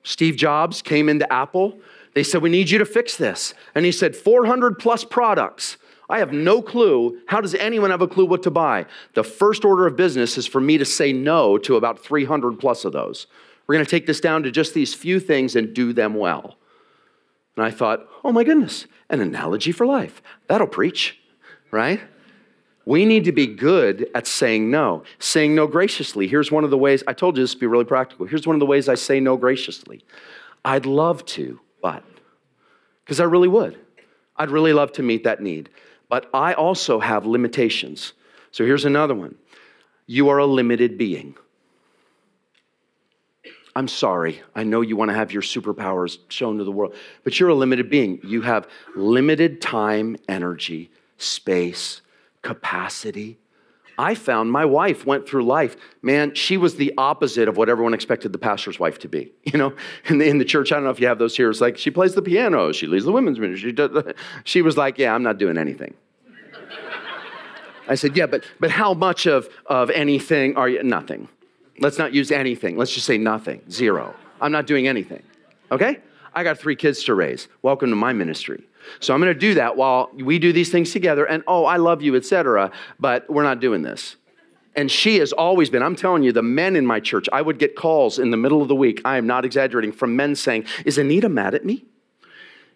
Steve 0.04 0.36
Jobs 0.36 0.82
came 0.82 1.10
into 1.10 1.32
Apple. 1.32 1.78
They 2.13 2.23
said, 2.23 2.41
We 2.41 2.49
need 2.49 2.69
you 2.69 2.78
to 2.80 2.86
fix 2.86 3.17
this. 3.17 3.54
And 3.73 3.86
he 3.86 3.91
said, 3.91 4.15
400 4.15 4.78
plus 4.80 5.04
products. 5.04 5.78
I 6.10 6.19
have 6.19 6.34
no 6.34 6.62
clue. 6.62 7.19
How 7.28 7.39
does 7.41 7.56
anyone 7.56 7.89
have 7.89 8.02
a 8.02 8.08
clue 8.08 8.26
what 8.26 8.43
to 8.43 8.52
buy? 8.52 8.86
The 9.13 9.23
first 9.23 9.63
order 9.63 9.88
of 9.88 9.95
business 9.95 10.38
is 10.38 10.45
for 10.45 10.60
me 10.60 10.78
to 10.78 10.86
say 10.86 11.13
no 11.13 11.58
to 11.60 11.78
about 11.78 11.99
300 11.99 12.60
plus 12.60 12.86
of 12.86 12.93
those. 12.93 13.28
We're 13.65 13.76
going 13.76 13.86
to 13.86 13.89
take 13.89 14.06
this 14.06 14.19
down 14.19 14.43
to 14.43 14.52
just 14.52 14.73
these 14.73 14.93
few 14.93 15.19
things 15.19 15.56
and 15.56 15.73
do 15.73 15.93
them 15.93 16.13
well. 16.13 16.58
And 17.56 17.65
I 17.65 17.71
thought, 17.71 18.06
oh 18.23 18.32
my 18.32 18.43
goodness, 18.43 18.86
an 19.13 19.21
analogy 19.21 19.71
for 19.71 19.86
life. 19.86 20.21
That'll 20.47 20.67
preach, 20.67 21.19
right? 21.71 22.02
We 22.86 23.06
need 23.06 23.23
to 23.26 23.32
be 23.32 23.47
good 23.47 24.10
at 24.13 24.28
saying 24.28 24.69
no, 24.69 25.04
saying 25.19 25.56
no 25.56 25.67
graciously. 25.67 26.28
Here's 26.28 26.52
one 26.52 26.65
of 26.65 26.69
the 26.69 26.78
ways, 26.78 27.04
I 27.08 27.13
told 27.13 27.38
you 27.38 27.43
this 27.43 27.54
to 27.54 27.60
be 27.60 27.67
really 27.67 27.86
practical. 27.86 28.26
Here's 28.26 28.45
one 28.45 28.56
of 28.56 28.60
the 28.60 28.65
ways 28.65 28.89
I 28.89 28.95
say 28.95 29.19
no 29.21 29.38
graciously. 29.38 30.04
I'd 30.65 30.86
love 30.86 31.26
to, 31.28 31.62
but, 31.82 32.04
because 33.06 33.19
I 33.19 33.26
really 33.26 33.47
would. 33.47 33.80
I'd 34.36 34.52
really 34.52 34.73
love 34.73 34.91
to 34.93 35.04
meet 35.04 35.23
that 35.23 35.41
need. 35.41 35.69
But 36.10 36.30
I 36.34 36.54
also 36.54 36.99
have 36.99 37.26
limitations. 37.26 38.13
So 38.52 38.65
here's 38.65 38.86
another 38.86 39.15
one 39.15 39.36
you 40.06 40.28
are 40.30 40.39
a 40.39 40.45
limited 40.45 40.97
being. 40.97 41.36
I'm 43.75 43.88
sorry. 43.88 44.41
I 44.55 44.63
know 44.63 44.81
you 44.81 44.95
want 44.95 45.09
to 45.09 45.15
have 45.15 45.31
your 45.31 45.41
superpowers 45.41 46.19
shown 46.29 46.59
to 46.59 46.63
the 46.63 46.71
world, 46.71 46.93
but 47.23 47.39
you're 47.39 47.49
a 47.49 47.55
limited 47.55 47.89
being. 47.89 48.19
You 48.23 48.41
have 48.41 48.67
limited 48.95 49.62
time, 49.62 50.15
energy, 50.29 50.91
space, 51.17 52.01
capacity. 52.43 53.39
I 53.97 54.15
found 54.15 54.51
my 54.51 54.65
wife 54.65 55.05
went 55.05 55.27
through 55.27 55.45
life. 55.45 55.75
Man, 56.01 56.33
she 56.36 56.57
was 56.57 56.75
the 56.75 56.93
opposite 56.97 57.47
of 57.47 57.57
what 57.57 57.69
everyone 57.69 57.93
expected 57.93 58.31
the 58.31 58.39
pastor's 58.39 58.79
wife 58.79 58.99
to 58.99 59.07
be. 59.07 59.31
You 59.53 59.59
know, 59.59 59.73
in 60.05 60.17
the, 60.17 60.27
in 60.27 60.39
the 60.39 60.45
church, 60.45 60.71
I 60.71 60.75
don't 60.75 60.86
know 60.86 60.89
if 60.89 60.99
you 60.99 61.05
have 61.07 61.19
those 61.19 61.38
here. 61.38 61.49
It's 61.49 61.62
like 61.62 61.77
she 61.77 61.91
plays 61.91 62.15
the 62.15 62.23
piano, 62.23 62.71
she 62.71 62.88
leads 62.88 63.05
the 63.05 63.12
women's 63.12 63.39
ministry. 63.39 63.69
She, 63.69 63.73
does, 63.73 63.91
she 64.43 64.62
was 64.63 64.77
like, 64.77 64.97
Yeah, 64.97 65.13
I'm 65.13 65.21
not 65.21 65.38
doing 65.38 65.57
anything. 65.57 65.93
I 67.88 67.95
said, 67.95 68.17
Yeah, 68.17 68.25
but, 68.25 68.43
but 68.59 68.71
how 68.71 68.95
much 68.95 69.27
of, 69.27 69.47
of 69.67 69.91
anything 69.91 70.57
are 70.57 70.69
you? 70.69 70.81
Nothing. 70.81 71.27
Let's 71.79 71.97
not 71.97 72.13
use 72.13 72.31
anything. 72.31 72.77
Let's 72.77 72.93
just 72.93 73.05
say 73.05 73.17
nothing, 73.17 73.62
zero. 73.69 74.15
I'm 74.41 74.51
not 74.51 74.67
doing 74.67 74.88
anything. 74.88 75.23
Okay? 75.71 75.99
I 76.34 76.43
got 76.43 76.57
three 76.57 76.76
kids 76.76 77.03
to 77.05 77.15
raise. 77.15 77.47
Welcome 77.61 77.89
to 77.89 77.95
my 77.95 78.13
ministry. 78.13 78.63
So 78.99 79.13
I'm 79.13 79.21
going 79.21 79.34
to 79.34 79.39
do 79.39 79.53
that 79.55 79.78
while 79.78 80.09
we 80.13 80.39
do 80.39 80.51
these 80.51 80.71
things 80.71 80.91
together. 80.91 81.26
And 81.26 81.43
oh, 81.47 81.65
I 81.65 81.78
love 81.78 82.01
you, 82.01 82.15
etc. 82.15 82.71
But 82.99 83.30
we're 83.30 83.43
not 83.43 83.59
doing 83.59 83.82
this. 83.82 84.17
And 84.76 84.89
she 84.89 85.17
has 85.17 85.32
always 85.32 85.69
been, 85.69 85.84
I'm 85.84 85.95
telling 85.95 86.24
you, 86.24 86.32
the 86.32 86.41
men 86.41 86.76
in 86.76 86.86
my 86.86 86.99
church, 86.99 87.30
I 87.32 87.41
would 87.41 87.59
get 87.59 87.76
calls 87.76 88.17
in 88.17 88.32
the 88.32 88.38
middle 88.38 88.61
of 88.61 88.67
the 88.67 88.76
week, 88.76 89.01
I 89.05 89.17
am 89.17 89.28
not 89.28 89.45
exaggerating, 89.45 89.91
from 89.91 90.15
men 90.15 90.36
saying, 90.36 90.65
Is 90.84 90.97
Anita 90.97 91.30
mad 91.30 91.53
at 91.53 91.63
me? 91.63 91.86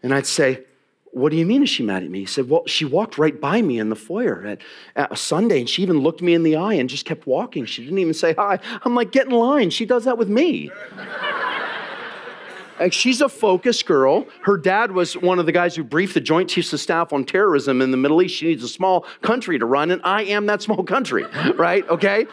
And 0.04 0.14
I'd 0.14 0.28
say, 0.28 0.64
what 1.12 1.32
do 1.32 1.38
you 1.38 1.46
mean 1.46 1.64
is 1.64 1.70
she 1.70 1.84
mad 1.84 2.04
at 2.04 2.10
me? 2.10 2.20
He 2.20 2.26
said, 2.26 2.50
Well, 2.50 2.64
she 2.68 2.86
walked 2.86 3.18
right 3.18 3.40
by 3.40 3.62
me 3.62 3.80
in 3.80 3.90
the 3.90 3.96
foyer 3.96 4.46
at, 4.46 4.62
at, 4.96 5.12
a 5.12 5.16
Sunday 5.16 5.60
and 5.60 5.70
she 5.70 5.82
even 5.82 6.00
looked 6.00 6.22
me 6.22 6.34
in 6.34 6.44
the 6.44 6.56
eye 6.56 6.74
and 6.74 6.90
just 6.90 7.06
kept 7.06 7.26
walking. 7.26 7.66
She 7.66 7.84
didn't 7.84 8.00
even 8.00 8.14
say 8.14 8.34
hi. 8.34 8.60
I'm 8.84 8.96
like, 8.96 9.12
Get 9.12 9.28
in 9.28 9.34
line. 9.34 9.70
She 9.70 9.86
does 9.86 10.06
that 10.06 10.18
with 10.18 10.30
me. 10.30 10.72
Like 12.80 12.94
she's 12.94 13.22
a 13.22 13.30
focused 13.30 13.86
girl. 13.86 14.28
Her 14.42 14.58
dad 14.58 14.92
was 14.92 15.18
one 15.18 15.40
of 15.40 15.46
the 15.46 15.52
guys 15.52 15.76
who 15.76 15.84
briefed 15.84 16.14
the 16.14 16.22
Joint 16.22 16.50
Chiefs 16.50 16.74
of 16.74 16.80
Staff 16.80 17.12
on 17.12 17.26
terrorism 17.26 17.82
in 17.82 17.92
the 17.92 17.98
Middle 17.98 18.22
East. 18.22 18.36
She 18.36 18.48
needs 18.48 18.64
a 18.64 18.68
small 18.68 19.06
country 19.22 19.58
to 19.58 19.66
run, 19.66 19.92
and 19.92 20.02
I 20.04 20.24
am 20.24 20.46
that 20.46 20.62
small 20.62 20.84
country, 20.84 21.26
right? 21.56 21.88
Okay? 21.90 22.28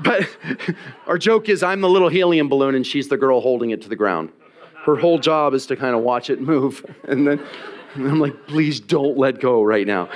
But 0.00 0.28
our 1.06 1.18
joke 1.18 1.48
is 1.48 1.62
I'm 1.62 1.80
the 1.80 1.88
little 1.88 2.08
helium 2.08 2.48
balloon, 2.48 2.74
and 2.74 2.86
she's 2.86 3.08
the 3.08 3.16
girl 3.16 3.40
holding 3.40 3.70
it 3.70 3.80
to 3.82 3.88
the 3.88 3.96
ground. 3.96 4.32
Her 4.84 4.96
whole 4.96 5.18
job 5.18 5.54
is 5.54 5.66
to 5.66 5.76
kind 5.76 5.96
of 5.96 6.02
watch 6.02 6.30
it 6.30 6.40
move. 6.40 6.84
And 7.04 7.26
then 7.26 7.42
and 7.94 8.06
I'm 8.06 8.20
like, 8.20 8.46
please 8.46 8.80
don't 8.80 9.16
let 9.16 9.40
go 9.40 9.62
right 9.62 9.86
now. 9.86 10.08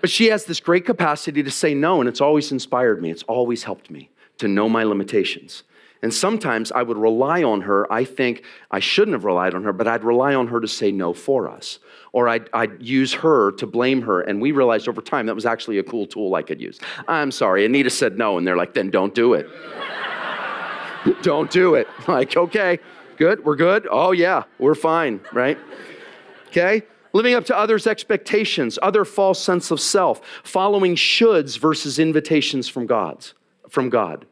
But 0.00 0.10
she 0.10 0.26
has 0.26 0.44
this 0.44 0.60
great 0.60 0.84
capacity 0.84 1.42
to 1.42 1.50
say 1.50 1.74
no, 1.74 2.00
and 2.00 2.08
it's 2.08 2.20
always 2.20 2.50
inspired 2.50 3.00
me. 3.00 3.10
It's 3.10 3.22
always 3.24 3.62
helped 3.62 3.90
me 3.90 4.10
to 4.38 4.48
know 4.48 4.68
my 4.68 4.82
limitations. 4.82 5.62
And 6.02 6.12
sometimes 6.12 6.72
I 6.72 6.82
would 6.82 6.98
rely 6.98 7.44
on 7.44 7.60
her. 7.60 7.90
I 7.92 8.04
think 8.04 8.42
I 8.72 8.80
shouldn't 8.80 9.14
have 9.14 9.24
relied 9.24 9.54
on 9.54 9.62
her, 9.62 9.72
but 9.72 9.86
I'd 9.86 10.02
rely 10.02 10.34
on 10.34 10.48
her 10.48 10.60
to 10.60 10.66
say 10.66 10.90
no 10.90 11.12
for 11.12 11.48
us. 11.48 11.78
Or 12.12 12.28
I'd, 12.28 12.50
I'd, 12.52 12.82
use 12.82 13.14
her 13.14 13.52
to 13.52 13.66
blame 13.66 14.02
her. 14.02 14.20
And 14.20 14.42
we 14.42 14.50
realized 14.50 14.88
over 14.88 15.00
time 15.00 15.26
that 15.26 15.34
was 15.34 15.46
actually 15.46 15.78
a 15.78 15.82
cool 15.84 16.06
tool 16.06 16.34
I 16.34 16.42
could 16.42 16.60
use. 16.60 16.80
I'm 17.06 17.30
sorry, 17.30 17.64
Anita 17.64 17.88
said 17.88 18.18
no. 18.18 18.36
And 18.36 18.46
they're 18.46 18.56
like, 18.56 18.74
then 18.74 18.90
don't 18.90 19.14
do 19.14 19.34
it. 19.34 19.48
don't 21.22 21.50
do 21.50 21.76
it. 21.76 21.86
Like, 22.08 22.36
okay, 22.36 22.80
good, 23.16 23.44
we're 23.44 23.56
good. 23.56 23.86
Oh, 23.88 24.10
yeah, 24.10 24.42
we're 24.58 24.74
fine, 24.74 25.20
right? 25.32 25.56
Okay? 26.52 26.82
living 27.12 27.34
up 27.34 27.44
to 27.46 27.56
others' 27.56 27.86
expectations, 27.86 28.78
other 28.82 29.04
false 29.04 29.40
sense 29.40 29.70
of 29.70 29.80
self, 29.80 30.20
following 30.42 30.94
shoulds 30.94 31.58
versus 31.58 31.98
invitations 31.98 32.68
from 32.68 32.86
God's, 32.86 33.34
from 33.68 33.90
God. 33.90 34.26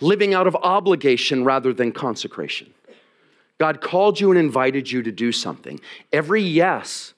Living 0.00 0.32
out 0.32 0.46
of 0.46 0.56
obligation 0.56 1.44
rather 1.44 1.72
than 1.72 1.92
consecration. 1.92 2.72
God 3.58 3.82
called 3.82 4.18
you 4.18 4.30
and 4.30 4.40
invited 4.40 4.90
you 4.90 5.02
to 5.02 5.12
do 5.12 5.32
something. 5.32 5.78
Every 6.12 6.42
yes 6.42 7.12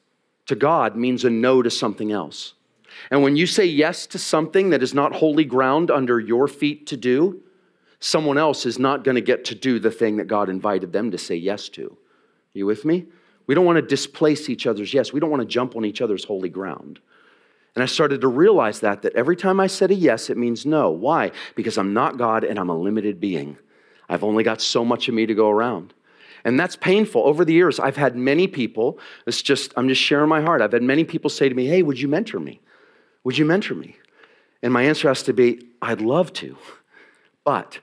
to 0.47 0.57
God 0.57 0.97
means 0.97 1.25
a 1.25 1.31
no 1.31 1.63
to 1.63 1.71
something 1.71 2.11
else. 2.11 2.55
And 3.11 3.23
when 3.23 3.37
you 3.37 3.47
say 3.47 3.65
yes 3.65 4.07
to 4.09 4.19
something 4.19 4.71
that 4.71 4.83
is 4.83 4.93
not 4.93 5.15
holy 5.15 5.45
ground 5.45 5.91
under 5.91 6.19
your 6.19 6.49
feet 6.49 6.89
to 6.89 6.97
do, 6.97 7.41
someone 8.01 8.37
else 8.37 8.67
is 8.67 8.81
not 8.81 9.05
going 9.05 9.15
to 9.15 9.21
get 9.21 9.45
to 9.47 9.55
do 9.55 9.79
the 9.79 9.91
thing 9.91 10.17
that 10.17 10.27
God 10.27 10.49
invited 10.49 10.93
them 10.93 11.13
to 11.13 11.19
say 11.19 11.37
yes 11.37 11.69
to. 11.71 11.97
You 12.53 12.67
with 12.67 12.85
me? 12.85 13.07
We 13.47 13.55
don't 13.55 13.65
want 13.67 13.77
to 13.77 13.83
displace 13.83 14.49
each 14.49 14.67
other's 14.67 14.95
yes. 14.95 15.13
We 15.13 15.21
don't 15.21 15.31
want 15.31 15.41
to 15.41 15.49
jump 15.49 15.77
on 15.77 15.85
each 15.85 16.01
other's 16.01 16.25
holy 16.25 16.49
ground. 16.49 17.01
And 17.75 17.83
I 17.83 17.87
started 17.87 18.21
to 18.21 18.29
realize 18.29 18.81
that 18.81 19.03
that 19.03 19.15
every 19.15 19.37
time 19.37 19.59
I 19.59 19.67
said 19.67 19.91
a 19.91 19.95
yes, 19.95 20.31
it 20.31 20.37
means 20.37 20.67
no. 20.67 20.91
Why? 20.91 21.33
Because 21.55 21.79
I'm 21.79 21.95
not 21.95 22.19
God 22.19 22.45
and 22.45 22.59
I'm 22.59 22.69
a 22.69 22.77
limited 22.77 23.19
being. 23.19 23.57
I've 24.09 24.25
only 24.25 24.45
got 24.45 24.61
so 24.61 24.85
much 24.85 25.09
of 25.09 25.15
me 25.15 25.27
to 25.27 25.35
go 25.35 25.49
around. 25.49 25.95
And 26.45 26.59
that's 26.59 26.77
painful. 26.77 27.23
Over 27.23 27.45
the 27.45 27.53
years, 27.53 27.79
I've 27.79 27.97
had 27.97 28.17
many 28.17 28.47
people, 28.47 28.99
it's 29.27 29.43
just, 29.43 29.73
I'm 29.77 29.89
just 29.89 30.03
sharing 30.03 30.29
my 30.29 30.41
heart. 30.41 30.61
I've 30.61 30.73
had 30.73 30.83
many 30.83 31.05
people 31.05 31.31
say 31.31 31.49
to 31.49 31.55
me, 31.55 31.67
Hey, 31.67 31.83
would 31.83 32.01
you 32.01 32.09
mentor 32.09 32.41
me? 32.41 32.61
Would 33.25 33.39
you 33.39 33.45
mentor 33.45 33.75
me? 33.75 33.97
And 34.63 34.73
my 34.73 34.83
answer 34.83 35.09
has 35.09 35.23
to 35.25 35.33
be, 35.33 35.67
I'd 35.81 36.01
love 36.01 36.33
to, 36.35 36.57
but 37.45 37.81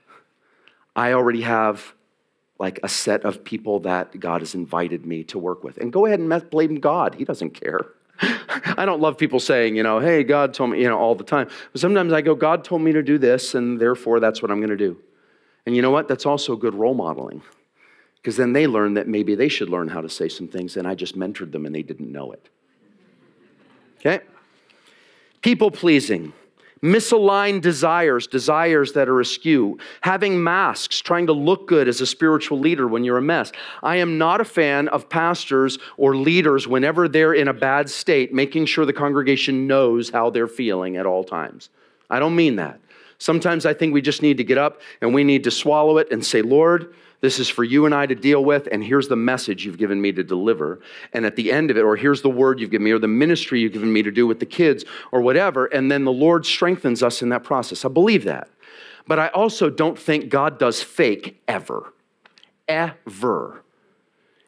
I 0.94 1.12
already 1.12 1.42
have 1.42 1.94
like 2.60 2.78
a 2.82 2.88
set 2.88 3.24
of 3.24 3.42
people 3.42 3.80
that 3.80 4.20
God 4.20 4.42
has 4.42 4.54
invited 4.54 5.06
me 5.06 5.24
to 5.24 5.38
work 5.38 5.64
with. 5.64 5.78
And 5.78 5.90
go 5.90 6.04
ahead 6.04 6.20
and 6.20 6.50
blame 6.50 6.78
God. 6.78 7.14
He 7.14 7.24
doesn't 7.24 7.52
care. 7.52 7.86
I 8.20 8.84
don't 8.84 9.00
love 9.00 9.16
people 9.16 9.40
saying, 9.40 9.76
you 9.76 9.82
know, 9.82 9.98
hey, 9.98 10.22
God 10.22 10.52
told 10.52 10.72
me, 10.72 10.82
you 10.82 10.88
know, 10.88 10.98
all 10.98 11.14
the 11.14 11.24
time. 11.24 11.48
But 11.72 11.80
sometimes 11.80 12.12
I 12.12 12.20
go, 12.20 12.34
God 12.34 12.62
told 12.62 12.82
me 12.82 12.92
to 12.92 13.02
do 13.02 13.16
this, 13.16 13.54
and 13.54 13.80
therefore 13.80 14.20
that's 14.20 14.42
what 14.42 14.50
I'm 14.50 14.58
going 14.58 14.68
to 14.70 14.76
do. 14.76 14.98
And 15.64 15.74
you 15.74 15.80
know 15.80 15.90
what? 15.90 16.06
That's 16.06 16.26
also 16.26 16.54
good 16.54 16.74
role 16.74 16.92
modeling. 16.92 17.42
Because 18.16 18.36
then 18.36 18.52
they 18.52 18.66
learn 18.66 18.92
that 18.94 19.08
maybe 19.08 19.34
they 19.34 19.48
should 19.48 19.70
learn 19.70 19.88
how 19.88 20.02
to 20.02 20.10
say 20.10 20.28
some 20.28 20.46
things, 20.46 20.76
and 20.76 20.86
I 20.86 20.94
just 20.94 21.18
mentored 21.18 21.52
them 21.52 21.64
and 21.64 21.74
they 21.74 21.82
didn't 21.82 22.12
know 22.12 22.30
it. 22.32 22.46
Okay? 24.00 24.22
People 25.40 25.70
pleasing 25.70 26.34
misaligned 26.82 27.60
desires, 27.60 28.26
desires 28.26 28.92
that 28.92 29.08
are 29.08 29.20
askew, 29.20 29.78
having 30.00 30.42
masks, 30.42 31.00
trying 31.00 31.26
to 31.26 31.32
look 31.32 31.68
good 31.68 31.88
as 31.88 32.00
a 32.00 32.06
spiritual 32.06 32.58
leader 32.58 32.88
when 32.88 33.04
you're 33.04 33.18
a 33.18 33.22
mess. 33.22 33.52
I 33.82 33.96
am 33.96 34.18
not 34.18 34.40
a 34.40 34.44
fan 34.44 34.88
of 34.88 35.08
pastors 35.08 35.78
or 35.96 36.16
leaders 36.16 36.66
whenever 36.66 37.08
they're 37.08 37.34
in 37.34 37.48
a 37.48 37.54
bad 37.54 37.90
state, 37.90 38.32
making 38.32 38.66
sure 38.66 38.86
the 38.86 38.92
congregation 38.92 39.66
knows 39.66 40.10
how 40.10 40.30
they're 40.30 40.46
feeling 40.46 40.96
at 40.96 41.06
all 41.06 41.24
times. 41.24 41.68
I 42.08 42.18
don't 42.18 42.36
mean 42.36 42.56
that. 42.56 42.80
Sometimes 43.18 43.66
I 43.66 43.74
think 43.74 43.92
we 43.92 44.00
just 44.00 44.22
need 44.22 44.38
to 44.38 44.44
get 44.44 44.56
up 44.56 44.80
and 45.02 45.12
we 45.12 45.24
need 45.24 45.44
to 45.44 45.50
swallow 45.50 45.98
it 45.98 46.10
and 46.10 46.24
say, 46.24 46.40
Lord, 46.40 46.94
this 47.20 47.38
is 47.38 47.48
for 47.48 47.64
you 47.64 47.84
and 47.84 47.94
I 47.94 48.06
to 48.06 48.14
deal 48.14 48.44
with, 48.44 48.66
and 48.72 48.82
here's 48.82 49.08
the 49.08 49.16
message 49.16 49.64
you've 49.64 49.76
given 49.76 50.00
me 50.00 50.10
to 50.12 50.24
deliver. 50.24 50.80
And 51.12 51.26
at 51.26 51.36
the 51.36 51.52
end 51.52 51.70
of 51.70 51.76
it, 51.76 51.82
or 51.82 51.96
here's 51.96 52.22
the 52.22 52.30
word 52.30 52.60
you've 52.60 52.70
given 52.70 52.84
me, 52.84 52.92
or 52.92 52.98
the 52.98 53.08
ministry 53.08 53.60
you've 53.60 53.72
given 53.72 53.92
me 53.92 54.02
to 54.02 54.10
do 54.10 54.26
with 54.26 54.40
the 54.40 54.46
kids, 54.46 54.84
or 55.12 55.20
whatever. 55.20 55.66
And 55.66 55.90
then 55.90 56.04
the 56.04 56.12
Lord 56.12 56.46
strengthens 56.46 57.02
us 57.02 57.20
in 57.20 57.28
that 57.28 57.44
process. 57.44 57.84
I 57.84 57.88
believe 57.88 58.24
that. 58.24 58.48
But 59.06 59.18
I 59.18 59.28
also 59.28 59.68
don't 59.68 59.98
think 59.98 60.30
God 60.30 60.58
does 60.58 60.82
fake 60.82 61.42
ever. 61.46 61.92
Ever. 62.68 63.62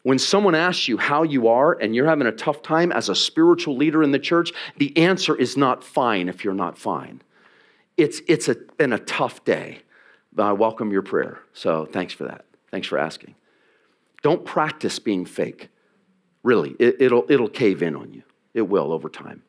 When 0.02 0.18
someone 0.18 0.54
asks 0.54 0.88
you 0.88 0.96
how 0.96 1.22
you 1.22 1.48
are 1.48 1.74
and 1.74 1.94
you're 1.94 2.08
having 2.08 2.26
a 2.26 2.32
tough 2.32 2.62
time 2.62 2.90
as 2.90 3.08
a 3.08 3.14
spiritual 3.14 3.76
leader 3.76 4.02
in 4.02 4.12
the 4.12 4.18
church, 4.18 4.52
the 4.78 4.96
answer 4.96 5.36
is 5.36 5.56
not 5.56 5.84
fine 5.84 6.28
if 6.28 6.42
you're 6.42 6.54
not 6.54 6.78
fine. 6.78 7.22
It's, 7.96 8.20
it's 8.26 8.48
a, 8.48 8.56
been 8.78 8.92
a 8.92 8.98
tough 8.98 9.44
day. 9.44 9.82
I 10.38 10.52
welcome 10.52 10.90
your 10.90 11.02
prayer. 11.02 11.40
So 11.52 11.84
thanks 11.84 12.14
for 12.14 12.24
that. 12.24 12.46
Thanks 12.72 12.88
for 12.88 12.98
asking. 12.98 13.36
Don't 14.22 14.44
practice 14.44 14.98
being 14.98 15.24
fake. 15.24 15.68
Really, 16.42 16.74
it, 16.80 16.96
it'll, 17.00 17.24
it'll 17.28 17.48
cave 17.48 17.82
in 17.82 17.94
on 17.94 18.12
you. 18.12 18.22
It 18.54 18.62
will 18.62 18.92
over 18.92 19.08
time. 19.08 19.42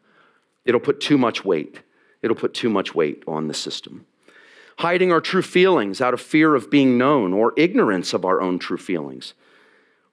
It'll 0.66 0.80
put 0.80 1.00
too 1.00 1.18
much 1.18 1.44
weight. 1.44 1.82
It'll 2.22 2.36
put 2.36 2.54
too 2.54 2.70
much 2.70 2.94
weight 2.94 3.24
on 3.28 3.48
the 3.48 3.54
system. 3.54 4.06
Hiding 4.80 5.12
our 5.12 5.22
true 5.22 5.42
feelings 5.42 6.02
out 6.02 6.14
of 6.14 6.22
fear 6.22 6.54
of 6.54 6.70
being 6.70 6.98
known 6.98 7.34
or 7.34 7.54
ignorance 7.58 8.14
of 8.14 8.26
our 8.26 8.42
own 8.42 8.60
true 8.60 8.78
feelings. 8.78 9.34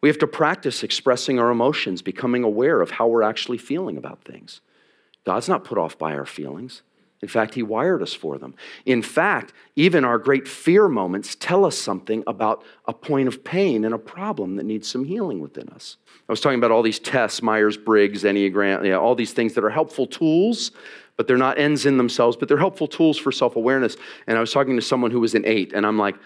We 0.00 0.08
have 0.08 0.18
to 0.18 0.26
practice 0.26 0.82
expressing 0.82 1.38
our 1.38 1.50
emotions, 1.50 2.02
becoming 2.02 2.42
aware 2.42 2.80
of 2.80 2.92
how 2.92 3.06
we're 3.06 3.22
actually 3.22 3.58
feeling 3.58 3.96
about 3.96 4.24
things. 4.24 4.61
God's 5.24 5.48
not 5.48 5.64
put 5.64 5.78
off 5.78 5.98
by 5.98 6.14
our 6.14 6.26
feelings. 6.26 6.82
In 7.22 7.28
fact, 7.28 7.54
He 7.54 7.62
wired 7.62 8.02
us 8.02 8.14
for 8.14 8.38
them. 8.38 8.54
In 8.86 9.02
fact, 9.02 9.52
even 9.76 10.04
our 10.04 10.18
great 10.18 10.48
fear 10.48 10.88
moments 10.88 11.34
tell 11.34 11.64
us 11.64 11.76
something 11.76 12.24
about 12.26 12.64
a 12.86 12.92
point 12.92 13.28
of 13.28 13.44
pain 13.44 13.84
and 13.84 13.94
a 13.94 13.98
problem 13.98 14.56
that 14.56 14.64
needs 14.64 14.88
some 14.88 15.04
healing 15.04 15.40
within 15.40 15.68
us. 15.70 15.96
I 16.28 16.32
was 16.32 16.40
talking 16.40 16.58
about 16.58 16.70
all 16.70 16.82
these 16.82 16.98
tests 16.98 17.42
Myers 17.42 17.76
Briggs, 17.76 18.24
Enneagram, 18.24 18.86
yeah, 18.86 18.96
all 18.96 19.14
these 19.14 19.32
things 19.32 19.54
that 19.54 19.64
are 19.64 19.70
helpful 19.70 20.06
tools, 20.06 20.70
but 21.16 21.26
they're 21.26 21.36
not 21.36 21.58
ends 21.58 21.84
in 21.84 21.98
themselves, 21.98 22.36
but 22.36 22.48
they're 22.48 22.56
helpful 22.56 22.86
tools 22.86 23.18
for 23.18 23.32
self 23.32 23.56
awareness. 23.56 23.96
And 24.26 24.38
I 24.38 24.40
was 24.40 24.52
talking 24.52 24.76
to 24.76 24.82
someone 24.82 25.10
who 25.10 25.20
was 25.20 25.34
an 25.34 25.44
eight, 25.44 25.72
and 25.74 25.86
I'm 25.86 25.98
like, 25.98 26.16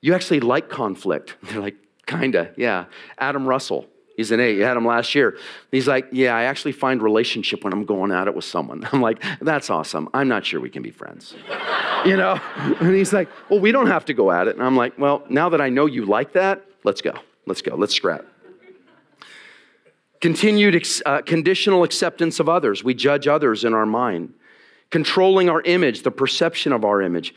You 0.00 0.14
actually 0.14 0.40
like 0.40 0.68
conflict? 0.68 1.36
They're 1.42 1.60
like, 1.60 1.76
Kinda, 2.06 2.52
yeah. 2.56 2.84
Adam 3.18 3.48
Russell, 3.48 3.86
He's 4.16 4.30
an 4.30 4.38
eight. 4.38 4.56
You 4.56 4.62
had 4.62 4.76
him 4.76 4.86
last 4.86 5.14
year. 5.14 5.36
He's 5.72 5.88
like, 5.88 6.08
Yeah, 6.12 6.36
I 6.36 6.44
actually 6.44 6.72
find 6.72 7.02
relationship 7.02 7.64
when 7.64 7.72
I'm 7.72 7.84
going 7.84 8.12
at 8.12 8.28
it 8.28 8.34
with 8.34 8.44
someone. 8.44 8.86
I'm 8.92 9.00
like, 9.00 9.22
That's 9.40 9.70
awesome. 9.70 10.08
I'm 10.14 10.28
not 10.28 10.46
sure 10.46 10.60
we 10.60 10.70
can 10.70 10.82
be 10.82 10.90
friends. 10.90 11.34
you 12.04 12.16
know? 12.16 12.40
And 12.80 12.94
he's 12.94 13.12
like, 13.12 13.28
Well, 13.48 13.60
we 13.60 13.72
don't 13.72 13.88
have 13.88 14.04
to 14.06 14.14
go 14.14 14.30
at 14.30 14.46
it. 14.46 14.54
And 14.54 14.64
I'm 14.64 14.76
like, 14.76 14.98
Well, 14.98 15.24
now 15.28 15.48
that 15.48 15.60
I 15.60 15.68
know 15.68 15.86
you 15.86 16.04
like 16.06 16.32
that, 16.34 16.64
let's 16.84 17.00
go. 17.00 17.12
Let's 17.46 17.62
go. 17.62 17.74
Let's 17.74 17.94
scrap. 17.94 18.24
Continued 20.20 20.86
uh, 21.04 21.20
conditional 21.22 21.82
acceptance 21.82 22.40
of 22.40 22.48
others. 22.48 22.82
We 22.82 22.94
judge 22.94 23.26
others 23.26 23.64
in 23.64 23.74
our 23.74 23.84
mind. 23.84 24.32
Controlling 24.90 25.50
our 25.50 25.60
image, 25.62 26.02
the 26.02 26.10
perception 26.10 26.72
of 26.72 26.84
our 26.84 27.02
image. 27.02 27.34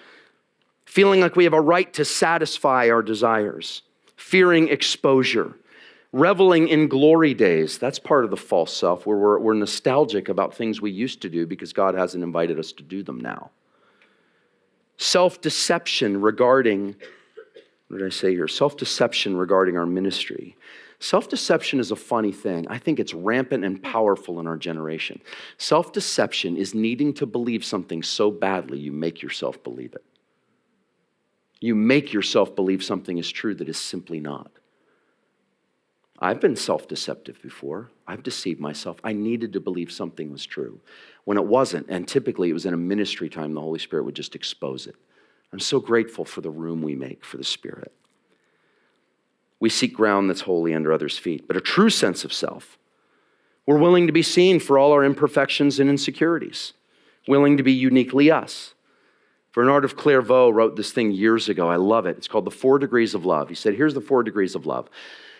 Feeling 0.86 1.20
like 1.20 1.36
we 1.36 1.44
have 1.44 1.54
a 1.54 1.60
right 1.60 1.92
to 1.94 2.06
satisfy 2.06 2.90
our 2.90 3.02
desires. 3.02 3.82
Fearing 4.16 4.70
exposure 4.70 5.56
reveling 6.12 6.68
in 6.68 6.88
glory 6.88 7.34
days. 7.34 7.78
That's 7.78 8.00
part 8.00 8.24
of 8.24 8.32
the 8.32 8.38
false 8.38 8.76
self, 8.76 9.06
where 9.06 9.18
we're, 9.18 9.40
we're 9.40 9.54
nostalgic 9.54 10.30
about 10.30 10.56
things 10.56 10.82
we 10.82 10.92
used 10.92 11.22
to 11.22 11.30
do 11.30 11.46
because 11.46 11.74
God 11.74 11.96
hasn't 11.96 12.24
invited 12.24 12.60
us 12.60 12.72
to 12.74 12.84
do 12.84 13.04
them 13.04 13.20
now. 13.20 13.52
Self 14.98 15.42
deception 15.42 16.22
regarding, 16.22 16.96
what 17.88 18.00
did 18.00 18.06
I 18.06 18.10
say 18.10 18.32
here? 18.32 18.48
Self 18.48 18.78
deception 18.78 19.38
regarding 19.38 19.78
our 19.78 19.86
ministry. 19.86 20.56
Self 21.00 21.30
deception 21.30 21.80
is 21.80 21.92
a 21.92 21.96
funny 21.96 22.32
thing. 22.32 22.68
I 22.68 22.80
think 22.80 23.00
it's 23.00 23.14
rampant 23.14 23.64
and 23.64 23.82
powerful 23.82 24.40
in 24.40 24.48
our 24.48 24.58
generation. 24.58 25.22
Self 25.58 25.94
deception 25.94 26.58
is 26.58 26.74
needing 26.74 27.14
to 27.16 27.28
believe 27.28 27.64
something 27.64 28.02
so 28.02 28.32
badly 28.32 28.80
you 28.80 28.92
make 28.92 29.22
yourself 29.22 29.64
believe 29.64 29.94
it. 29.94 30.04
You 31.60 31.76
make 31.76 32.14
yourself 32.14 32.56
believe 32.56 32.84
something 32.84 33.18
is 33.18 33.32
true 33.32 33.54
that 33.56 33.70
is 33.70 33.78
simply 33.78 34.20
not. 34.20 34.52
I've 36.20 36.42
been 36.42 36.56
self 36.56 36.88
deceptive 36.88 37.42
before. 37.42 37.92
I've 38.08 38.24
deceived 38.24 38.60
myself. 38.60 39.00
I 39.04 39.14
needed 39.14 39.54
to 39.54 39.60
believe 39.60 39.92
something 39.92 40.32
was 40.32 40.46
true 40.46 40.80
when 41.26 41.38
it 41.38 41.46
wasn't. 41.46 41.88
And 41.90 42.08
typically 42.08 42.50
it 42.50 42.54
was 42.54 42.66
in 42.66 42.74
a 42.74 42.78
ministry 42.78 43.30
time, 43.30 43.54
the 43.54 43.62
Holy 43.62 43.80
Spirit 43.80 44.06
would 44.06 44.16
just 44.16 44.36
expose 44.36 44.88
it. 44.88 44.96
I'm 45.54 45.60
so 45.60 45.80
grateful 45.80 46.26
for 46.26 46.42
the 46.42 46.50
room 46.50 46.82
we 46.82 46.96
make 46.96 47.24
for 47.24 47.38
the 47.38 47.44
Spirit. 47.44 47.94
We 49.60 49.70
seek 49.70 49.94
ground 49.94 50.30
that's 50.30 50.42
holy 50.42 50.74
under 50.74 50.94
others' 50.94 51.18
feet, 51.18 51.48
but 51.48 51.58
a 51.58 51.62
true 51.62 51.90
sense 51.90 52.24
of 52.24 52.34
self. 52.34 52.78
We're 53.66 53.78
willing 53.78 54.08
to 54.08 54.14
be 54.14 54.22
seen 54.22 54.60
for 54.60 54.78
all 54.78 54.92
our 54.94 55.04
imperfections 55.04 55.80
and 55.80 55.90
insecurities, 55.90 56.74
willing 57.28 57.58
to 57.58 57.64
be 57.64 57.74
uniquely 57.74 58.32
us. 58.32 58.74
Bernard 59.54 59.84
of 59.84 59.98
Clairvaux 59.98 60.52
wrote 60.52 60.76
this 60.76 60.92
thing 60.92 61.12
years 61.12 61.50
ago. 61.50 61.68
I 61.68 61.78
love 61.78 62.06
it. 62.06 62.18
It's 62.18 62.28
called 62.28 62.46
The 62.46 62.52
Four 62.52 62.78
Degrees 62.78 63.16
of 63.16 63.26
Love. 63.26 63.50
He 63.50 63.56
said, 63.56 63.74
Here's 63.74 63.96
the 63.96 64.02
four 64.02 64.22
degrees 64.22 64.54
of 64.54 64.68
love. 64.68 64.88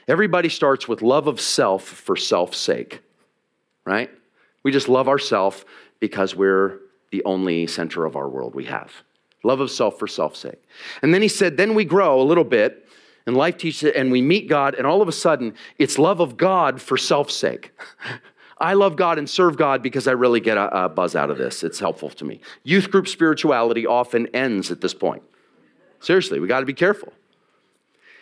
Everybody 0.08 0.50
starts 0.50 0.88
with 0.88 1.02
love 1.02 1.28
of 1.28 1.42
self 1.42 1.84
for 1.84 2.16
self's 2.16 2.58
sake, 2.58 3.02
right? 3.86 4.10
We 4.64 4.72
just 4.72 4.88
love 4.88 5.08
ourself 5.08 5.66
because 6.00 6.36
we're 6.36 6.80
the 7.12 7.24
only 7.26 7.68
center 7.68 8.06
of 8.06 8.16
our 8.16 8.30
world 8.30 8.56
we 8.56 8.66
have. 8.66 8.92
Love 9.44 9.60
of 9.60 9.72
self 9.72 10.00
for 10.00 10.08
self's 10.08 10.40
sake. 10.40 10.62
And 11.02 11.14
then 11.14 11.22
he 11.22 11.28
said, 11.28 11.58
then 11.58 11.76
we 11.76 11.86
grow 11.86 12.22
a 12.22 12.24
little 12.24 12.44
bit, 12.44 12.88
and 13.26 13.36
life 13.36 13.58
teaches 13.58 13.84
it, 13.84 13.96
and 13.96 14.12
we 14.12 14.22
meet 14.22 14.48
God, 14.48 14.76
and 14.76 14.88
all 14.88 15.02
of 15.02 15.08
a 15.08 15.14
sudden, 15.14 15.54
it's 15.78 16.00
love 16.00 16.20
of 16.20 16.38
God 16.38 16.82
for 16.82 16.98
self's 16.98 17.36
sake. 17.36 17.72
I 18.60 18.74
love 18.74 18.96
God 18.96 19.20
and 19.20 19.30
serve 19.30 19.56
God 19.56 19.84
because 19.84 20.08
I 20.08 20.14
really 20.14 20.40
get 20.40 20.58
a, 20.58 20.86
a 20.86 20.90
buzz 20.90 21.16
out 21.16 21.30
of 21.30 21.38
this. 21.38 21.64
It's 21.64 21.80
helpful 21.80 22.10
to 22.10 22.26
me. 22.26 22.42
Youth 22.64 22.90
group 22.90 23.08
spirituality 23.08 23.86
often 23.86 24.28
ends 24.28 24.72
at 24.72 24.82
this 24.82 24.96
point. 24.96 25.22
Seriously, 26.00 26.40
we 26.40 26.48
got 26.48 26.62
to 26.62 26.66
be 26.66 26.74
careful. 26.74 27.14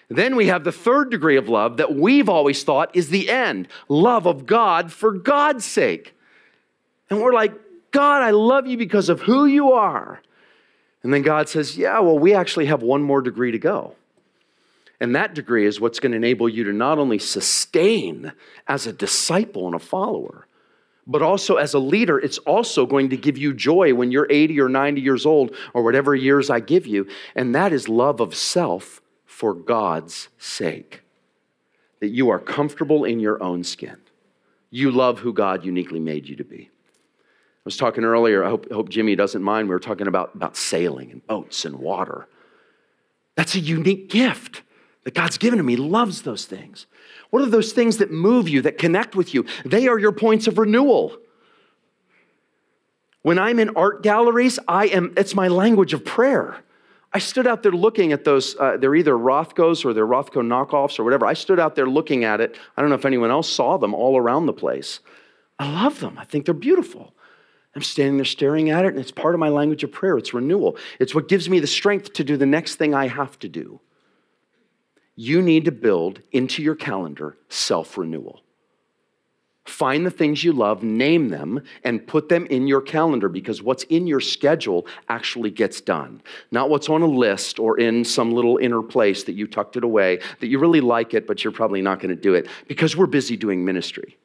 Then 0.09 0.35
we 0.35 0.47
have 0.47 0.63
the 0.63 0.71
third 0.71 1.09
degree 1.09 1.37
of 1.37 1.49
love 1.49 1.77
that 1.77 1.95
we've 1.95 2.29
always 2.29 2.63
thought 2.63 2.95
is 2.95 3.09
the 3.09 3.29
end 3.29 3.67
love 3.89 4.27
of 4.27 4.45
God 4.45 4.91
for 4.91 5.11
God's 5.11 5.65
sake. 5.65 6.15
And 7.09 7.21
we're 7.21 7.33
like, 7.33 7.53
God, 7.91 8.21
I 8.21 8.31
love 8.31 8.67
you 8.67 8.77
because 8.77 9.09
of 9.09 9.21
who 9.21 9.45
you 9.45 9.71
are. 9.71 10.21
And 11.01 11.13
then 11.13 11.21
God 11.21 11.49
says, 11.49 11.77
Yeah, 11.77 11.99
well, 11.99 12.17
we 12.17 12.33
actually 12.33 12.65
have 12.65 12.81
one 12.81 13.03
more 13.03 13.21
degree 13.21 13.51
to 13.51 13.59
go. 13.59 13.95
And 14.99 15.15
that 15.15 15.33
degree 15.35 15.65
is 15.65 15.79
what's 15.79 15.99
going 15.99 16.13
to 16.13 16.17
enable 16.17 16.47
you 16.47 16.63
to 16.65 16.73
not 16.73 16.97
only 16.97 17.19
sustain 17.19 18.31
as 18.67 18.87
a 18.87 18.93
disciple 18.93 19.65
and 19.65 19.75
a 19.75 19.79
follower, 19.79 20.47
but 21.05 21.21
also 21.21 21.57
as 21.57 21.73
a 21.73 21.79
leader, 21.79 22.17
it's 22.17 22.37
also 22.39 22.85
going 22.85 23.09
to 23.09 23.17
give 23.17 23.37
you 23.37 23.53
joy 23.53 23.93
when 23.93 24.11
you're 24.11 24.27
80 24.29 24.59
or 24.59 24.69
90 24.69 25.01
years 25.01 25.25
old 25.25 25.55
or 25.73 25.83
whatever 25.83 26.15
years 26.15 26.49
I 26.49 26.59
give 26.59 26.87
you. 26.87 27.07
And 27.35 27.53
that 27.53 27.73
is 27.73 27.87
love 27.87 28.19
of 28.19 28.33
self 28.33 29.01
for 29.35 29.53
God's 29.53 30.29
sake. 30.37 31.01
That 31.99 32.07
you 32.07 32.29
are 32.29 32.39
comfortable 32.39 33.03
in 33.03 33.19
your 33.19 33.43
own 33.43 33.65
skin. 33.65 33.97
You 34.69 34.91
love 34.91 35.19
who 35.19 35.33
God 35.33 35.65
uniquely 35.65 35.99
made 35.99 36.25
you 36.25 36.37
to 36.37 36.45
be. 36.45 36.69
I 36.69 37.65
was 37.65 37.75
talking 37.75 38.05
earlier, 38.05 38.45
I 38.45 38.49
hope, 38.49 38.71
hope 38.71 38.87
Jimmy 38.87 39.13
doesn't 39.17 39.43
mind, 39.43 39.67
we 39.67 39.75
were 39.75 39.81
talking 39.81 40.07
about, 40.07 40.33
about 40.35 40.55
sailing 40.55 41.11
and 41.11 41.27
boats 41.27 41.65
and 41.65 41.75
water. 41.79 42.29
That's 43.35 43.55
a 43.55 43.59
unique 43.59 44.09
gift 44.09 44.61
that 45.03 45.13
God's 45.13 45.37
given 45.37 45.57
to 45.57 45.63
me. 45.63 45.75
Loves 45.75 46.21
those 46.21 46.45
things. 46.45 46.85
What 47.29 47.41
are 47.41 47.47
those 47.47 47.73
things 47.73 47.97
that 47.97 48.11
move 48.11 48.47
you, 48.47 48.61
that 48.61 48.77
connect 48.77 49.17
with 49.17 49.33
you? 49.33 49.45
They 49.65 49.89
are 49.89 49.99
your 49.99 50.13
points 50.13 50.47
of 50.47 50.57
renewal. 50.57 51.17
When 53.21 53.37
I'm 53.37 53.59
in 53.59 53.75
art 53.75 54.01
galleries, 54.01 54.59
I 54.65 54.87
am, 54.87 55.13
it's 55.17 55.35
my 55.35 55.49
language 55.49 55.93
of 55.93 56.05
prayer. 56.05 56.63
I 57.15 57.19
stood 57.19 57.47
out 57.47 57.63
there 57.63 57.71
looking 57.71 58.11
at 58.11 58.25
those, 58.25 58.57
uh, 58.59 58.75
they're 58.75 58.93
either 58.93 59.13
Rothkos 59.13 59.85
or 59.85 59.93
they're 59.93 60.05
Rothko 60.05 60.45
knockoffs 60.45 60.99
or 60.99 61.05
whatever. 61.05 61.25
I 61.25 61.33
stood 61.33 61.61
out 61.61 61.73
there 61.73 61.87
looking 61.87 62.25
at 62.25 62.41
it. 62.41 62.57
I 62.75 62.81
don't 62.81 62.89
know 62.89 62.97
if 62.97 63.05
anyone 63.05 63.31
else 63.31 63.49
saw 63.49 63.77
them 63.77 63.93
all 63.93 64.17
around 64.17 64.47
the 64.47 64.53
place. 64.53 64.99
I 65.57 65.71
love 65.71 66.01
them. 66.01 66.17
I 66.17 66.25
think 66.25 66.43
they're 66.43 66.53
beautiful. 66.53 67.13
I'm 67.73 67.83
standing 67.83 68.17
there 68.17 68.25
staring 68.25 68.69
at 68.69 68.83
it, 68.83 68.89
and 68.89 68.99
it's 68.99 69.11
part 69.11 69.33
of 69.33 69.39
my 69.39 69.47
language 69.47 69.81
of 69.85 69.93
prayer. 69.93 70.17
It's 70.17 70.33
renewal. 70.33 70.75
It's 70.99 71.15
what 71.15 71.29
gives 71.29 71.49
me 71.49 71.61
the 71.61 71.67
strength 71.67 72.11
to 72.11 72.25
do 72.25 72.35
the 72.35 72.45
next 72.45 72.75
thing 72.75 72.93
I 72.93 73.07
have 73.07 73.39
to 73.39 73.47
do. 73.47 73.79
You 75.15 75.41
need 75.41 75.63
to 75.63 75.71
build 75.71 76.19
into 76.33 76.61
your 76.61 76.75
calendar 76.75 77.37
self 77.47 77.97
renewal. 77.97 78.41
Find 79.65 80.05
the 80.05 80.11
things 80.11 80.43
you 80.43 80.53
love, 80.53 80.83
name 80.83 81.29
them, 81.29 81.63
and 81.83 82.05
put 82.05 82.29
them 82.29 82.45
in 82.47 82.67
your 82.67 82.81
calendar 82.81 83.27
because 83.27 83.63
what's 83.63 83.83
in 83.85 84.05
your 84.05 84.19
schedule 84.19 84.85
actually 85.09 85.49
gets 85.49 85.81
done. 85.81 86.21
Not 86.51 86.69
what's 86.69 86.87
on 86.87 87.01
a 87.01 87.07
list 87.07 87.57
or 87.59 87.79
in 87.79 88.05
some 88.05 88.31
little 88.31 88.57
inner 88.57 88.83
place 88.83 89.23
that 89.23 89.33
you 89.33 89.47
tucked 89.47 89.75
it 89.75 89.83
away, 89.83 90.19
that 90.39 90.47
you 90.47 90.59
really 90.59 90.81
like 90.81 91.15
it, 91.15 91.25
but 91.25 91.43
you're 91.43 91.51
probably 91.51 91.81
not 91.81 91.99
going 91.99 92.15
to 92.15 92.21
do 92.21 92.35
it 92.35 92.47
because 92.67 92.95
we're 92.95 93.07
busy 93.07 93.35
doing 93.35 93.65
ministry. 93.65 94.17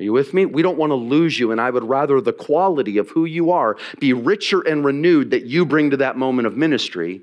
Are 0.00 0.02
you 0.02 0.12
with 0.12 0.34
me? 0.34 0.46
We 0.46 0.62
don't 0.62 0.76
want 0.76 0.90
to 0.90 0.96
lose 0.96 1.38
you, 1.38 1.52
and 1.52 1.60
I 1.60 1.70
would 1.70 1.84
rather 1.84 2.20
the 2.20 2.32
quality 2.32 2.98
of 2.98 3.08
who 3.10 3.24
you 3.24 3.52
are 3.52 3.76
be 4.00 4.12
richer 4.12 4.60
and 4.62 4.84
renewed 4.84 5.30
that 5.30 5.46
you 5.46 5.64
bring 5.64 5.90
to 5.90 5.96
that 5.98 6.18
moment 6.18 6.46
of 6.46 6.56
ministry 6.56 7.22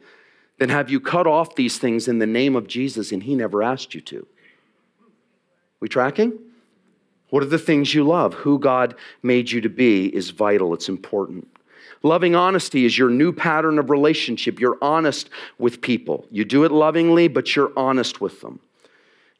than 0.59 0.69
have 0.69 0.89
you 0.89 1.01
cut 1.01 1.27
off 1.27 1.55
these 1.55 1.77
things 1.77 2.07
in 2.07 2.19
the 2.19 2.25
name 2.25 2.55
of 2.55 2.67
Jesus 2.67 3.11
and 3.11 3.21
He 3.21 3.35
never 3.35 3.61
asked 3.61 3.93
you 3.93 4.01
to. 4.01 4.25
We 5.81 5.89
tracking? 5.89 6.39
What 7.33 7.41
are 7.41 7.47
the 7.47 7.57
things 7.57 7.95
you 7.95 8.03
love? 8.03 8.35
Who 8.35 8.59
God 8.59 8.93
made 9.23 9.49
you 9.49 9.59
to 9.61 9.69
be 9.69 10.05
is 10.15 10.29
vital, 10.29 10.71
it's 10.75 10.87
important. 10.87 11.47
Loving 12.03 12.35
honesty 12.35 12.85
is 12.85 12.95
your 12.95 13.09
new 13.09 13.33
pattern 13.33 13.79
of 13.79 13.89
relationship. 13.89 14.59
You're 14.59 14.77
honest 14.83 15.31
with 15.57 15.81
people. 15.81 16.27
You 16.29 16.45
do 16.45 16.63
it 16.63 16.71
lovingly, 16.71 17.27
but 17.27 17.55
you're 17.55 17.71
honest 17.75 18.21
with 18.21 18.41
them. 18.41 18.59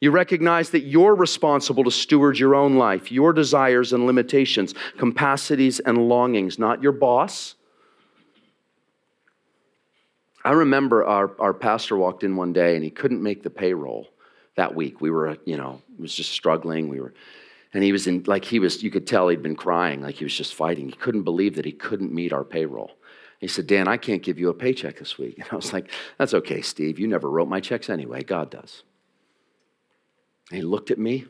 You 0.00 0.10
recognize 0.10 0.70
that 0.70 0.80
you're 0.80 1.14
responsible 1.14 1.84
to 1.84 1.90
steward 1.92 2.36
your 2.36 2.56
own 2.56 2.74
life, 2.74 3.12
your 3.12 3.32
desires 3.32 3.92
and 3.92 4.06
limitations, 4.06 4.74
capacities 4.98 5.78
and 5.78 6.08
longings, 6.08 6.58
not 6.58 6.82
your 6.82 6.90
boss. 6.90 7.54
I 10.44 10.50
remember 10.50 11.04
our, 11.04 11.30
our 11.38 11.54
pastor 11.54 11.96
walked 11.96 12.24
in 12.24 12.34
one 12.34 12.52
day 12.52 12.74
and 12.74 12.82
he 12.82 12.90
couldn't 12.90 13.22
make 13.22 13.44
the 13.44 13.50
payroll 13.50 14.08
that 14.56 14.74
week. 14.74 15.00
We 15.00 15.12
were, 15.12 15.38
you 15.44 15.56
know, 15.56 15.80
was 15.96 16.12
just 16.12 16.32
struggling. 16.32 16.88
We 16.88 16.98
were, 16.98 17.14
and 17.74 17.82
he 17.82 17.90
was 17.90 18.06
in, 18.06 18.22
like, 18.26 18.44
he 18.44 18.60
was, 18.60 18.82
you 18.84 18.90
could 18.90 19.06
tell 19.06 19.28
he'd 19.28 19.42
been 19.42 19.56
crying, 19.56 20.00
like 20.00 20.14
he 20.14 20.24
was 20.24 20.34
just 20.34 20.54
fighting. 20.54 20.88
He 20.88 20.94
couldn't 20.94 21.24
believe 21.24 21.56
that 21.56 21.64
he 21.64 21.72
couldn't 21.72 22.12
meet 22.12 22.32
our 22.32 22.44
payroll. 22.44 22.92
He 23.40 23.48
said, 23.48 23.66
Dan, 23.66 23.88
I 23.88 23.96
can't 23.96 24.22
give 24.22 24.38
you 24.38 24.48
a 24.48 24.54
paycheck 24.54 24.98
this 24.98 25.18
week. 25.18 25.34
And 25.38 25.48
I 25.50 25.56
was 25.56 25.72
like, 25.72 25.90
that's 26.16 26.32
okay, 26.32 26.62
Steve. 26.62 27.00
You 27.00 27.08
never 27.08 27.28
wrote 27.28 27.48
my 27.48 27.60
checks 27.60 27.90
anyway. 27.90 28.22
God 28.22 28.50
does. 28.50 28.84
And 30.50 30.58
he 30.58 30.62
looked 30.62 30.92
at 30.92 30.98
me. 30.98 31.26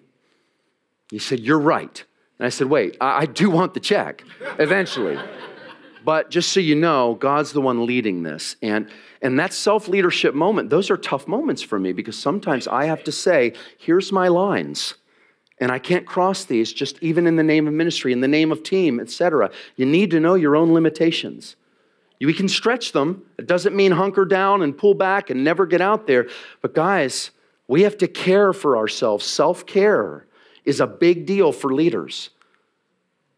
He 1.11 1.19
said, 1.19 1.41
You're 1.41 1.59
right. 1.59 2.05
And 2.39 2.47
I 2.47 2.51
said, 2.51 2.69
Wait, 2.69 2.97
I, 3.01 3.23
I 3.23 3.27
do 3.27 3.49
want 3.49 3.73
the 3.75 3.81
check 3.81 4.25
eventually. 4.59 5.19
but 6.05 6.31
just 6.31 6.53
so 6.53 6.61
you 6.61 6.75
know, 6.75 7.15
God's 7.15 7.53
the 7.53 7.61
one 7.61 7.87
leading 7.87 8.23
this. 8.23 8.57
And, 8.61 8.91
and 9.23 9.39
that 9.39 9.53
self 9.53 9.89
leadership 9.89 10.35
moment, 10.35 10.71
those 10.71 10.91
are 10.91 10.97
tough 10.97 11.27
moments 11.27 11.63
for 11.63 11.79
me 11.79 11.93
because 11.93 12.19
sometimes 12.19 12.69
I 12.69 12.85
have 12.87 13.05
to 13.05 13.13
say, 13.13 13.55
Here's 13.79 14.13
my 14.13 14.29
lines. 14.29 14.95
And 15.61 15.71
I 15.71 15.79
can't 15.79 16.07
cross 16.07 16.45
these 16.45 16.73
just 16.73 17.01
even 17.03 17.27
in 17.27 17.37
the 17.37 17.43
name 17.43 17.69
of 17.69 17.75
ministry, 17.75 18.13
in 18.13 18.21
the 18.21 18.29
name 18.29 18.51
of 18.51 18.63
team, 18.63 18.99
etc. 18.99 19.51
You 19.77 19.87
need 19.87 20.11
to 20.11 20.21
know 20.21 20.35
your 20.35 20.57
own 20.57 20.73
limitations. 20.73 21.57
We 22.21 22.33
can 22.33 22.49
stretch 22.49 22.93
them. 22.93 23.23
It 23.39 23.47
doesn't 23.47 23.77
mean 23.77 23.93
hunker 23.93 24.25
down 24.25 24.63
and 24.63 24.77
pull 24.77 24.95
back 24.95 25.31
and 25.31 25.45
never 25.45 25.67
get 25.67 25.81
out 25.81 26.07
there. 26.07 26.27
But 26.63 26.75
guys, 26.75 27.31
we 27.69 27.83
have 27.83 27.99
to 27.99 28.09
care 28.09 28.53
for 28.53 28.77
ourselves. 28.77 29.27
Self 29.27 29.67
care 29.67 30.27
is 30.65 30.81
a 30.81 30.87
big 30.87 31.27
deal 31.27 31.53
for 31.53 31.75
leaders 31.75 32.31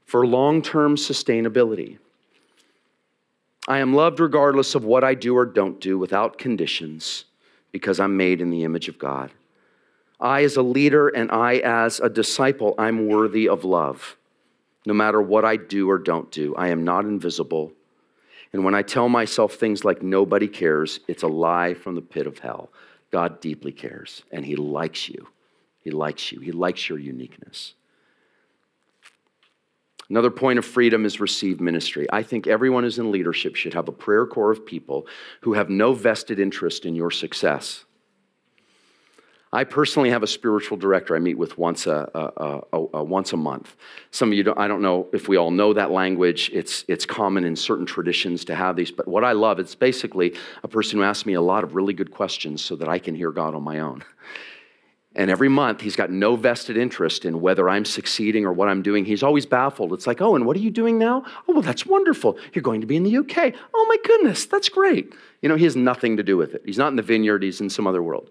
for 0.05 0.27
long 0.27 0.63
term 0.63 0.97
sustainability. 0.97 1.99
I 3.69 3.79
am 3.79 3.95
loved 3.95 4.21
regardless 4.21 4.77
of 4.77 4.85
what 4.85 5.03
I 5.03 5.15
do 5.15 5.37
or 5.37 5.45
don't 5.45 5.81
do 5.81 5.99
without 5.99 6.39
conditions 6.39 7.25
because 7.73 7.99
I'm 7.99 8.17
made 8.17 8.41
in 8.41 8.51
the 8.51 8.63
image 8.63 8.89
of 8.89 8.99
God. 8.99 9.33
I, 10.19 10.45
as 10.45 10.57
a 10.57 10.63
leader, 10.63 11.09
and 11.09 11.31
I, 11.31 11.57
as 11.57 12.01
a 12.01 12.09
disciple, 12.09 12.75
I'm 12.79 13.07
worthy 13.07 13.49
of 13.49 13.65
love. 13.65 14.17
No 14.87 14.95
matter 14.95 15.21
what 15.21 15.45
I 15.45 15.57
do 15.57 15.91
or 15.91 15.99
don't 15.99 16.31
do, 16.31 16.55
I 16.55 16.69
am 16.69 16.85
not 16.85 17.05
invisible. 17.05 17.73
And 18.53 18.65
when 18.65 18.75
I 18.75 18.83
tell 18.83 19.09
myself 19.09 19.55
things 19.55 19.85
like 19.85 20.03
nobody 20.03 20.49
cares, 20.49 21.01
it's 21.09 21.25
a 21.25 21.29
lie 21.29 21.75
from 21.75 21.95
the 21.95 22.01
pit 22.01 22.27
of 22.27 22.39
hell. 22.39 22.71
God 23.11 23.41
deeply 23.41 23.73
cares 23.73 24.23
and 24.31 24.47
He 24.47 24.57
likes 24.57 25.09
you. 25.09 25.29
He 25.81 25.91
likes 25.91 26.33
you. 26.33 26.41
He 26.41 26.53
likes 26.53 26.89
your 26.89 26.99
uniqueness. 26.99 27.75
Another 30.09 30.31
point 30.31 30.59
of 30.59 30.65
freedom 30.65 31.05
is 31.05 31.19
receive 31.19 31.61
ministry. 31.61 32.07
I 32.13 32.23
think 32.23 32.47
everyone 32.47 32.85
who's 32.85 32.99
in 32.99 33.11
leadership 33.11 33.57
should 33.57 33.75
have 33.75 33.89
a 33.89 33.93
prayer 33.93 34.27
corps 34.27 34.53
of 34.53 34.65
people 34.65 35.07
who 35.41 35.55
have 35.55 35.69
no 35.69 35.95
vested 35.95 36.39
interest 36.39 36.87
in 36.87 36.95
your 36.95 37.11
success. 37.11 37.86
I 39.53 39.65
personally 39.65 40.11
have 40.11 40.23
a 40.23 40.27
spiritual 40.27 40.77
director 40.77 41.15
I 41.15 41.21
meet 41.21 41.39
with 41.39 41.57
once 41.57 41.87
a, 41.87 42.11
a, 42.15 42.77
a, 42.77 42.87
a, 42.95 43.05
once 43.05 43.33
a 43.33 43.37
month. 43.37 43.77
Some 44.11 44.31
of 44.31 44.35
you, 44.37 44.43
don't, 44.43 44.59
I 44.59 44.67
don't 44.67 44.83
know 44.83 45.07
if 45.13 45.29
we 45.29 45.37
all 45.37 45.51
know 45.51 45.73
that 45.73 45.93
language. 45.93 46.51
It's, 46.53 46.85
it's 46.89 47.07
common 47.07 47.45
in 47.45 47.55
certain 47.55 47.87
traditions 47.87 48.45
to 48.47 48.55
have 48.55 48.77
these, 48.77 48.91
but 48.91 49.07
what 49.07 49.25
I 49.25 49.33
love, 49.33 49.61
it's 49.61 49.75
basically 49.75 50.35
a 50.65 50.69
person 50.69 50.99
who 50.99 51.05
asks 51.05 51.27
me 51.27 51.35
a 51.35 51.41
lot 51.41 51.63
of 51.63 51.77
really 51.77 51.95
good 51.95 52.11
questions 52.11 52.63
so 52.63 52.75
that 52.77 52.89
I 52.89 52.99
can 52.99 53.15
hear 53.15 53.31
God 53.31 53.55
on 53.55 53.63
my 53.63 53.81
own. 53.81 54.05
And 55.15 55.31
every 55.31 55.49
month, 55.49 55.81
he's 55.81 55.97
got 55.97 56.11
no 56.11 56.37
vested 56.37 56.77
interest 56.77 57.25
in 57.25 57.41
whether 57.41 57.71
I'm 57.71 57.87
succeeding 57.87 58.45
or 58.45 58.53
what 58.53 58.69
I'm 58.69 58.83
doing. 58.83 59.07
He's 59.07 59.23
always 59.23 59.47
baffled. 59.47 59.95
It's 59.95 60.07
like, 60.07 60.21
oh, 60.21 60.37
and 60.37 60.45
what 60.45 60.57
are 60.57 60.61
you 60.61 60.71
doing 60.71 60.99
now? 60.99 61.25
Oh, 61.49 61.55
well, 61.55 61.63
that's 61.63 61.87
wonderful. 61.87 62.37
You're 62.53 62.63
going 62.63 62.83
to 62.83 62.87
be 62.87 62.97
in 62.97 63.03
the 63.03 63.17
UK. 63.17 63.55
Oh, 63.73 63.87
my 63.89 63.97
goodness, 64.05 64.45
that's 64.45 64.69
great. 64.69 65.15
You 65.41 65.49
know, 65.49 65.57
he 65.57 65.65
has 65.65 65.75
nothing 65.75 66.19
to 66.19 66.23
do 66.23 66.37
with 66.37 66.55
it. 66.55 66.63
He's 66.67 66.77
not 66.77 66.89
in 66.89 66.97
the 66.97 67.03
vineyard, 67.03 67.43
he's 67.43 67.63
in 67.63 67.71
some 67.71 67.87
other 67.87 68.03
world. 68.03 68.31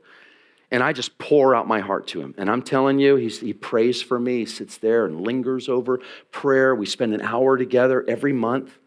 And 0.76 0.84
I 0.84 0.92
just 0.92 1.18
pour 1.18 1.56
out 1.56 1.70
my 1.70 1.80
heart 1.80 2.06
to 2.08 2.20
him. 2.20 2.36
And 2.38 2.50
I'm 2.50 2.62
telling 2.62 3.00
you, 3.00 3.16
he 3.16 3.54
prays 3.54 4.02
for 4.02 4.20
me. 4.20 4.40
He 4.40 4.46
sits 4.46 4.76
there 4.76 5.06
and 5.06 5.22
lingers 5.22 5.70
over 5.70 6.02
prayer. 6.32 6.76
We 6.76 6.86
spend 6.86 7.14
an 7.14 7.22
hour 7.22 7.56
together 7.56 8.04
every 8.10 8.34
month. 8.34 8.78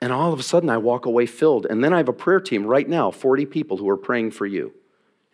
And 0.00 0.14
all 0.14 0.32
of 0.32 0.40
a 0.40 0.42
sudden, 0.42 0.70
I 0.70 0.78
walk 0.78 1.04
away 1.04 1.26
filled. 1.26 1.66
And 1.66 1.84
then 1.84 1.92
I 1.92 1.98
have 1.98 2.08
a 2.08 2.14
prayer 2.14 2.40
team 2.40 2.64
right 2.64 2.88
now 2.88 3.10
40 3.10 3.44
people 3.44 3.76
who 3.76 3.86
are 3.90 3.98
praying 3.98 4.30
for 4.30 4.46
you 4.46 4.72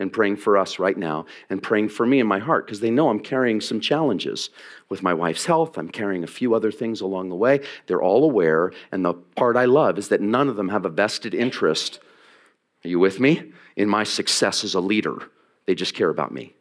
and 0.00 0.12
praying 0.12 0.38
for 0.38 0.58
us 0.58 0.80
right 0.80 0.96
now 0.96 1.24
and 1.50 1.62
praying 1.62 1.90
for 1.90 2.04
me 2.04 2.18
in 2.18 2.26
my 2.26 2.40
heart 2.40 2.66
because 2.66 2.80
they 2.80 2.90
know 2.90 3.08
I'm 3.08 3.20
carrying 3.20 3.60
some 3.60 3.78
challenges 3.78 4.50
with 4.88 5.04
my 5.04 5.14
wife's 5.14 5.46
health. 5.46 5.78
I'm 5.78 5.88
carrying 5.88 6.24
a 6.24 6.26
few 6.26 6.52
other 6.56 6.72
things 6.72 7.00
along 7.00 7.28
the 7.28 7.36
way. 7.36 7.60
They're 7.86 8.02
all 8.02 8.24
aware. 8.24 8.72
And 8.90 9.04
the 9.04 9.14
part 9.14 9.56
I 9.56 9.66
love 9.66 9.98
is 9.98 10.08
that 10.08 10.20
none 10.20 10.48
of 10.48 10.56
them 10.56 10.70
have 10.70 10.84
a 10.84 10.90
vested 10.90 11.32
interest. 11.32 12.00
Are 12.84 12.88
you 12.88 12.98
with 12.98 13.20
me? 13.20 13.52
In 13.76 13.88
my 13.88 14.02
success 14.02 14.64
as 14.64 14.74
a 14.74 14.80
leader. 14.80 15.30
They 15.66 15.74
just 15.74 15.94
care 15.94 16.10
about 16.10 16.32
me. 16.32 16.54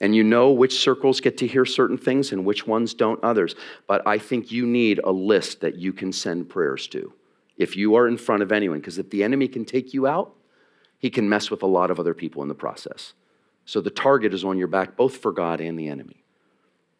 And 0.00 0.14
you 0.14 0.22
know 0.22 0.52
which 0.52 0.78
circles 0.78 1.20
get 1.20 1.38
to 1.38 1.46
hear 1.46 1.64
certain 1.64 1.98
things 1.98 2.30
and 2.30 2.44
which 2.44 2.66
ones 2.66 2.94
don't 2.94 3.22
others. 3.24 3.56
But 3.86 4.06
I 4.06 4.18
think 4.18 4.52
you 4.52 4.66
need 4.66 5.00
a 5.02 5.10
list 5.10 5.60
that 5.60 5.76
you 5.76 5.92
can 5.92 6.12
send 6.12 6.48
prayers 6.48 6.86
to 6.88 7.12
if 7.56 7.76
you 7.76 7.96
are 7.96 8.06
in 8.06 8.16
front 8.16 8.42
of 8.42 8.52
anyone. 8.52 8.78
Because 8.78 8.98
if 8.98 9.10
the 9.10 9.24
enemy 9.24 9.48
can 9.48 9.64
take 9.64 9.92
you 9.92 10.06
out, 10.06 10.34
he 10.98 11.10
can 11.10 11.28
mess 11.28 11.50
with 11.50 11.62
a 11.62 11.66
lot 11.66 11.90
of 11.90 11.98
other 11.98 12.14
people 12.14 12.42
in 12.42 12.48
the 12.48 12.54
process. 12.54 13.14
So 13.64 13.80
the 13.80 13.90
target 13.90 14.32
is 14.32 14.44
on 14.44 14.56
your 14.56 14.68
back, 14.68 14.96
both 14.96 15.16
for 15.16 15.32
God 15.32 15.60
and 15.60 15.78
the 15.78 15.88
enemy. 15.88 16.22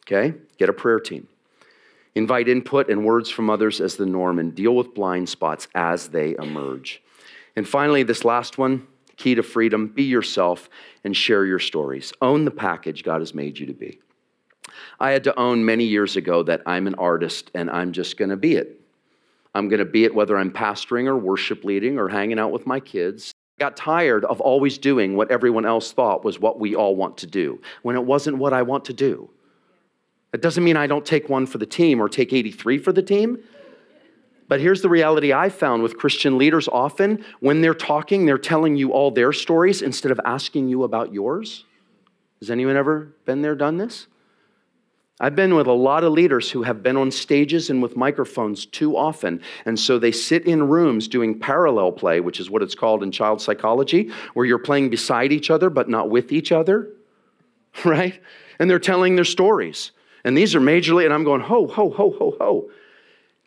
Okay? 0.07 0.37
Get 0.59 0.69
a 0.69 0.73
prayer 0.73 1.01
team. 1.01 1.29
Invite 2.15 2.49
input 2.49 2.91
and 2.91 3.05
words 3.05 3.31
from 3.31 3.49
others 3.49 3.81
as 3.81 3.97
the 3.97 4.07
norm 4.07 4.39
and 4.41 4.55
deal 4.55 4.75
with 4.75 4.95
blind 4.95 5.29
spots 5.29 5.69
as 5.75 6.09
they 6.09 6.35
emerge. 6.37 7.01
And 7.55 7.67
finally, 7.67 8.03
this 8.03 8.25
last 8.25 8.59
one 8.59 8.87
key 9.19 9.35
to 9.35 9.43
freedom 9.43 9.89
be 9.89 10.05
yourself 10.05 10.71
and 11.05 11.15
share 11.15 11.45
your 11.45 11.59
stories. 11.59 12.13
Own 12.23 12.45
the 12.45 12.51
package 12.51 13.05
God 13.05 13.21
has 13.21 13.35
made 13.35 13.59
you 13.59 13.67
to 13.67 13.75
be. 13.75 14.01
I 14.99 15.11
had 15.11 15.25
to 15.25 15.39
own 15.39 15.65
many 15.65 15.85
years 15.85 16.17
ago 16.17 16.43
that 16.45 16.63
I'm 16.65 16.87
an 16.87 16.95
artist 16.95 17.51
and 17.55 17.71
I'm 17.71 17.93
just 17.93 18.17
going 18.17 18.31
to 18.31 18.37
be 18.37 18.55
it. 18.55 18.81
I'm 19.55 19.69
going 19.69 19.81
to 19.81 19.85
be 19.85 20.05
it 20.05 20.15
whether 20.15 20.39
I'm 20.39 20.53
pastoring 20.53 21.07
or 21.07 21.17
worship 21.17 21.65
leading 21.65 21.99
or 21.99 22.09
hanging 22.09 22.39
out 22.39 22.53
with 22.53 22.67
my 22.67 22.81
kids 22.81 23.35
I 23.59 23.65
got 23.65 23.77
tired 23.77 24.25
of 24.25 24.41
always 24.41 24.79
doing 24.79 25.17
what 25.17 25.33
everyone 25.33 25.67
else 25.67 25.91
thought 25.91 26.25
was 26.25 26.39
what 26.39 26.61
we 26.61 26.77
all 26.77 26.95
want 26.95 27.19
to 27.19 27.27
do 27.27 27.61
when 27.83 27.97
it 27.97 28.05
wasn't 28.05 28.39
what 28.39 28.53
I 28.53 28.63
want 28.63 28.85
to 28.85 28.93
do. 28.93 29.31
It 30.33 30.43
doesn't 30.43 30.63
mean 30.63 30.77
I 30.77 30.87
don't 30.87 31.05
take 31.05 31.29
one 31.29 31.45
for 31.45 31.59
the 31.59 31.67
team 31.67 32.01
or 32.01 32.09
take 32.09 32.33
83 32.33 32.79
for 32.79 32.93
the 32.93 33.03
team. 33.03 33.39
But 34.49 34.61
here's 34.61 34.81
the 34.81 34.89
reality 34.89 35.33
I 35.33 35.51
found 35.51 35.83
with 35.83 35.99
Christian 35.99 36.39
leaders 36.39 36.69
often 36.69 37.25
when 37.41 37.61
they're 37.61 37.75
talking, 37.75 38.25
they're 38.25 38.39
telling 38.39 38.77
you 38.77 38.93
all 38.93 39.11
their 39.11 39.33
stories 39.33 39.83
instead 39.83 40.11
of 40.11 40.21
asking 40.25 40.69
you 40.69 40.85
about 40.85 41.13
yours. 41.13 41.65
Has 42.41 42.51
anyone 42.51 42.77
ever 42.77 43.13
been 43.27 43.43
there, 43.43 43.55
done 43.55 43.77
this? 43.77 44.07
I've 45.21 45.35
been 45.35 45.57
with 45.57 45.67
a 45.67 45.73
lot 45.73 46.05
of 46.05 46.13
leaders 46.13 46.51
who 46.51 46.63
have 46.63 46.83
been 46.83 46.97
on 46.97 47.11
stages 47.11 47.71
and 47.71 47.83
with 47.83 47.97
microphones 47.97 48.65
too 48.65 48.97
often. 48.97 49.43
And 49.67 49.79
so 49.79 49.99
they 49.99 50.13
sit 50.13 50.47
in 50.47 50.69
rooms 50.69 51.09
doing 51.09 51.39
parallel 51.39 51.91
play, 51.91 52.21
which 52.21 52.39
is 52.39 52.49
what 52.49 52.63
it's 52.63 52.77
called 52.77 53.03
in 53.03 53.11
child 53.11 53.43
psychology, 53.43 54.13
where 54.35 54.47
you're 54.47 54.59
playing 54.59 54.91
beside 54.91 55.33
each 55.33 55.51
other 55.51 55.71
but 55.71 55.89
not 55.89 56.09
with 56.09 56.33
each 56.33 56.53
other, 56.53 56.91
right? 57.85 58.21
And 58.61 58.71
they're 58.71 58.79
telling 58.79 59.17
their 59.17 59.25
stories. 59.25 59.91
And 60.25 60.37
these 60.37 60.55
are 60.55 60.61
majorly, 60.61 61.05
and 61.05 61.13
I'm 61.13 61.25
going, 61.25 61.41
ho, 61.41 61.67
ho, 61.67 61.91
ho, 61.91 62.15
ho, 62.17 62.37
ho. 62.39 62.71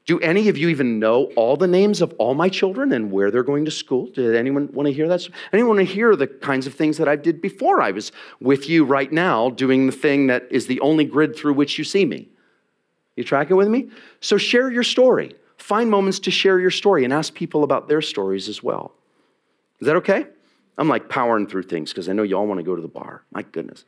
Do 0.05 0.19
any 0.19 0.49
of 0.49 0.57
you 0.57 0.69
even 0.69 0.99
know 0.99 1.25
all 1.35 1.55
the 1.55 1.67
names 1.67 2.01
of 2.01 2.13
all 2.17 2.33
my 2.33 2.49
children 2.49 2.91
and 2.91 3.11
where 3.11 3.29
they're 3.29 3.43
going 3.43 3.65
to 3.65 3.71
school? 3.71 4.07
Did 4.07 4.35
anyone 4.35 4.71
want 4.73 4.87
to 4.87 4.93
hear 4.93 5.07
that? 5.07 5.27
Anyone 5.53 5.77
want 5.77 5.87
to 5.87 5.93
hear 5.93 6.15
the 6.15 6.27
kinds 6.27 6.65
of 6.65 6.73
things 6.73 6.97
that 6.97 7.07
I 7.07 7.15
did 7.15 7.41
before 7.41 7.81
I 7.81 7.91
was 7.91 8.11
with 8.39 8.67
you 8.67 8.83
right 8.83 9.11
now 9.11 9.51
doing 9.51 9.85
the 9.85 9.91
thing 9.91 10.27
that 10.27 10.47
is 10.49 10.65
the 10.65 10.79
only 10.79 11.05
grid 11.05 11.35
through 11.35 11.53
which 11.53 11.77
you 11.77 11.83
see 11.83 12.05
me? 12.05 12.29
You 13.15 13.23
tracking 13.23 13.57
with 13.57 13.67
me? 13.67 13.89
So 14.21 14.37
share 14.37 14.71
your 14.71 14.83
story. 14.83 15.35
Find 15.57 15.91
moments 15.91 16.19
to 16.21 16.31
share 16.31 16.59
your 16.59 16.71
story 16.71 17.03
and 17.03 17.13
ask 17.13 17.33
people 17.35 17.63
about 17.63 17.87
their 17.87 18.01
stories 18.01 18.49
as 18.49 18.63
well. 18.63 18.93
Is 19.79 19.85
that 19.85 19.95
okay? 19.97 20.25
I'm 20.77 20.87
like 20.87 21.09
powering 21.09 21.45
through 21.45 21.63
things 21.63 21.91
because 21.91 22.09
I 22.09 22.13
know 22.13 22.23
y'all 22.23 22.47
want 22.47 22.59
to 22.59 22.63
go 22.63 22.75
to 22.75 22.81
the 22.81 22.87
bar. 22.87 23.23
My 23.31 23.43
goodness. 23.43 23.85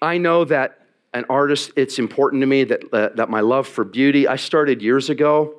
I 0.00 0.18
know 0.18 0.44
that 0.44 0.79
an 1.12 1.24
artist, 1.28 1.72
it's 1.76 1.98
important 1.98 2.42
to 2.42 2.46
me 2.46 2.64
that, 2.64 2.82
uh, 2.92 3.08
that 3.16 3.28
my 3.28 3.40
love 3.40 3.66
for 3.66 3.84
beauty, 3.84 4.28
I 4.28 4.36
started 4.36 4.80
years 4.80 5.10
ago. 5.10 5.56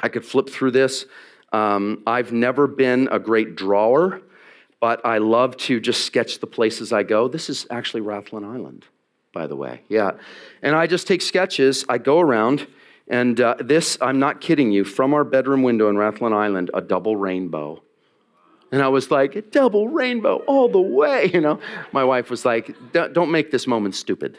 I 0.00 0.08
could 0.08 0.24
flip 0.24 0.48
through 0.48 0.72
this. 0.72 1.06
Um, 1.52 2.02
I've 2.06 2.32
never 2.32 2.66
been 2.66 3.08
a 3.10 3.18
great 3.18 3.54
drawer, 3.54 4.20
but 4.80 5.04
I 5.04 5.18
love 5.18 5.56
to 5.58 5.80
just 5.80 6.04
sketch 6.04 6.40
the 6.40 6.46
places 6.46 6.92
I 6.92 7.02
go. 7.02 7.28
This 7.28 7.50
is 7.50 7.66
actually 7.70 8.02
Rathlin 8.02 8.44
Island, 8.44 8.86
by 9.32 9.46
the 9.46 9.56
way. 9.56 9.82
Yeah. 9.88 10.12
And 10.62 10.74
I 10.74 10.86
just 10.86 11.06
take 11.06 11.22
sketches, 11.22 11.84
I 11.88 11.98
go 11.98 12.20
around, 12.20 12.66
and 13.08 13.40
uh, 13.40 13.56
this, 13.58 13.98
I'm 14.00 14.18
not 14.18 14.40
kidding 14.40 14.70
you, 14.70 14.84
from 14.84 15.14
our 15.14 15.24
bedroom 15.24 15.62
window 15.62 15.88
in 15.88 15.96
Rathlin 15.96 16.32
Island, 16.32 16.70
a 16.72 16.80
double 16.80 17.16
rainbow. 17.16 17.82
And 18.72 18.82
I 18.82 18.88
was 18.88 19.10
like, 19.10 19.50
double 19.50 19.88
rainbow 19.88 20.36
all 20.46 20.68
the 20.68 20.80
way, 20.80 21.30
you 21.34 21.40
know. 21.40 21.60
My 21.92 22.04
wife 22.04 22.30
was 22.30 22.44
like, 22.44 22.74
don't 22.92 23.30
make 23.30 23.50
this 23.50 23.66
moment 23.66 23.94
stupid. 23.94 24.38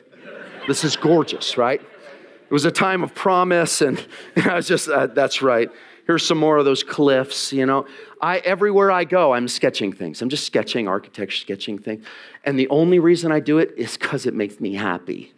This 0.68 0.84
is 0.84 0.95
gorgeous, 0.95 1.57
right? 1.57 1.82
It 1.82 2.51
was 2.53 2.66
a 2.66 2.72
time 2.72 3.03
of 3.03 3.16
promise, 3.16 3.82
and 3.82 4.05
I 4.36 4.55
was 4.55 4.68
just, 4.68 4.89
uh, 4.89 5.07
that's 5.07 5.41
right. 5.41 5.70
Here's 6.05 6.26
some 6.26 6.38
more 6.38 6.57
of 6.57 6.66
those 6.66 6.84
cliffs, 6.84 7.53
you 7.53 7.66
know. 7.66 7.86
I 8.22 8.39
everywhere 8.39 8.91
I 8.91 9.03
go, 9.03 9.34
I'm 9.34 9.47
sketching 9.47 9.93
things. 9.93 10.22
I'm 10.22 10.30
just 10.30 10.45
sketching 10.45 10.88
architecture, 10.88 11.38
sketching 11.38 11.80
things. 11.80 12.05
And 12.43 12.59
the 12.59 12.68
only 12.70 12.99
reason 12.99 13.32
I 13.32 13.39
do 13.39 13.57
it 13.57 13.74
is 13.78 13.97
because 13.97 14.26
it 14.26 14.34
makes 14.34 14.59
me 14.59 14.76
happy. 14.76 15.34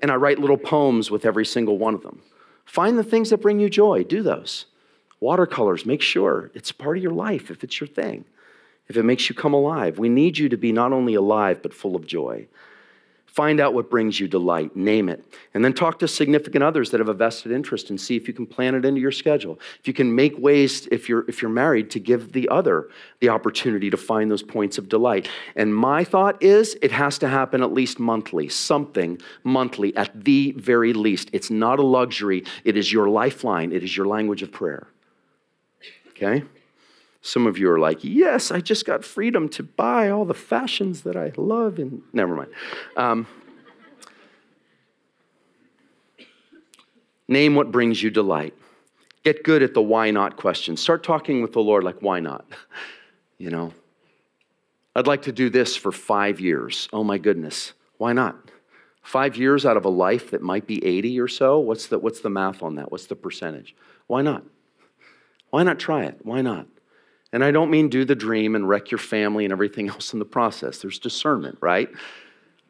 And 0.00 0.10
I 0.10 0.16
write 0.16 0.38
little 0.38 0.58
poems 0.58 1.10
with 1.10 1.24
every 1.24 1.46
single 1.46 1.78
one 1.78 1.94
of 1.94 2.02
them. 2.02 2.20
Find 2.64 2.98
the 2.98 3.04
things 3.04 3.30
that 3.30 3.38
bring 3.38 3.60
you 3.60 3.70
joy, 3.70 4.04
do 4.04 4.22
those. 4.22 4.66
Watercolors, 5.20 5.86
make 5.86 6.02
sure 6.02 6.50
it's 6.54 6.72
part 6.72 6.98
of 6.98 7.02
your 7.02 7.12
life 7.12 7.50
if 7.50 7.64
it's 7.64 7.80
your 7.80 7.88
thing, 7.88 8.24
if 8.88 8.96
it 8.96 9.04
makes 9.04 9.30
you 9.30 9.34
come 9.34 9.54
alive. 9.54 9.98
We 9.98 10.10
need 10.10 10.36
you 10.36 10.50
to 10.50 10.56
be 10.58 10.72
not 10.72 10.92
only 10.92 11.14
alive, 11.14 11.62
but 11.62 11.72
full 11.72 11.96
of 11.96 12.06
joy. 12.06 12.46
Find 13.36 13.60
out 13.60 13.74
what 13.74 13.90
brings 13.90 14.18
you 14.18 14.28
delight, 14.28 14.74
name 14.74 15.10
it, 15.10 15.22
and 15.52 15.62
then 15.62 15.74
talk 15.74 15.98
to 15.98 16.08
significant 16.08 16.64
others 16.64 16.90
that 16.90 17.00
have 17.00 17.10
a 17.10 17.12
vested 17.12 17.52
interest 17.52 17.90
and 17.90 18.00
see 18.00 18.16
if 18.16 18.26
you 18.26 18.32
can 18.32 18.46
plan 18.46 18.74
it 18.74 18.86
into 18.86 18.98
your 18.98 19.12
schedule. 19.12 19.60
If 19.78 19.86
you 19.86 19.92
can 19.92 20.14
make 20.14 20.38
ways, 20.38 20.88
if 20.90 21.06
you're, 21.06 21.22
if 21.28 21.42
you're 21.42 21.50
married, 21.50 21.90
to 21.90 22.00
give 22.00 22.32
the 22.32 22.48
other 22.48 22.88
the 23.20 23.28
opportunity 23.28 23.90
to 23.90 23.96
find 23.98 24.30
those 24.30 24.42
points 24.42 24.78
of 24.78 24.88
delight. 24.88 25.28
And 25.54 25.76
my 25.76 26.02
thought 26.02 26.42
is 26.42 26.78
it 26.80 26.92
has 26.92 27.18
to 27.18 27.28
happen 27.28 27.62
at 27.62 27.74
least 27.74 28.00
monthly, 28.00 28.48
something 28.48 29.20
monthly 29.44 29.94
at 29.98 30.24
the 30.24 30.52
very 30.52 30.94
least. 30.94 31.28
It's 31.34 31.50
not 31.50 31.78
a 31.78 31.84
luxury, 31.84 32.42
it 32.64 32.74
is 32.74 32.90
your 32.90 33.10
lifeline, 33.10 33.70
it 33.70 33.84
is 33.84 33.94
your 33.94 34.06
language 34.06 34.42
of 34.42 34.50
prayer. 34.50 34.86
Okay? 36.08 36.42
Some 37.26 37.48
of 37.48 37.58
you 37.58 37.68
are 37.72 37.78
like, 37.80 38.04
yes, 38.04 38.52
I 38.52 38.60
just 38.60 38.86
got 38.86 39.04
freedom 39.04 39.48
to 39.48 39.64
buy 39.64 40.10
all 40.10 40.24
the 40.24 40.32
fashions 40.32 41.02
that 41.02 41.16
I 41.16 41.32
love. 41.36 41.80
And 41.80 42.02
never 42.12 42.36
mind. 42.36 42.50
Um, 42.96 43.26
name 47.26 47.56
what 47.56 47.72
brings 47.72 48.00
you 48.00 48.10
delight. 48.10 48.54
Get 49.24 49.42
good 49.42 49.64
at 49.64 49.74
the 49.74 49.82
why 49.82 50.12
not 50.12 50.36
question. 50.36 50.76
Start 50.76 51.02
talking 51.02 51.42
with 51.42 51.52
the 51.52 51.60
Lord 51.60 51.82
like, 51.82 52.00
why 52.00 52.20
not? 52.20 52.46
you 53.38 53.50
know, 53.50 53.74
I'd 54.94 55.08
like 55.08 55.22
to 55.22 55.32
do 55.32 55.50
this 55.50 55.76
for 55.76 55.90
five 55.90 56.38
years. 56.38 56.88
Oh 56.92 57.02
my 57.02 57.18
goodness. 57.18 57.72
Why 57.98 58.12
not? 58.12 58.36
Five 59.02 59.36
years 59.36 59.66
out 59.66 59.76
of 59.76 59.84
a 59.84 59.88
life 59.88 60.30
that 60.30 60.42
might 60.42 60.68
be 60.68 60.84
80 60.84 61.18
or 61.18 61.26
so? 61.26 61.58
What's 61.58 61.88
the, 61.88 61.98
what's 61.98 62.20
the 62.20 62.30
math 62.30 62.62
on 62.62 62.76
that? 62.76 62.92
What's 62.92 63.06
the 63.06 63.16
percentage? 63.16 63.74
Why 64.06 64.22
not? 64.22 64.44
Why 65.50 65.64
not 65.64 65.80
try 65.80 66.04
it? 66.04 66.20
Why 66.22 66.40
not? 66.40 66.68
And 67.32 67.44
I 67.44 67.50
don't 67.50 67.70
mean 67.70 67.88
do 67.88 68.04
the 68.04 68.14
dream 68.14 68.54
and 68.54 68.68
wreck 68.68 68.90
your 68.90 68.98
family 68.98 69.44
and 69.44 69.52
everything 69.52 69.88
else 69.90 70.12
in 70.12 70.18
the 70.18 70.24
process. 70.24 70.78
There's 70.78 70.98
discernment, 70.98 71.58
right? 71.60 71.88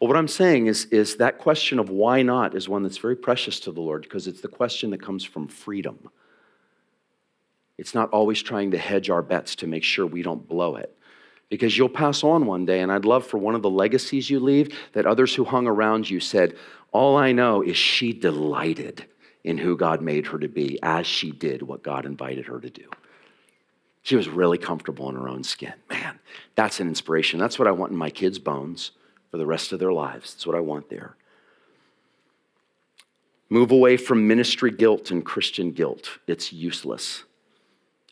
But 0.01 0.07
what 0.09 0.17
I'm 0.17 0.29
saying 0.29 0.67
is, 0.67 0.85
is 0.87 1.17
that 1.17 1.39
question 1.39 1.79
of 1.79 1.89
why 1.89 2.23
not 2.23 2.55
is 2.55 2.69
one 2.69 2.83
that's 2.83 2.99
very 2.99 3.17
precious 3.17 3.61
to 3.61 3.73
the 3.73 3.81
Lord 3.81 4.03
because 4.03 4.27
it's 4.27 4.43
the 4.43 4.49
question 4.49 4.91
that 4.91 5.03
comes 5.03 5.25
from 5.25 5.49
freedom. 5.49 6.11
It's 7.79 7.95
not 7.95 8.11
always 8.11 8.43
trying 8.43 8.71
to 8.73 8.79
hedge 8.79 9.11
our 9.11 9.23
bets 9.23 9.55
to 9.57 9.67
make 9.67 9.85
sure 9.85 10.07
we 10.07 10.23
don't 10.23 10.47
blow 10.47 10.77
it. 10.77 10.93
Because 11.49 11.79
you'll 11.79 11.89
pass 11.89 12.25
on 12.25 12.47
one 12.47 12.67
day, 12.67 12.81
and 12.81 12.91
I'd 12.91 13.05
love 13.05 13.25
for 13.25 13.39
one 13.39 13.55
of 13.55 13.63
the 13.63 13.71
legacies 13.71 14.29
you 14.29 14.41
leave 14.41 14.77
that 14.95 15.07
others 15.07 15.35
who 15.35 15.45
hung 15.45 15.69
around 15.69 16.11
you 16.11 16.19
said, 16.19 16.57
All 16.91 17.17
I 17.17 17.33
know 17.33 17.63
is 17.63 17.77
she 17.77 18.13
delighted 18.13 19.07
in 19.45 19.57
who 19.57 19.77
God 19.77 20.03
made 20.03 20.27
her 20.27 20.39
to 20.41 20.49
be 20.49 20.79
as 20.83 21.07
she 21.07 21.31
did 21.31 21.63
what 21.63 21.85
God 21.85 22.05
invited 22.05 22.47
her 22.47 22.59
to 22.59 22.69
do. 22.69 22.91
She 24.07 24.15
was 24.15 24.29
really 24.29 24.57
comfortable 24.57 25.09
in 25.09 25.17
her 25.17 25.29
own 25.29 25.43
skin. 25.43 25.73
Man, 25.91 26.21
that's 26.55 26.79
an 26.79 26.87
inspiration. 26.87 27.41
That's 27.41 27.59
what 27.59 27.67
I 27.67 27.73
want 27.73 27.91
in 27.91 27.99
my 27.99 28.09
kids' 28.09 28.39
bones 28.39 28.93
for 29.33 29.37
the 29.37 29.47
rest 29.47 29.73
of 29.73 29.81
their 29.81 29.93
lives. 29.93 30.33
That's 30.33 30.47
what 30.47 30.55
I 30.55 30.61
want 30.61 30.89
there. 30.89 31.17
Move 33.49 33.73
away 33.73 33.97
from 33.97 34.29
ministry 34.29 34.71
guilt 34.71 35.11
and 35.11 35.27
Christian 35.27 35.73
guilt. 35.73 36.21
It's 36.29 36.53
useless. 36.53 37.25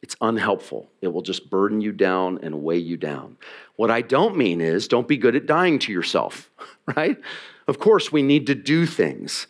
It's 0.03 0.16
unhelpful. 0.20 0.90
It 1.01 1.12
will 1.12 1.22
just 1.22 1.49
burden 1.49 1.80
you 1.80 1.92
down 1.92 2.40
and 2.42 2.64
weigh 2.64 2.78
you 2.78 2.97
down. 2.97 3.36
What 3.76 3.92
I 3.92 4.01
don't 4.01 4.36
mean 4.36 4.61
is 4.61 4.88
don't 4.88 5.07
be 5.07 5.16
good 5.16 5.36
at 5.36 5.47
dying 5.47 5.78
to 5.78 5.92
yourself, 5.92 6.51
right? 6.97 7.16
Of 7.68 7.78
course, 7.78 8.11
we 8.11 8.24
need 8.24 8.49
to 8.49 8.57
do 8.57 8.84
things 8.84 9.47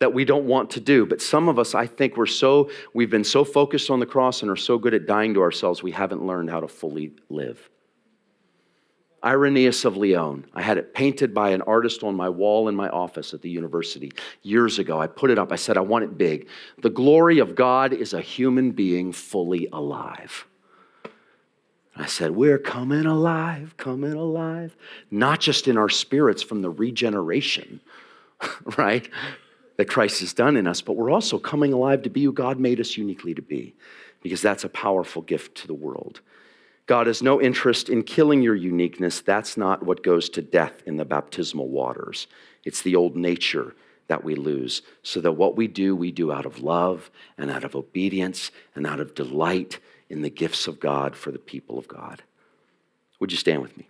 that 0.00 0.12
we 0.12 0.24
don't 0.24 0.44
want 0.44 0.70
to 0.70 0.80
do. 0.80 1.06
But 1.06 1.22
some 1.22 1.48
of 1.48 1.58
us, 1.58 1.74
I 1.74 1.86
think 1.86 2.16
we're 2.16 2.26
so, 2.26 2.70
we've 2.94 3.10
been 3.10 3.24
so 3.24 3.44
focused 3.44 3.90
on 3.90 4.00
the 4.00 4.06
cross 4.06 4.42
and 4.42 4.50
are 4.50 4.56
so 4.56 4.78
good 4.78 4.94
at 4.94 5.06
dying 5.06 5.34
to 5.34 5.40
ourselves, 5.40 5.82
we 5.82 5.92
haven't 5.92 6.26
learned 6.26 6.50
how 6.50 6.60
to 6.60 6.68
fully 6.68 7.12
live. 7.28 7.70
Irenaeus 9.24 9.86
of 9.86 9.96
Lyon. 9.96 10.44
I 10.52 10.60
had 10.60 10.76
it 10.76 10.92
painted 10.92 11.32
by 11.32 11.50
an 11.50 11.62
artist 11.62 12.02
on 12.02 12.14
my 12.14 12.28
wall 12.28 12.68
in 12.68 12.76
my 12.76 12.90
office 12.90 13.32
at 13.32 13.40
the 13.40 13.48
university 13.48 14.12
years 14.42 14.78
ago. 14.78 15.00
I 15.00 15.06
put 15.06 15.30
it 15.30 15.38
up. 15.38 15.50
I 15.50 15.56
said, 15.56 15.78
I 15.78 15.80
want 15.80 16.04
it 16.04 16.18
big. 16.18 16.48
The 16.82 16.90
glory 16.90 17.38
of 17.38 17.54
God 17.54 17.94
is 17.94 18.12
a 18.12 18.20
human 18.20 18.72
being 18.72 19.12
fully 19.12 19.66
alive. 19.72 20.46
I 21.96 22.06
said, 22.06 22.32
We're 22.32 22.58
coming 22.58 23.06
alive, 23.06 23.76
coming 23.78 24.12
alive. 24.12 24.76
Not 25.10 25.40
just 25.40 25.68
in 25.68 25.78
our 25.78 25.88
spirits 25.88 26.42
from 26.42 26.60
the 26.60 26.70
regeneration, 26.70 27.80
right? 28.76 29.08
That 29.76 29.88
Christ 29.88 30.20
has 30.20 30.32
done 30.32 30.56
in 30.56 30.66
us, 30.66 30.80
but 30.80 30.94
we're 30.94 31.10
also 31.10 31.38
coming 31.38 31.72
alive 31.72 32.02
to 32.02 32.10
be 32.10 32.24
who 32.24 32.32
God 32.32 32.60
made 32.60 32.80
us 32.80 32.96
uniquely 32.96 33.34
to 33.34 33.42
be, 33.42 33.74
because 34.22 34.40
that's 34.40 34.64
a 34.64 34.68
powerful 34.68 35.22
gift 35.22 35.56
to 35.58 35.66
the 35.66 35.74
world. 35.74 36.20
God 36.86 37.06
has 37.06 37.22
no 37.22 37.40
interest 37.40 37.88
in 37.88 38.02
killing 38.02 38.42
your 38.42 38.54
uniqueness. 38.54 39.20
That's 39.20 39.56
not 39.56 39.82
what 39.82 40.02
goes 40.02 40.28
to 40.30 40.42
death 40.42 40.82
in 40.86 40.96
the 40.96 41.04
baptismal 41.04 41.68
waters. 41.68 42.26
It's 42.64 42.82
the 42.82 42.94
old 42.94 43.16
nature 43.16 43.74
that 44.06 44.22
we 44.22 44.34
lose, 44.34 44.82
so 45.02 45.20
that 45.22 45.32
what 45.32 45.56
we 45.56 45.66
do, 45.66 45.96
we 45.96 46.12
do 46.12 46.30
out 46.30 46.44
of 46.44 46.62
love 46.62 47.10
and 47.38 47.50
out 47.50 47.64
of 47.64 47.74
obedience 47.74 48.50
and 48.74 48.86
out 48.86 49.00
of 49.00 49.14
delight 49.14 49.80
in 50.10 50.20
the 50.20 50.30
gifts 50.30 50.66
of 50.66 50.78
God 50.78 51.16
for 51.16 51.32
the 51.32 51.38
people 51.38 51.78
of 51.78 51.88
God. 51.88 52.22
Would 53.18 53.32
you 53.32 53.38
stand 53.38 53.62
with 53.62 53.76
me? 53.78 53.88